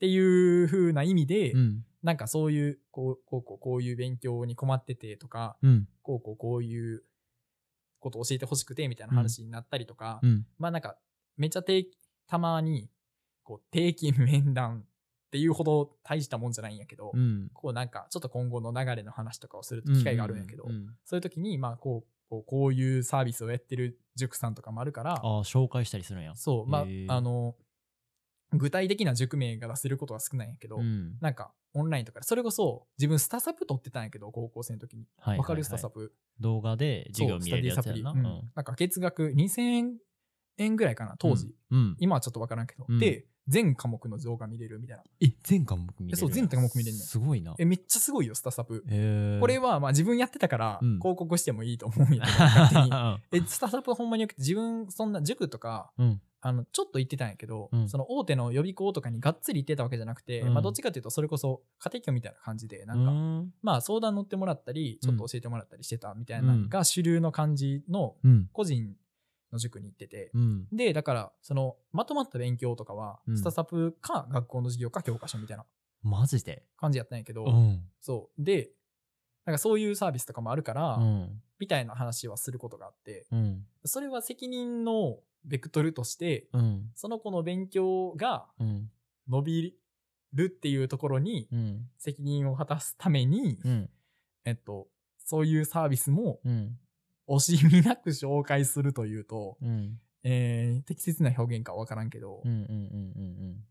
[0.00, 1.84] っていう風な意味で、うん。
[2.02, 5.88] なんかそういう、こう、こう、こう、こういう勉強に困っててとか、うん。
[6.00, 7.02] こう、こう、こういう
[7.98, 10.46] ことを教えてほしくてみたいな話になったりとか、うん。
[10.58, 10.96] まあなんか、
[11.36, 12.88] めっちゃ定期、たまに、
[13.42, 17.50] こう、定期面談っていうほど大したもんじゃないんやけど、うん。
[17.52, 20.96] こうなんか、ちょっと今後の流れの話とかをする機会があるんやけど、うん。
[21.04, 26.34] そういう時に、まあこう、こうこういうサービスをやってる塾さんとかもあるから、ああ紹介したりするんや。
[26.36, 27.56] そう、まあ、あの、
[28.52, 35.04] 具体的な塾名が出せることは少ないんやけど、うんなんか、オンラインとかで、それこそ、自分スタサプ取ってたんやけど、高校生の時に。
[35.04, 36.12] はいはいはいわかるスタサプ？
[36.40, 38.22] 動画で授業見れるやつやなスタディサプリ。
[38.24, 39.98] うんなんか月額2000円
[40.58, 41.54] 円ぐらいかな、当時。
[41.70, 42.86] うん今はちょっとわからんけど。
[42.88, 45.02] うんで、全科目の動画見れるみたいな。
[45.20, 48.82] え全科目見れるそう全科目見れんねんすごいなえ、めっちゃすごいよ、スタサプ。
[49.40, 52.68] これは、まあ自分やってたから、うん広告してもいいと思うんやけど、勝
[53.30, 53.42] 手に。
[53.44, 57.88] え、スタサプほんまによくて、自分、そんな塾とか、うんあの、ちょっと行ってたんやけど、うん。
[57.88, 60.54] その大手の予備校とかにがっつり行ってたわけじゃなくて、うん。
[60.54, 63.54] まあどっちかというと、それこそ家庭教みたいな感じで、なんか、うん。
[63.62, 68.48] まあ相談乗ってもらったり、ちょっと教えてもらったりしてたみたいなのが主流の感じのうん。
[68.52, 68.96] 個人
[69.52, 70.66] の塾に行ってて、うん。
[70.72, 73.36] で、だから、その、まとまった勉強とかは、うん。
[73.36, 75.66] スタサプか学校の授業か教科書みたいな
[76.02, 76.64] マジで？
[76.76, 77.82] 感じやったんやけど、うん。
[78.00, 78.42] そう。
[78.42, 78.70] で、
[79.44, 81.42] なんかそういうサービスとかもあるから、うん。
[81.58, 83.66] みたいな話はすることがあって、うん。
[83.84, 86.90] それは責任のベクトルとして、うん。
[86.94, 88.90] その子の勉強がうん。
[89.28, 89.76] 伸び
[90.32, 91.88] るっていうところにうん。
[91.98, 93.90] 責任を果たすために、うん。
[94.44, 94.88] えっと、
[95.18, 96.78] そういうサービスもうん。
[97.28, 99.98] 惜しみなく紹介するというと、うん。
[100.22, 102.42] えー適切な表現かわからんけど、っ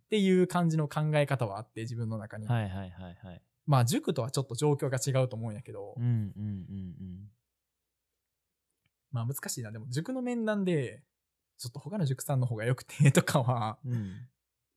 [0.10, 2.46] ていう感じの考え方はあって、自分の中に。
[2.46, 3.42] うんはいはいはいはい。
[3.68, 7.30] まあ、塾とはちょっと状況が違うと思うんやけど、うんうんうん
[9.12, 9.72] まあ難しいな。
[9.72, 11.04] でも塾の面談で、
[11.60, 14.28] ちょっと他の塾さんの方が良くて とかは、うんうん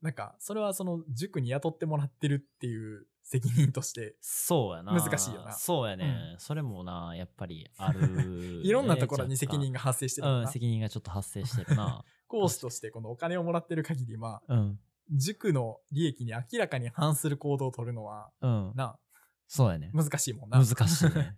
[0.03, 4.93] なんか、それはその塾に雇ってもらってるっていう責任として、そうやな。
[4.93, 5.53] 難しいよな。
[5.53, 6.35] そうやね。
[6.39, 10.49] それもなやっぱりある いろんなところに責任がが発生してるうん。
[10.49, 12.05] 責任がちょっと発生してるな。
[12.27, 14.81] 講師としてこのお金をもらってる限り、まあ、うん。
[15.13, 18.73] 塾の利益に明らかに反する行動を取るのは、うん。
[18.75, 18.99] な、
[19.47, 19.93] そうやね。
[19.95, 20.59] 難しいもんな。
[20.59, 21.37] 難しいね。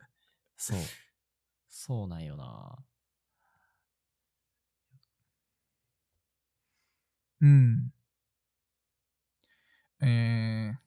[0.56, 0.78] そう。
[1.68, 2.78] そうなんよな
[7.44, 7.92] うん。
[10.00, 10.78] えー、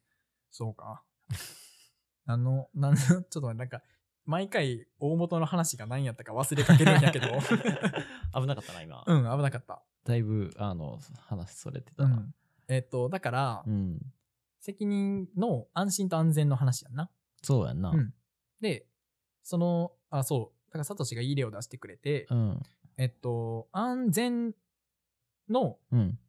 [0.50, 1.04] そうか。
[2.26, 3.84] あの、なんちょっとなんか、
[4.26, 7.28] 毎回大元の話が何やったか忘れかけるんやけど
[8.34, 9.04] 危なかったな、今。
[9.06, 12.18] うん危なかった、だいぶ、あの、話それてたな。
[12.18, 12.36] うん、
[12.68, 14.14] えっとだから、うん。
[14.60, 17.10] 責任の安心と安全の話やんな
[17.44, 17.92] そうやんな。
[17.92, 18.14] うん
[18.60, 18.88] で
[19.44, 22.64] そのあそうだからサトシがいい例を出してくれて、うん。
[22.98, 24.56] えっと安全
[25.48, 26.20] のうん。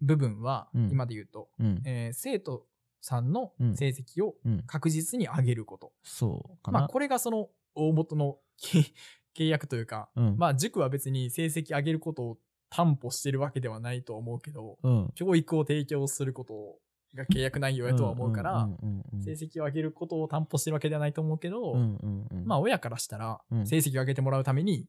[0.00, 1.82] 部分は、うん今で言うと、うん。
[1.84, 2.66] えー生徒
[3.00, 4.62] さんのうん成績をうん。
[4.66, 6.80] 確実に上げること、そうかな。
[6.80, 8.92] まあこれがその大元の契
[9.36, 10.36] 契約というか、うん。
[10.36, 12.38] まあ塾は別に成績上げることを
[12.70, 15.12] 担保してるわけではないと思うけどうん。
[15.14, 16.78] 教育を提供すること
[17.14, 18.68] が契約内容やとは思うから、
[19.24, 21.74] 成績を上げることを担保してるわけではないと思うけど、
[22.44, 24.86] まあ親からしたらうん成績を上げてもらうために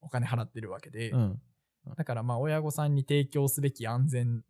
[0.00, 1.42] お金払ってるわけで、うん。
[1.94, 4.44] だからまあ親御さんに提供すべき安全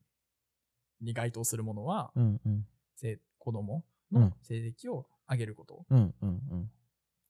[1.00, 2.66] に該当するものは、うんうん。
[2.94, 6.70] せ子供のうん成績を上げること、うんうんうん。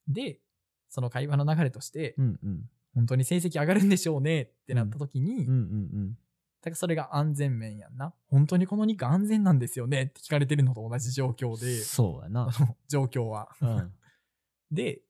[0.08, 0.40] で
[0.88, 2.70] その会話の流れとして、うんうん。
[2.94, 6.18] 本当に成績上がるんでしょうねってなった時に、うんうん
[6.62, 11.60] だからそれが安全面やんな本当にこの肉安全なんですよねって聞かれてるのと同じ状況うん。
[11.60, 12.50] でそうやな。
[12.88, 13.92] 状況はうん。
[14.72, 15.02] で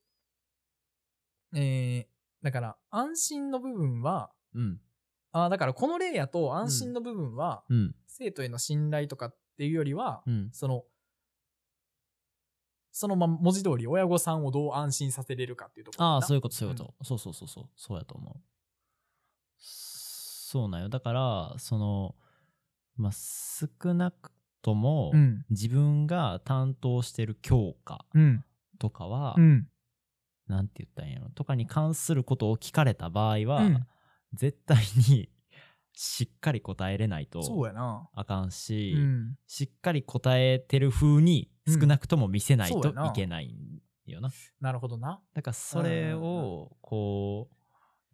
[1.55, 2.07] えー
[2.43, 4.81] だから安心の部分はうん。
[5.45, 7.95] あーだからこの例やと安心の部分は、うん。
[8.07, 10.49] 生徒への信頼とかっていうよりは、うん。
[10.53, 10.85] その
[12.91, 17.05] そのまま文字通り親御さんをどう安心させれるかっていうところああ、そういいうこと、そういうこと。
[17.05, 17.65] そうそうそうそう。
[17.77, 18.35] そうやと思う。
[19.59, 20.89] そうなんよ。
[20.89, 22.15] だから、その、
[22.97, 24.33] まあ、少なく
[24.63, 28.45] とも、うん自分が担当してる教科うん
[28.79, 29.69] とかは、うん
[30.47, 33.87] なんて言ったんやろとかに関することを聞かれた場合は、うん
[34.33, 34.79] 絶対
[35.09, 35.29] に
[35.95, 38.09] しっかり答えれないとそうやな。
[38.13, 39.37] あかんし、うん。
[39.47, 43.07] しっかり答えてる風にうん少なくとも見せないとそうやな。
[43.09, 43.81] いけないん
[44.11, 44.31] よな。
[44.61, 45.21] なるほどな。
[45.35, 47.49] だからそれをこ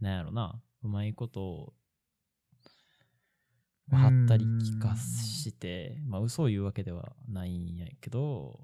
[0.00, 1.72] うなんやろなうまいことを
[3.90, 8.60] はったり聞かしてまあ嘘を言うわけではないんやけど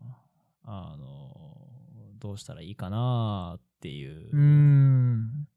[0.65, 1.59] あの
[2.19, 5.49] どうしたらいいかなっていううーん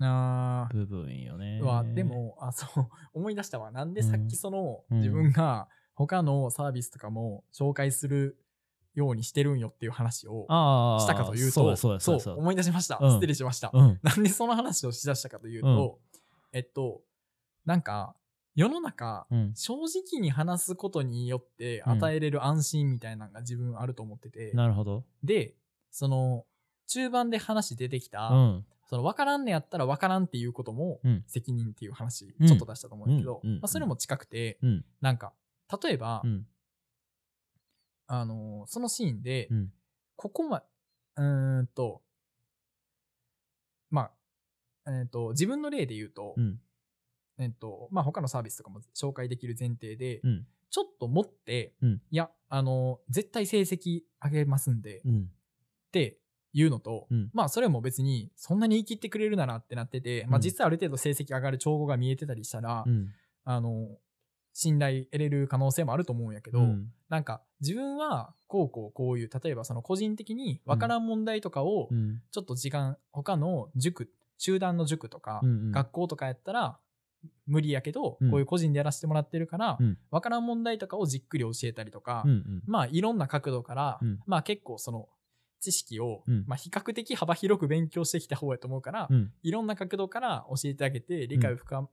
[0.00, 0.74] あー。
[0.74, 1.60] 部分よね。
[1.94, 3.70] でもあそう思い出したわ。
[3.70, 4.98] なんでさっきその、うん。
[4.98, 8.38] 自分が他のサービスとかも紹介する
[8.94, 10.46] ようにしてるんよっていう話を
[11.00, 13.10] したかというとそう思い出しました、うん。
[13.12, 14.00] 失礼しました、うん。
[14.02, 15.98] なんでその話をしだしたかというと、
[16.52, 17.02] えっと
[17.64, 18.16] なんか
[18.54, 19.52] 世の中うん。
[19.54, 21.92] 正直に話すことによってうん。
[21.92, 25.04] 与えれる安心みたいなのが自分あると思ってて、なるほど。
[25.22, 25.54] で
[25.90, 26.44] その
[26.90, 28.64] 中盤で話出てきた、うん。
[28.88, 31.24] その分からんねやったら分からんっていうこともうん。
[31.28, 34.84] 責任っていう話うんちょっと出したと思うんだけど、まあ、それも近くて、うん。
[35.00, 35.32] なんか
[35.82, 36.46] 例えば、うん。
[38.08, 39.72] あのーそのシーンで、うん。
[40.16, 40.64] ここま
[41.16, 42.02] うーんと
[43.90, 44.10] ま
[44.86, 46.58] あ、えー、と自分の例で言うと,、うん。
[47.38, 50.46] えーとまあ、他のサービスとかも紹介できる前提で、うん。
[50.70, 52.02] ちょっと持って、うん。
[52.10, 55.30] いやあのー絶対成績上げますんで、っうん。
[55.92, 56.19] て
[56.52, 57.30] いうのと、うん。
[57.32, 63.08] まあそれも別にそんなに言い切ってくれるならってなってて、まあうん実はある程度成績上がる兆候が見えてたりしたら、うん。
[63.44, 63.88] あの
[64.52, 66.92] 信頼得れる可能性もあると思うんやけど、うん。
[67.08, 72.20] なんか自分はこうこうこういう例えばその個人的に分からん問題とかをうん。
[72.30, 76.78] ちょっと時間他の塾集団の塾とか、うん学校とかやったら
[77.46, 78.30] 無理やけど、うん。
[78.30, 79.98] こういう個人でやらせてもらってるから、うん。
[80.10, 82.62] 分からん問題とかをじっくり教えたりとか、うんうん。
[82.66, 84.20] まあいろんな角度から、うん。
[84.26, 85.08] まあ結構その
[85.60, 86.44] 知識を、うん。
[86.46, 89.32] まあ、比較的幅広く勉強してきた方やと思うから、うん。
[89.42, 91.88] いろんな角度から教えてあげて理解を深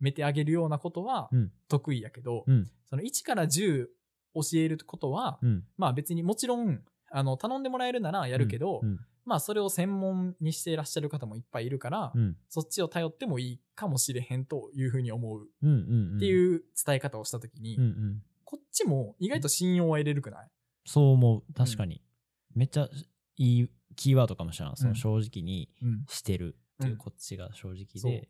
[0.00, 1.52] めてあげるようなことはうん。
[1.68, 2.70] 得意やけど、うん。
[2.84, 3.86] その1から10
[4.34, 5.64] 教えることは、うん。
[5.76, 9.00] まあ別にもちろんあの頼んでもらえるならやるけど、うん。
[9.24, 12.36] まあそれを専門にしていらっしゃる方もいっぱいいるから、うん。
[12.48, 18.22] そっちを頼ってもいいかもしれへんというふうに思うっていう伝え方をした時に、うんうん。
[18.44, 20.50] こっちも意外と信用は得れるくない、
[20.84, 21.52] そう思う。
[21.54, 22.02] 確かに。
[22.54, 22.88] めっちゃ
[23.36, 24.76] いいキーワードかもしれない。
[24.76, 24.88] そうん。
[24.90, 26.98] の正直にうんしてるっていううん。
[26.98, 28.28] こっちが正直で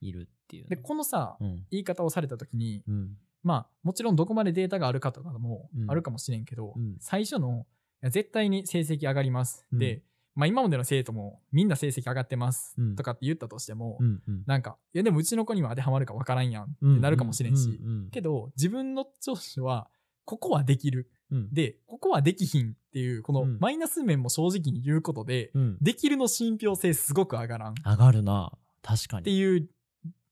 [0.00, 1.66] いるっていうでこのさ、うん。
[1.70, 3.16] 言い方をされた時にうん。
[3.42, 5.90] まあもちろんどこまでデータがあるかとかもうん。
[5.90, 6.96] あるかもしれんけど、うん。
[7.00, 7.66] 最初の
[8.02, 9.78] 絶対に成績上がります、うん。
[9.78, 10.02] で、
[10.34, 12.96] まあ、今までの生徒もみんな成績上がってます、うん。
[12.96, 13.98] とかって言ったとしても、
[14.46, 17.80] なんかいやでもうちの子には当てはまるかわからんやんってなるかもしれんし、
[18.10, 19.88] けど自分の長所は
[20.26, 21.54] ここはできるうん。
[21.54, 23.58] でここはできひんっていうこのうん。
[23.60, 25.78] マイナス面も正直に言うことで、うん。
[25.80, 27.72] できるの信憑性すごく上がらん。
[27.72, 28.52] っ上がるな。
[28.82, 29.24] 確かに。
[29.24, 29.68] ていう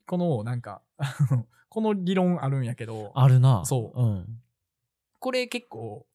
[0.06, 0.82] このなんか
[1.68, 3.64] この理論あるんやけどあるな。
[3.64, 4.00] そう。
[4.00, 4.40] うん。
[5.18, 6.06] これ結構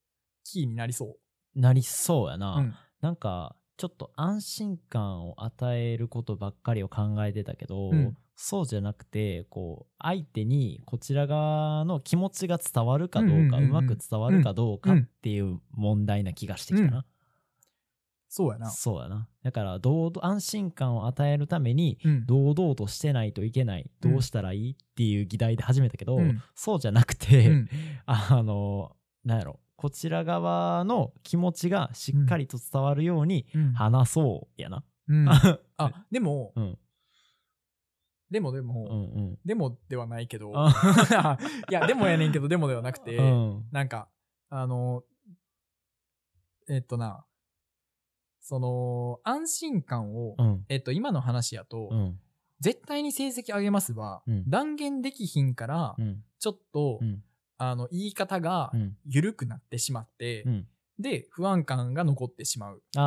[0.44, 1.18] キーになりそ
[1.56, 2.76] なりそうやな、う、うん。
[3.02, 8.18] なんかちょっと安心感を与えることばっかりを考えてたけど、うん。
[8.36, 13.72] そうじゃなくてこう相手にこちら側の気持ちが伝わるかどうか、ううんうんうんうん。
[13.72, 17.06] まく伝わるかどうかっていう問題な気がしてきたな、
[18.28, 18.70] そうやな。
[18.70, 19.30] そうやな。
[19.44, 22.26] だから堂々安心感を与えるためにうん。
[22.26, 26.42] 堂々としてないといけないどうしたらいいっていう議題で始めたけど、うん。
[26.54, 27.70] そうじゃなくて、うん。
[28.06, 33.72] あのなんやろこちら側の気持ちがしっかりと伝わるようにうん。
[33.72, 34.84] 話そうやな。
[35.08, 35.26] うん。
[35.78, 36.78] あ、でも、うん。
[38.30, 39.40] でもでうんも、うん。
[39.46, 41.38] でもではないけど、あ。
[41.72, 43.68] いや、でもやねんけど、でもではなくて、うん。
[43.72, 44.10] なんか、
[44.50, 45.06] あの、
[46.68, 47.26] えっとな、
[48.42, 50.66] その、安心感を、うん。
[50.68, 52.20] えっと、今の話やと、うん。
[52.60, 54.50] 絶対に成績上げますは、うん。
[54.50, 56.22] 断言できひんから、うん。
[56.38, 57.24] ちょっと、うん
[57.60, 58.98] あの、言い方がうん。
[59.06, 60.68] 緩くなってしまって、うん。
[60.98, 62.82] で、不安感が残ってしまう。
[62.96, 63.02] や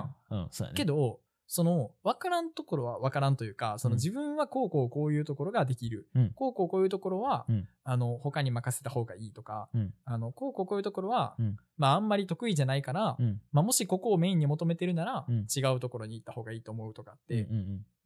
[0.00, 0.14] ん。
[0.30, 0.76] うんそうやね。
[0.76, 6.08] けど、その、分からんところは分からんというか、そのうん自分はこうこうこういうところができる。
[6.14, 6.30] うん。
[6.34, 7.68] こうこうこういうところは、うん。
[7.84, 9.94] あの、他に任せた方がいいとか、うん。
[10.04, 11.56] あの、こうこうこういうところは、うん。
[11.76, 13.40] まああんまり得意じゃないから、うん。
[13.52, 15.46] まあもしここをメインに求めてるなら、うん。
[15.54, 17.34] 違うところに行った方がいいと思うとかって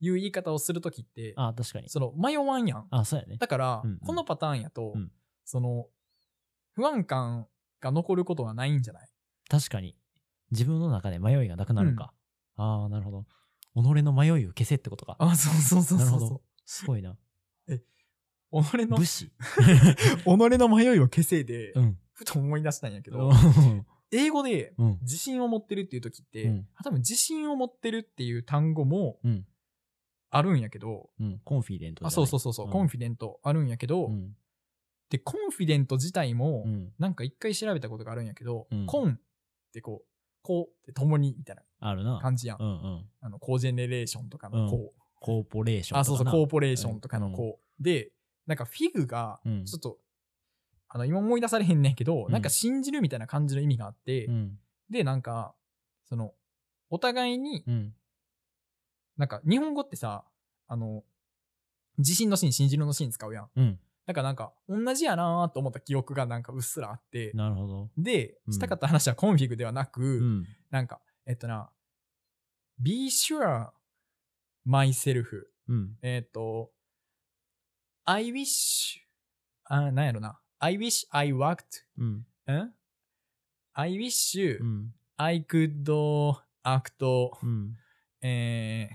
[0.00, 1.88] いう言い方をするときって、あ確かに。
[1.88, 2.86] その迷わんやん。
[2.90, 3.36] あそうやね。
[3.36, 5.12] だから、このパターンやと、うん
[5.48, 5.86] その、
[6.74, 7.48] 不安感
[7.80, 9.08] が残ることはないんじゃない？
[9.48, 9.96] 確かに。
[10.50, 12.12] 自分の中で迷いがなくなるか、
[12.56, 13.26] ああなるほど。
[13.74, 15.16] 己の迷いを消せってことか。
[15.18, 16.18] あ、そうそうそうそうそう。
[16.18, 16.42] なるほど。
[16.66, 17.16] すごいな。
[17.66, 17.76] 己
[18.86, 19.30] の武、士。
[20.24, 21.98] 己の迷いを消せで、うん。
[22.12, 23.32] ふと思い出したんやけど、う
[24.10, 24.98] 英語でん。
[25.00, 26.68] 自信を持ってるっていう時って、うん。
[26.84, 29.46] 多分自信を持ってるっていう単語もうん。
[30.30, 31.40] あるんやけど、うん。
[31.42, 32.72] コンフィデントあ、そうそうそうそう、うん。
[32.72, 34.36] コンフィデントあるんやけど、うん
[35.10, 36.92] で、コンフィデント自体も、うん。
[36.98, 38.86] なんか一回調べたことがあるんやけど、うん。
[38.86, 39.20] コンっ
[39.72, 40.06] てこう、
[40.42, 42.18] こうって共にみたいなあるな。
[42.20, 42.58] 感じやん。
[42.60, 43.04] うんうん。
[43.20, 45.00] あの、コージェネレーションとかのこう。
[45.20, 47.82] コーポレーションあ、そうそう、コーポレーションとかのこう。
[47.82, 48.12] で、
[48.46, 49.98] なんかフィグがうん、ちょっと、
[50.88, 52.32] あの、今思い出されへんねんけど、うん。
[52.32, 54.58] なんか信じるみたいな感じの意味があって、うん。
[54.90, 55.54] で、なんか、
[56.04, 56.34] その、
[56.88, 57.94] お互いに、うん。
[59.16, 60.24] なんか、日本語ってさ、
[60.68, 61.02] あの、
[61.98, 63.78] 自信のシーン、信じるのシーン使うやん。
[64.08, 67.90] うんだからなんか、同じやなーと思った記憶がなんかうっすらあって、なるほど。
[67.98, 68.54] で、うん。
[68.54, 70.46] したかった話はコンフィグではなく、うん。
[70.70, 71.68] なんか、えっとな、
[72.80, 73.68] be sure
[74.66, 75.24] myself
[75.68, 75.98] うん。
[76.00, 76.72] えっ、と、
[78.06, 79.00] I wish,
[79.64, 80.40] あ、なんやろな。
[80.58, 82.26] I wish I worked, うん。
[82.50, 82.74] ん
[83.74, 84.94] ?I wish うん。
[85.18, 85.84] I could
[86.64, 87.76] act, うん。
[88.22, 88.88] え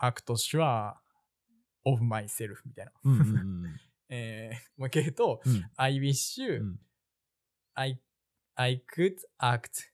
[0.00, 0.94] ー、act sure
[1.84, 2.92] of myself みたいな。
[3.02, 5.70] うんうんうんえー、もう一回言うと、うん。
[5.76, 6.80] I wish うん。
[7.74, 8.00] I,
[8.54, 9.90] I could act,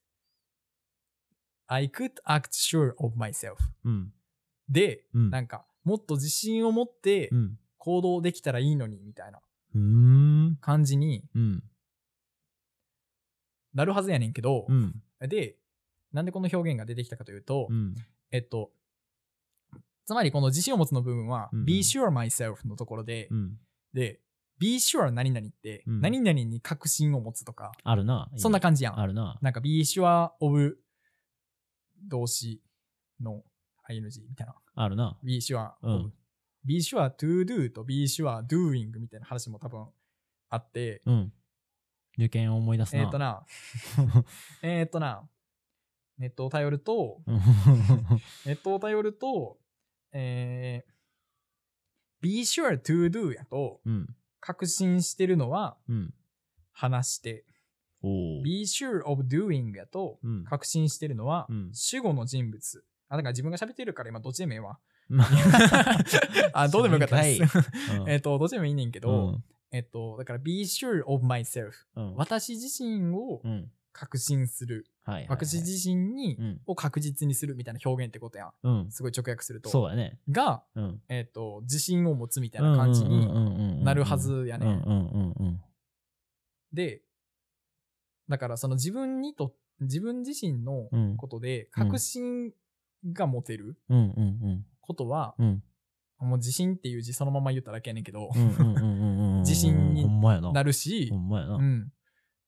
[1.66, 3.56] I could act sure of myself.
[3.84, 4.12] うん。
[4.68, 5.30] で、うん。
[5.30, 7.58] なんか、もっと自信を持ってうん。
[7.78, 9.40] 行動できたらいいのに、みたいな
[10.60, 11.62] 感じにうん。
[13.74, 15.02] なるはずやねんけどう、ん。
[15.20, 15.56] で、
[16.12, 17.94] なんでこの表現が出てきたかというと、うん。
[18.30, 18.70] えっと、
[20.06, 23.58] つまりこの自信を持つの部分は、be sure myself のところで、うん
[23.94, 24.20] で、
[24.58, 26.00] be sure 何々って、うん。
[26.00, 29.00] 何々に確信を持つとか、あるなそんな感じやん。
[29.00, 29.38] あるな。
[29.40, 30.78] なんか be sure of
[32.06, 32.60] 動詞
[33.20, 33.42] の
[33.88, 34.54] ing みたいな。
[34.74, 35.18] あるな。
[35.22, 36.12] Be sure of、うん。
[36.64, 39.86] Be sure to do と be sure doing みたいな話も多分
[40.50, 41.32] あって、うん。
[42.16, 43.02] 受験を思い出すな。
[43.02, 43.46] えっ、とな、
[44.62, 45.28] えっとな、
[46.18, 47.36] ネットを頼ると、うん。
[48.46, 49.58] ネットを頼ると、
[50.12, 50.93] えー、
[52.24, 54.08] be sure to do やと、うん。
[54.40, 56.14] 確信してるのはうん。
[56.72, 57.44] 話して、
[58.02, 60.44] be sure of doing やと、うん。
[60.44, 61.70] 確信してるのはうん。
[61.74, 62.84] 主語の人物。
[63.10, 64.78] あ、だから自分が喋ってるから今どっちでもええわ。
[65.08, 65.26] ま
[66.54, 67.58] あ、どうでもよかったです。
[68.00, 68.08] うん。
[68.10, 69.44] えっと、どっちでもいいねんけど、うん。
[69.70, 71.72] えっと、だから be sure of myself。
[71.96, 72.14] うん。
[72.16, 74.86] 私自身をうん確信する。
[75.04, 75.46] はいはいはい。
[75.46, 76.60] 私自身に、うん。
[76.66, 78.52] を確実にするみたいな表現ってことやん。
[78.62, 78.90] うん。
[78.90, 79.70] すごい直訳すると。
[79.70, 80.18] そうやね。
[80.28, 81.02] が、うん。
[81.08, 84.66] えっと、自信を持つみたいな感じにになるはずやね。
[84.66, 85.60] うんうんうんうん
[86.72, 87.02] で、
[88.28, 91.16] だからその自分にと、自分自身のうん。
[91.16, 92.52] ことで確信
[93.12, 94.66] が持てるうんうんうん。
[94.80, 95.62] ことは、うん。
[96.18, 98.30] もう自信っていう字そのまま言っただけやねんけど、
[99.40, 100.08] 自信に
[100.52, 101.56] なるしほ、んまやな。
[101.56, 101.92] うん。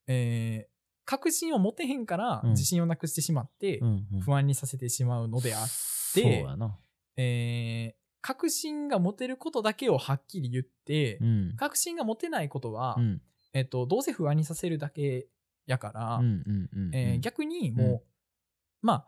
[0.09, 0.76] えー
[1.07, 2.51] 確信を持てへんからうん。
[2.51, 3.81] 自信をなくしてしまって、
[4.20, 6.23] 不安にさせてしまうのであって、そう
[7.16, 11.55] えー確信が持てることだけをはっきり言って、うん。
[11.57, 13.23] 確信が持てないことは、うん。
[13.53, 15.28] えっと、どうせ不安にさせるだけ
[15.65, 16.19] やから、
[16.93, 18.03] えー逆にもう、
[18.83, 19.07] まあ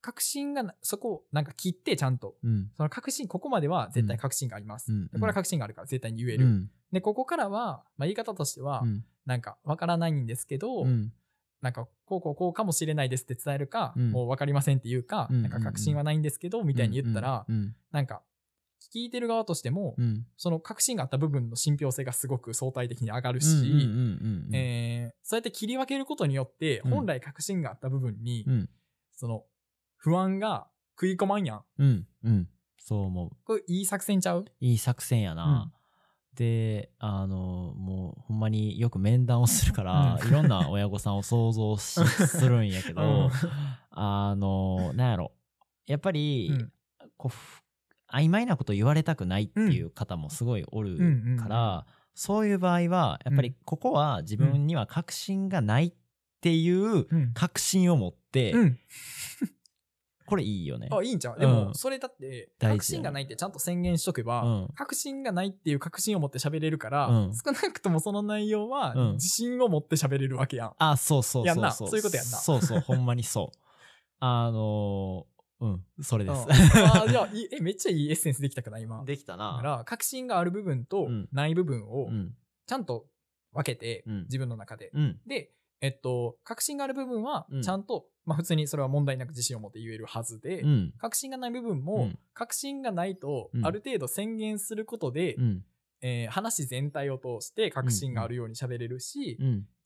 [0.00, 2.36] 確信がなそこをなんか切ってちゃんと。
[2.42, 2.70] うん。
[2.74, 6.70] その確信ここまでは絶対確信があります、これは確信があるから絶対に言える、うん。
[6.90, 9.04] でここからは、まあ、言い方としては、うん。
[9.26, 11.12] なんかわからないんですけど、うん。
[11.64, 17.74] なんかこうこうこうかもしれないですって伝えるか、うんもう分かりませんっていうか、うんなんか確信はないんですけど、みたいに言ったら、うん。
[17.90, 18.22] なんか
[18.94, 20.26] 聞いてる側としても、うん。
[20.36, 23.46] その確信があった部分の信憑性がすごく相対的に上がるし、
[25.22, 28.70] そうやって切り分けることによって、うん本来確信があった部分に、うん。
[29.16, 29.44] その
[29.96, 31.64] 不安が食い込まんやん。
[31.78, 32.06] うん。
[32.24, 32.48] うん。
[32.78, 33.30] そう思う。
[33.44, 34.44] これいい作戦ちゃう？
[34.60, 35.72] いい作戦やな。
[36.34, 40.28] で、あの、もうほんまによく面談をするから、うん。
[40.28, 43.30] いろんな親御さんを想像しするんやけど、 うん。
[43.90, 45.32] あの、なんやろ。
[45.86, 46.72] やっぱり、うん。
[47.16, 47.62] こうふ
[48.08, 50.98] 曖昧なこと言われたくないっていう方もすごいおる
[51.40, 55.92] から、そういう場合は、やっぱりここは自分には確信がないっ
[56.40, 57.32] ていううん。
[57.34, 58.78] 確信を持って、うん。
[60.26, 60.88] これいいよね。
[60.90, 61.38] あ、いいんちゃう？
[61.38, 70.72] でも、うんそれだって、確信がないってちゃんと宣言しとけば、うん確信がないっていう確信を持って喋れるから、うん少なくともその内容はうん自信を持って喋れるわけやん。
[70.78, 71.96] あ、そうそうやんなそうそう。
[71.96, 73.58] そういうことやんなそうそう、ほんまにそう。
[74.20, 76.46] あのー、うん、それでうんす。
[76.50, 78.82] あじゃあえめっちゃいいエッセンスできたくない？
[78.82, 79.04] 今。
[79.04, 79.52] できたな。
[79.52, 82.34] だから確信がある部分とうんない部分をうん、
[82.66, 83.06] ちゃんと
[83.52, 84.90] 分けて、うん自分の中で。
[84.94, 85.52] うん、で、
[85.84, 87.62] えっと、確信がある部分はうん。
[87.62, 93.66] ちゃんと、まあ普通にそれは問題なく自信を持って言えるはずで、うん、確信がない部分うもん、確信がないとうん。
[93.66, 95.62] ある程度宣言することで、うん、
[96.00, 99.38] えー話全体を通して確信があるように喋れるし、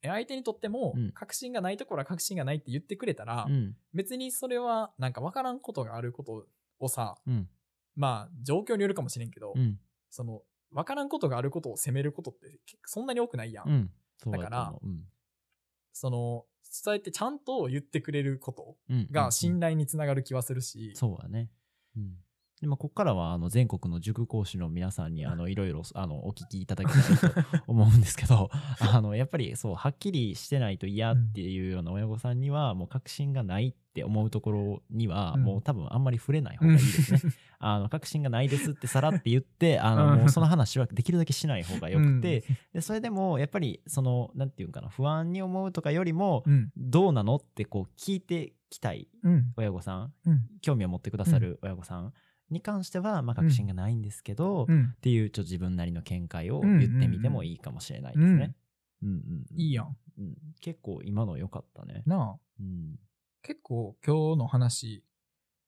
[0.05, 1.11] 相手にとってもうん。
[1.11, 6.47] 確信がないところは確信がないって言ってくれたら、うん、別にそれはなんか分からんことがあること
[6.79, 7.49] をさうん、
[7.97, 9.81] まあ状況によるかもしれんけど、うん、
[10.11, 13.91] その分からんことがあることを責めることってそんなに多くないやん、
[14.27, 14.73] だから
[15.93, 16.45] その
[16.85, 21.51] 伝えてちゃんと言ってくれることうん、が信頼につながる気はするし、そうだね。
[21.97, 22.17] うん。
[22.61, 35.45] でも、ここからは、あの、全国の塾講師の皆さんに、あの、 いろいろ、あの、お聞きいただきたいと思うんですけど、 あの、やっぱり、そう、はっきりしてないと嫌っていうような親御さんには、もう確信がないって思うところには、うん。
[35.45, 37.21] もう多分あんまり触れない方がいいですね。
[37.61, 46.71] あの、確信がないですってさらって言って、あの、うんもうその話はできるだけしない方がよくて、で、それでも、やっぱり、その、なんていうんかな、不安に思うとかよりも、うん。
[46.77, 49.53] どうなのってこう聞いてきたいうん。
[49.57, 50.41] 親御さん、うん。
[50.61, 52.13] 興味を持ってくださる親御さん
[52.51, 54.95] に関しては、まあ、確信がないんですけど、っうん。
[55.01, 58.55] ていうちょっと自分なりの見解を言ってみてもいいかもしれないですね。
[59.03, 59.09] うん。
[59.09, 59.97] うんうんいいやん。
[60.19, 60.37] うん。
[60.61, 62.03] 結構今の良かったね。
[62.07, 62.39] なあ。
[62.61, 62.99] うん、
[63.43, 65.05] 結構今日の話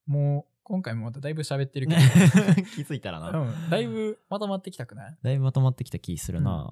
[0.07, 2.01] もう今回もまただいぶ喋ってるけど、
[2.75, 5.19] 気づいたらな、うん、だいぶまとまってきたくない？
[5.23, 6.71] だいぶまとまってきた気するな。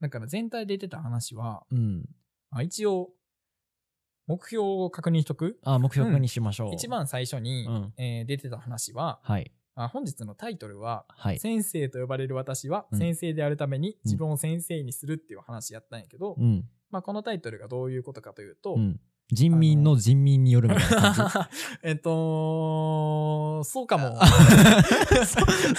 [0.00, 2.08] だから全体で出てた話は、うん。
[2.50, 3.10] あ一応
[4.32, 5.58] 目標を確認しとく？
[5.64, 6.74] あ、目標にしましょう。
[6.74, 9.52] 一番最初に、うんえー出てた話ははい。
[9.74, 11.38] あ本日のタイトルは、はい。
[11.38, 16.64] 先生と呼ばれる私はうん先生であるために自分を先生にするっていう話やったんやけど、うん。
[16.90, 19.00] まあ、このタイトルがどういうことかというと、うん。
[19.30, 21.34] 人民の人民によるみたいな感じ。
[21.88, 24.18] えっと、そうかも。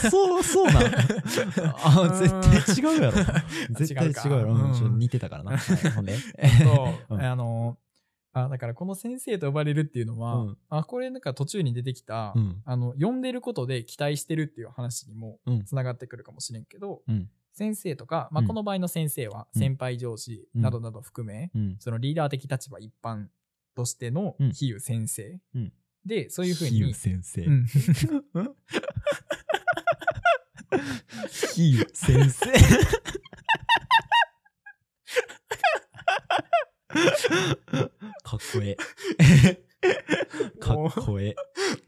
[0.10, 0.84] そう、そうなん？
[0.86, 3.18] あ、絶対違うやろ。
[3.76, 4.54] 絶対違うやろ。
[4.56, 5.58] うんうん、ちょっと似てたからな。
[5.58, 6.16] はいほんで。
[6.40, 7.78] えっと、うんあの、
[8.34, 12.62] あ、だからこの先生と呼ばれるっていうのは、うんあ、これなんか途中に出てきた、うん。
[12.66, 17.30] あの、呼んでることで期待してるっていう話にもうんつながってくるかもしれんけど、うん。
[17.54, 21.76] 先生とか、まあ、うんこの場合の先生はうん先輩上司などなど含め、うん。
[21.80, 23.28] そのリーダー的立場一般
[23.76, 25.74] としてのうん比喩先生、うん
[26.06, 27.50] で、そういうふう比喩に、先生う。
[27.52, 27.66] ん
[31.56, 32.52] 比喩先生。
[38.24, 39.64] かっこええ。
[40.60, 41.36] かっこええ。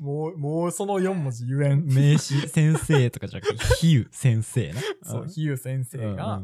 [0.04, 1.86] もう、もうその4文字言えん。
[1.86, 4.82] 名詞先生とかじゃなくて、比喩先生な。
[5.04, 6.44] そう、比喩先生うんが、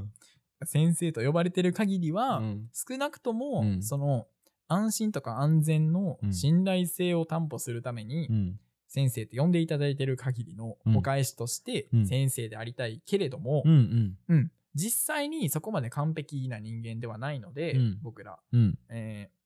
[0.63, 4.27] 先生と呼ばれてる限りは、うん少なくとも、うんその
[4.67, 8.59] 安心とか安全のうん信頼性を担保するために、うん。
[8.87, 14.17] 先生って呼んでいただいてる限りのうんお返しとして、うん先生でありたいけれども、うんうん。
[14.29, 18.79] うん実際にそこまで完璧な人間ではないので、うん僕ら、うん。
[18.89, 19.41] えー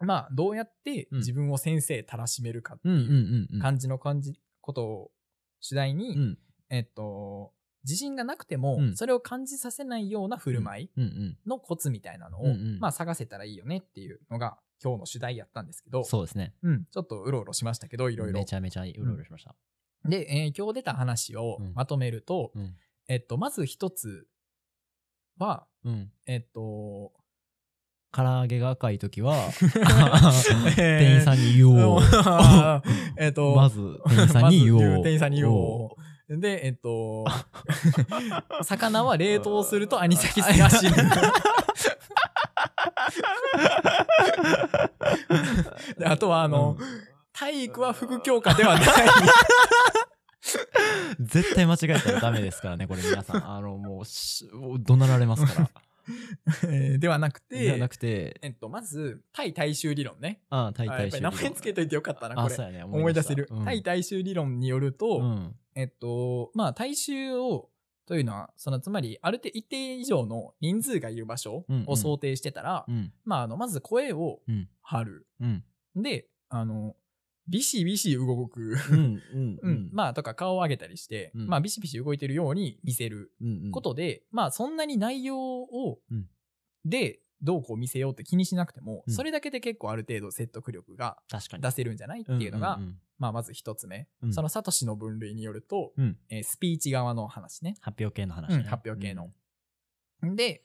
[0.00, 3.60] まあどうやってうん自分を先生たらしめるかっていううん。
[3.60, 5.10] 感じの感じことを
[5.60, 6.38] 主題に、うん。
[6.68, 7.52] えっと
[7.84, 10.90] 自信がなくても、うんそれを感じさせないような振る舞い。
[11.46, 16.54] のコツみたいなのを、まあ探せたらいいよねっていうのが今日の主題やったんですけど、そうですね。
[16.62, 19.54] うん、ちょっとうろうろしましたけどいろいろめちゃめちゃうろうろしました。
[20.06, 22.74] で、えー今日出た話をうんまとめると、うん。
[23.06, 24.26] えっとまず一つ
[25.38, 26.10] はうん。
[26.26, 27.12] えっと
[28.14, 29.34] 唐揚げが赤い時は
[30.76, 32.00] 店員さんに言おう。
[33.18, 35.02] えっと、まず店員さんに言おう。
[35.02, 35.96] 店員さんに言お
[36.28, 36.36] う。
[36.40, 37.24] で、えっと、
[38.62, 40.92] 魚は冷凍するとアニサキスが死ぬ。
[45.98, 46.76] であとは、あの、
[47.32, 48.86] 体育は副教科ではない。
[51.20, 53.44] 絶対間違えたらダメですからね、これ皆さん。
[53.50, 55.70] あの、もうし、怒鳴られますから。
[56.64, 60.42] え ーではなくではなて、くて、えっと、まず、対大衆理論ね。
[60.50, 62.54] ああ、対あやっぱり対名前つけといてよかったな、あ、これ。
[62.54, 62.84] そうやね。
[62.84, 63.48] 思い出せる。
[63.50, 65.56] うん対大衆理論によると、うん。
[65.74, 67.70] えっと、まあ、大衆を、
[68.06, 73.12] というのは、その、つまり、ある程度、一定以上の人数がいる場所うんうんを想定してたら、うん。
[73.24, 74.68] まあ、あの、まず声をうん。
[74.82, 75.26] 張る。
[75.40, 75.64] うん。
[75.96, 76.96] で、あの、
[77.48, 78.76] ビシビシ動く。
[78.90, 79.22] うん。
[79.32, 79.58] うん。
[79.62, 79.90] うん。
[79.92, 83.70] まあ、とか顔を上げたりして、うんまあ、ビシビシ動いてるように見せるうん。
[83.70, 86.26] ことで、まあ、そんなに内容を、うん
[86.86, 91.18] で、どうこう見せようって気にしなくても、うんそれだけで結構ある程度説得力が。
[91.30, 92.78] 出せるんじゃないっていうのが、
[93.18, 94.06] まあ、まず一つ目。
[94.22, 97.76] うんそのサトシの分類によると、うんえースピーチ側の話ね。
[97.80, 98.56] 発表系の話ね。
[98.56, 99.30] うん発表系の。
[100.22, 100.62] で、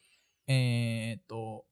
[0.47, 1.65] えーっと、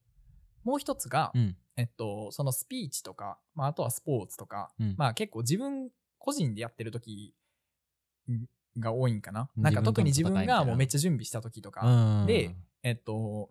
[0.68, 1.56] もう一つが、うん。
[1.78, 7.34] えっと、そのスピーチとか、まあ、あとはスポーツとか、うんまあ結構自分個人でやってる時
[8.78, 9.50] が多いんかな。
[9.56, 12.26] なんか特に自分がもうめっちゃ準備した時とか、うん。
[12.26, 12.54] で、
[12.84, 13.50] えっと、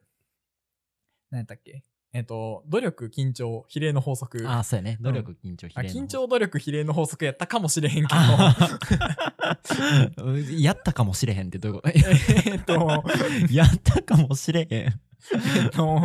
[1.31, 1.83] 何やったっけ
[2.13, 4.45] えっと、努力、緊張、比例の法則。
[4.49, 4.99] あ、そうやね。
[5.01, 8.21] 努力、緊張、比あ例の緊張、努力、比例の法則やったかもしれへんけど、
[10.59, 11.91] やったかもしれへんってどういうこと？
[11.95, 13.05] えっと、
[13.53, 15.01] やったかもしれへん。
[15.63, 16.01] えっと、うん。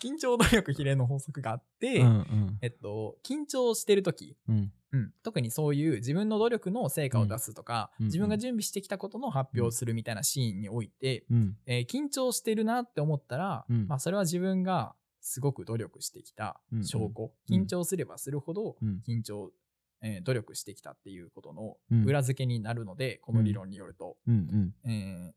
[0.00, 2.58] 緊張、努力、比例の法則があって、うんうん。
[2.62, 4.72] えっと、緊張してる時うん。
[4.90, 8.06] うん、特にそういう自分の努力の成果を出すとか、うん。
[8.06, 11.56] 自分が準備してきたことの発表をするみたいなシーンにおいて、うん。
[11.66, 13.86] えー緊張してるなって思ったら、うん。
[13.86, 17.62] まあ、それは自分がすごく努力してきた証拠、うん。
[17.62, 19.02] 緊張すればするほどうん。
[19.06, 19.52] 緊張、
[20.00, 22.04] えー努力してきたっていうことのうん。
[22.04, 25.32] 裏付けになるので、この理論によると、えー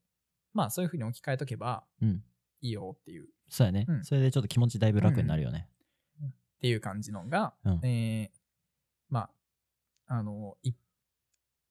[0.54, 2.24] まあそういうふうに置き換えとけばうん
[2.62, 3.24] いいよっていう。
[3.24, 3.86] っそうやね。
[3.88, 4.06] うん。
[4.06, 5.68] それでちょっと気持ちだいぶ楽になるよね。
[6.62, 7.80] ていう感じのが、うん。
[7.84, 8.40] えー
[9.10, 9.30] ま
[10.08, 10.74] ああのい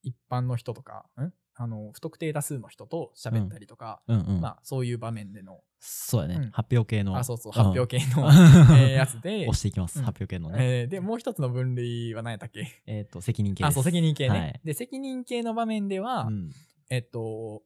[0.02, 1.32] 一般の人とかん？
[1.54, 4.20] あの不特定多数の人と喋ったりとか、うん。
[4.20, 6.34] うんまあそういう場面での、そうやね。
[6.36, 6.50] うん。
[6.50, 7.16] 発表系の。
[7.16, 7.52] あそうそうん。
[7.52, 8.32] 発表系の、うん
[8.78, 9.98] えーやつで押していきます。
[9.98, 10.04] うん。
[10.04, 10.82] 発表系のね。
[10.82, 12.82] えーでもう一つの分類は何やったっけ？
[12.86, 13.72] えっと責任系です。
[13.72, 14.60] あそう責任系ね、はい。
[14.64, 16.50] で責任系の場面では、うん。
[16.88, 17.62] えっと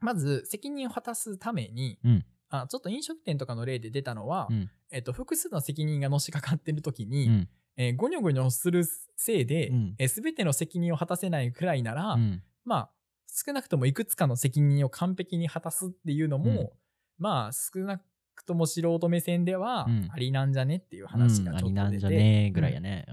[0.00, 2.24] まず責任を果たすために、うん。
[2.48, 4.70] あちょっと飲食店とかの例で出たのは、うん。
[4.90, 7.48] えっと、複数の責任がのしかかってる時に、うん。
[7.76, 8.84] えーゴニョゴニョする
[9.16, 9.94] せいで、うん。
[9.98, 12.42] えー全ての責任を果たせないくらいなら、うん。
[12.64, 12.90] まあ
[13.28, 16.68] 少なくともいくつかの責任を完璧に果たすっていうのも、うん。
[17.18, 17.98] まあ少な
[18.34, 20.08] くとも素人目線ではうん。
[20.10, 23.06] ありなんじゃねっていう話がちょっと出て、りなんじゃねえぐらいやね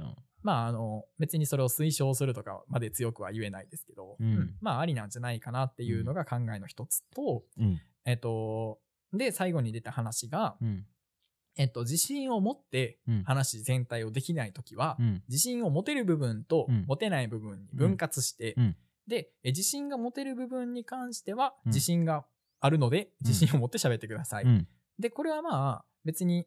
[0.43, 4.55] まああの別にそれを推奨するとかまで強くは言えないですけど、うん。
[4.61, 7.81] まあありなんじゃないかなっていうのが考えの一つと、うん。
[8.05, 8.79] えっと
[9.13, 10.85] で最後に出た話が、うん。
[11.55, 13.23] えっと、自信を持ってうん。
[13.23, 15.23] 話全体をできないときは、うん。
[15.29, 16.85] 自信を持てる部分とうん。
[16.87, 18.75] 持てない部分に分割して、うん。
[19.07, 21.71] でえ自信が持てる部分に関してはうん。
[21.71, 22.25] 自信が
[22.59, 24.45] あるので、自信を持って喋ってください。
[24.45, 24.67] うん。
[24.99, 26.45] でこれはまあ別に、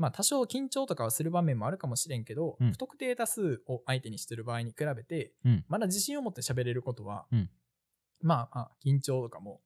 [0.00, 2.72] まあ、多少緊張とかはする場面もあるかもしれんけど、うん。
[2.72, 5.64] 不特定多数を相手にしてる場合に比べて、うん。
[5.68, 7.50] まだ自信を持って喋れることは、うん。
[8.22, 9.60] まあまあ緊張とかも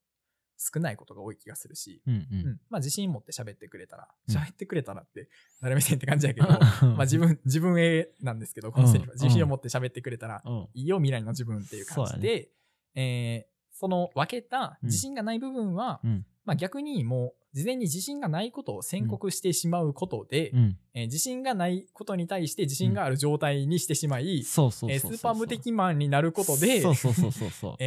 [0.58, 2.38] 少ないことが多い気がするし、うんううん。
[2.40, 4.34] んまあ自信持って喋ってくれたら、うん。
[4.34, 5.28] 喋ってくれたらって
[5.62, 10.68] 誰目線って感じやけど、 まあ自分、自分へなんですけど、このセリフ自信を持って喋ってくれたら、うん。
[10.74, 12.50] いいよ、未来の自分っていう感じそうで、
[12.96, 14.88] えーその分けたうん。
[14.88, 16.26] 自信がない部分は、うん。
[16.44, 20.76] まあ逆にもう事前に自信がないことを宣告してしまうことで、うん。
[20.92, 26.82] えー自信がないことに対して自信がある状態にしてしまい、スーパー無敵マンになることで、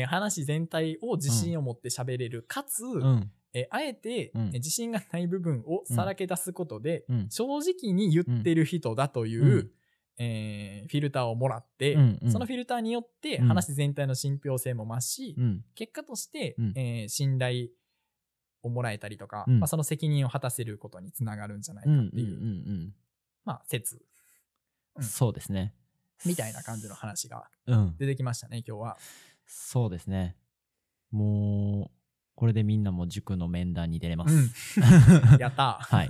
[0.06, 3.32] 話全体を自信を持って喋れる、かつ、うん。
[3.54, 4.42] えーあえて、うん。
[4.48, 7.30] えー自信がない部分をさらけ出すことで、うん。
[7.30, 9.72] 正直に言ってる人だという、うん。
[10.20, 12.32] えーフィルターをもらって、うんうん。
[12.32, 13.48] そのフィルターによってうん。
[13.48, 15.66] 話全体の信憑性も増し、うん。
[15.76, 16.74] 結果として、うん。
[16.76, 17.68] えー信頼
[18.64, 19.60] をもらえたりとか、うん。
[19.60, 22.94] まあ、その責任を果たせることにつながるんじゃないかうんうんっていう、うん。
[23.46, 24.02] まあ説。
[24.96, 25.04] うん。
[25.04, 25.74] そうですね。
[26.26, 27.96] みたいな感じの話がうん。
[27.98, 28.98] 出てきましたね今日は。
[29.46, 30.36] そうですね。
[31.12, 31.98] もう
[32.36, 34.52] これでみんなも塾の面談に出れまうすん、
[35.40, 36.08] やったはい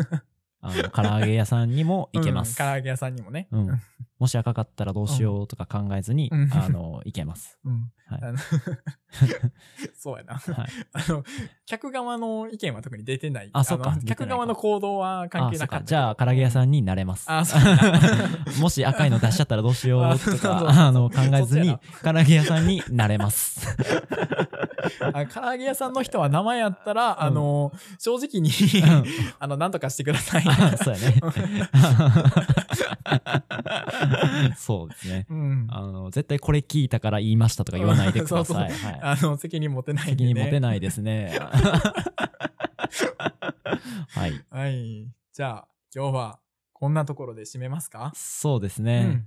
[0.61, 3.47] あの唐揚げ屋さんにも 行けますうん唐揚げ屋さんにもね。
[3.51, 3.81] うん
[4.19, 7.59] もし赤かったらどうしようとか考えずに、うんあの行けます。
[7.63, 8.37] うんはいあの
[9.93, 10.35] そうやな。
[10.35, 10.67] はい。
[10.93, 11.23] あの、
[11.65, 13.49] 客側の意見は特に出てない。
[13.53, 17.25] あそっか客側の行動は関係なかったじゃあ、唐揚げ屋さんになれます。
[17.29, 17.61] あ、そう。
[18.61, 23.67] もし赤いの出しちゃったらどうしようとか、あの、考えずに唐揚げ屋さんになれます。
[25.13, 29.03] あ唐揚げ屋さんの人は名前やったら、んあの、正直に、うん
[29.39, 30.43] あの、なんとかしてください。
[30.83, 31.19] そうやね。
[34.57, 35.25] そうですね。
[35.29, 35.67] うん。
[35.69, 38.45] あの、絶対これ聞いたから言いましたとか言わないでください。
[38.45, 38.99] そうはい。
[39.01, 40.11] あの、責任持てないね。
[40.11, 41.39] 責任持てないですね。
[44.09, 44.45] はい。
[44.49, 45.07] はい。
[45.33, 46.39] じゃあ、今日は
[46.73, 48.11] こんなところで締めますか？
[48.15, 49.25] そうですね。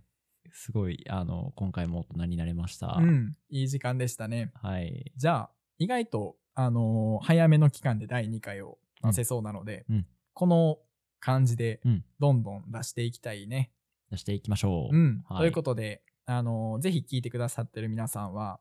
[0.52, 2.96] すごい、あの、今回も大人になれました。
[2.98, 3.08] うん。
[3.08, 3.36] うん。
[3.48, 4.52] いい時間でしたね。
[4.54, 5.12] はい。
[5.16, 10.78] じゃあ、意外と、あのー早めの期間で第2回を出せそうなので、うんこの
[11.18, 13.70] 感じでうん、どんどん出していきたいね。
[14.10, 14.96] 出していきましょう。
[14.96, 15.24] うん。
[15.28, 18.60] はいということで、あのーぜひ聞いてくださってる皆さんは、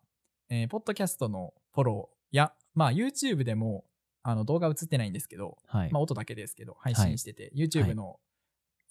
[0.49, 3.85] えーポッドキャストのフォローや、まあ、YouTube でも、
[4.23, 5.91] あの、動画映ってないんですけど、はい。
[5.91, 8.19] まあ、音だけですけど、配信してて、YouTube の、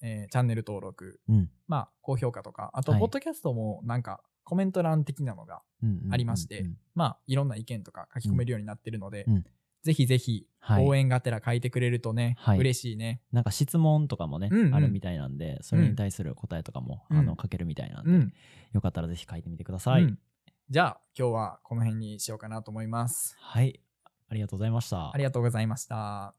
[0.03, 5.63] えーチャンネル登録、うんまあ、高評価とか、あと、はいポッドキャストもなんか、コメント欄的なのが、
[6.11, 6.65] ありまして
[6.95, 9.45] まあ、いろんな意見とか書き込めるようになってるので、うん
[9.83, 13.23] ぜひぜひ、はい応援がてら書いてくれるとね、はい嬉しいね。
[13.33, 18.33] なんか質問とかもね、うんうんあるみたいなんで、それに対する答えとかも、うんあの書けるみたいなんで、うん。
[18.73, 20.03] よかったらぜひ書いてみてください。
[20.03, 20.19] うん
[20.71, 23.35] じゃあ、今日はこの辺にしようかなと思います。
[23.41, 23.81] はい。
[24.29, 25.17] ありがとうございましたあ。
[25.17, 26.35] りがとうございました。